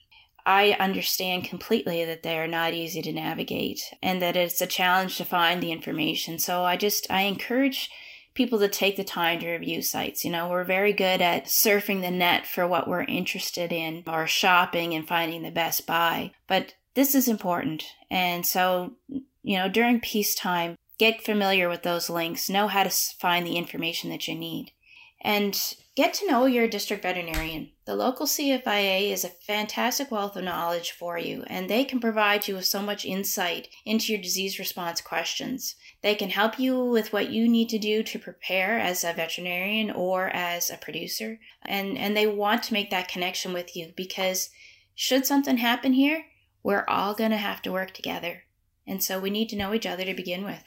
I 0.46 0.76
understand 0.78 1.44
completely 1.44 2.04
that 2.04 2.22
they 2.22 2.38
are 2.38 2.46
not 2.46 2.74
easy 2.74 3.00
to 3.02 3.12
navigate 3.12 3.82
and 4.02 4.22
that 4.22 4.36
it's 4.36 4.60
a 4.60 4.66
challenge 4.66 5.16
to 5.16 5.24
find 5.24 5.62
the 5.62 5.72
information. 5.72 6.38
So 6.38 6.64
I 6.64 6.76
just, 6.76 7.10
I 7.10 7.22
encourage 7.22 7.90
people 8.34 8.58
to 8.58 8.68
take 8.68 8.96
the 8.96 9.04
time 9.04 9.40
to 9.40 9.50
review 9.50 9.82
sites. 9.82 10.24
You 10.24 10.30
know, 10.30 10.48
we're 10.48 10.64
very 10.64 10.92
good 10.92 11.22
at 11.22 11.46
surfing 11.46 12.00
the 12.00 12.10
net 12.10 12.46
for 12.46 12.66
what 12.66 12.88
we're 12.88 13.04
interested 13.04 13.72
in 13.72 14.02
or 14.06 14.26
shopping 14.26 14.94
and 14.94 15.06
finding 15.06 15.42
the 15.42 15.50
best 15.50 15.86
buy. 15.86 16.32
But 16.46 16.74
this 16.94 17.14
is 17.14 17.28
important. 17.28 17.84
And 18.10 18.44
so, 18.44 18.94
you 19.08 19.56
know, 19.56 19.68
during 19.68 20.00
peacetime, 20.00 20.76
get 20.98 21.24
familiar 21.24 21.68
with 21.68 21.82
those 21.82 22.10
links, 22.10 22.50
know 22.50 22.68
how 22.68 22.84
to 22.84 22.90
find 22.90 23.46
the 23.46 23.56
information 23.56 24.10
that 24.10 24.28
you 24.28 24.34
need. 24.34 24.72
And 25.20 25.58
Get 25.96 26.12
to 26.14 26.26
know 26.26 26.46
your 26.46 26.66
district 26.66 27.04
veterinarian. 27.04 27.70
The 27.84 27.94
local 27.94 28.26
CFIA 28.26 29.12
is 29.12 29.22
a 29.22 29.28
fantastic 29.28 30.10
wealth 30.10 30.34
of 30.34 30.42
knowledge 30.42 30.90
for 30.90 31.16
you, 31.16 31.44
and 31.46 31.70
they 31.70 31.84
can 31.84 32.00
provide 32.00 32.48
you 32.48 32.56
with 32.56 32.64
so 32.64 32.82
much 32.82 33.04
insight 33.04 33.68
into 33.86 34.12
your 34.12 34.20
disease 34.20 34.58
response 34.58 35.00
questions. 35.00 35.76
They 36.04 36.14
can 36.14 36.28
help 36.28 36.58
you 36.58 36.84
with 36.84 37.14
what 37.14 37.30
you 37.30 37.48
need 37.48 37.70
to 37.70 37.78
do 37.78 38.02
to 38.02 38.18
prepare 38.18 38.78
as 38.78 39.04
a 39.04 39.14
veterinarian 39.14 39.90
or 39.90 40.28
as 40.28 40.68
a 40.68 40.76
producer, 40.76 41.40
and, 41.62 41.96
and 41.96 42.14
they 42.14 42.26
want 42.26 42.62
to 42.64 42.74
make 42.74 42.90
that 42.90 43.08
connection 43.08 43.54
with 43.54 43.74
you 43.74 43.94
because 43.96 44.50
should 44.94 45.24
something 45.24 45.56
happen 45.56 45.94
here, 45.94 46.26
we're 46.62 46.84
all 46.88 47.14
going 47.14 47.30
to 47.30 47.38
have 47.38 47.62
to 47.62 47.72
work 47.72 47.92
together. 47.92 48.42
And 48.86 49.02
so 49.02 49.18
we 49.18 49.30
need 49.30 49.48
to 49.48 49.56
know 49.56 49.72
each 49.72 49.86
other 49.86 50.04
to 50.04 50.12
begin 50.12 50.44
with. 50.44 50.62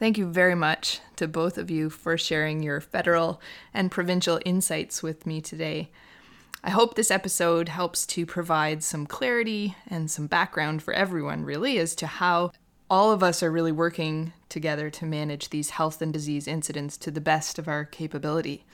Thank 0.00 0.18
you 0.18 0.26
very 0.26 0.56
much 0.56 0.98
to 1.14 1.28
both 1.28 1.56
of 1.56 1.70
you 1.70 1.88
for 1.88 2.18
sharing 2.18 2.60
your 2.60 2.80
federal 2.80 3.40
and 3.72 3.88
provincial 3.88 4.40
insights 4.44 5.00
with 5.00 5.26
me 5.26 5.40
today. 5.40 5.92
I 6.64 6.70
hope 6.70 6.94
this 6.96 7.12
episode 7.12 7.68
helps 7.68 8.04
to 8.06 8.26
provide 8.26 8.82
some 8.82 9.06
clarity 9.06 9.76
and 9.86 10.10
some 10.10 10.26
background 10.26 10.82
for 10.82 10.92
everyone, 10.92 11.44
really, 11.44 11.78
as 11.78 11.94
to 11.94 12.08
how 12.08 12.50
all 12.90 13.12
of 13.12 13.22
us 13.22 13.42
are 13.42 13.52
really 13.52 13.72
working 13.72 14.32
together 14.48 14.90
to 14.90 15.06
manage 15.06 15.50
these 15.50 15.70
health 15.70 16.02
and 16.02 16.12
disease 16.12 16.48
incidents 16.48 16.96
to 16.98 17.10
the 17.12 17.20
best 17.20 17.58
of 17.58 17.68
our 17.68 17.84
capability. 17.84 18.66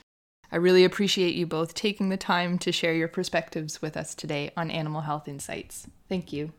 I 0.51 0.55
really 0.55 0.83
appreciate 0.83 1.35
you 1.35 1.45
both 1.45 1.75
taking 1.75 2.09
the 2.09 2.17
time 2.17 2.57
to 2.59 2.71
share 2.71 2.93
your 2.93 3.07
perspectives 3.07 3.81
with 3.81 3.95
us 3.95 4.15
today 4.15 4.51
on 4.57 4.71
Animal 4.71 5.01
Health 5.01 5.27
Insights. 5.27 5.87
Thank 6.09 6.33
you. 6.33 6.51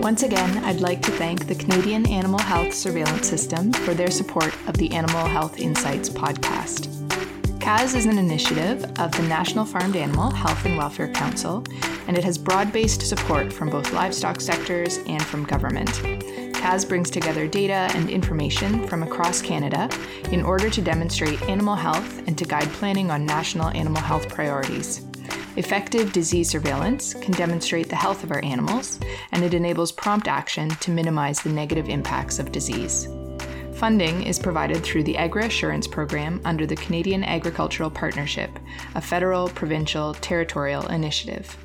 Once 0.00 0.24
again, 0.24 0.62
I'd 0.64 0.80
like 0.80 1.00
to 1.02 1.12
thank 1.12 1.46
the 1.46 1.54
Canadian 1.54 2.08
Animal 2.08 2.40
Health 2.40 2.74
Surveillance 2.74 3.28
System 3.28 3.72
for 3.72 3.94
their 3.94 4.10
support 4.10 4.54
of 4.66 4.76
the 4.76 4.92
Animal 4.92 5.26
Health 5.26 5.58
Insights 5.58 6.10
podcast. 6.10 7.31
CAHSS 7.62 7.94
is 7.94 8.06
an 8.06 8.18
initiative 8.18 8.82
of 8.98 9.12
the 9.12 9.22
National 9.22 9.64
Farmed 9.64 9.94
Animal 9.94 10.32
Health 10.32 10.64
and 10.64 10.76
Welfare 10.76 11.12
Council, 11.12 11.64
and 12.08 12.18
it 12.18 12.24
has 12.24 12.36
broad 12.36 12.72
based 12.72 13.02
support 13.02 13.52
from 13.52 13.70
both 13.70 13.92
livestock 13.92 14.40
sectors 14.40 14.98
and 15.06 15.22
from 15.22 15.44
government. 15.44 15.88
CAHSS 16.54 16.84
brings 16.84 17.08
together 17.08 17.46
data 17.46 17.88
and 17.94 18.10
information 18.10 18.84
from 18.88 19.04
across 19.04 19.40
Canada 19.40 19.88
in 20.32 20.42
order 20.42 20.68
to 20.70 20.82
demonstrate 20.82 21.40
animal 21.42 21.76
health 21.76 22.26
and 22.26 22.36
to 22.36 22.44
guide 22.44 22.68
planning 22.70 23.12
on 23.12 23.24
national 23.24 23.68
animal 23.68 24.02
health 24.02 24.28
priorities. 24.28 25.06
Effective 25.54 26.12
disease 26.12 26.50
surveillance 26.50 27.14
can 27.14 27.32
demonstrate 27.34 27.88
the 27.88 27.94
health 27.94 28.24
of 28.24 28.32
our 28.32 28.44
animals, 28.44 28.98
and 29.30 29.44
it 29.44 29.54
enables 29.54 29.92
prompt 29.92 30.26
action 30.26 30.68
to 30.68 30.90
minimize 30.90 31.40
the 31.40 31.52
negative 31.52 31.88
impacts 31.88 32.40
of 32.40 32.50
disease. 32.50 33.06
Funding 33.82 34.22
is 34.22 34.38
provided 34.38 34.84
through 34.84 35.02
the 35.02 35.16
Agri 35.16 35.46
Assurance 35.46 35.88
Program 35.88 36.40
under 36.44 36.66
the 36.66 36.76
Canadian 36.76 37.24
Agricultural 37.24 37.90
Partnership, 37.90 38.60
a 38.94 39.00
federal, 39.00 39.48
provincial, 39.48 40.14
territorial 40.14 40.86
initiative. 40.86 41.56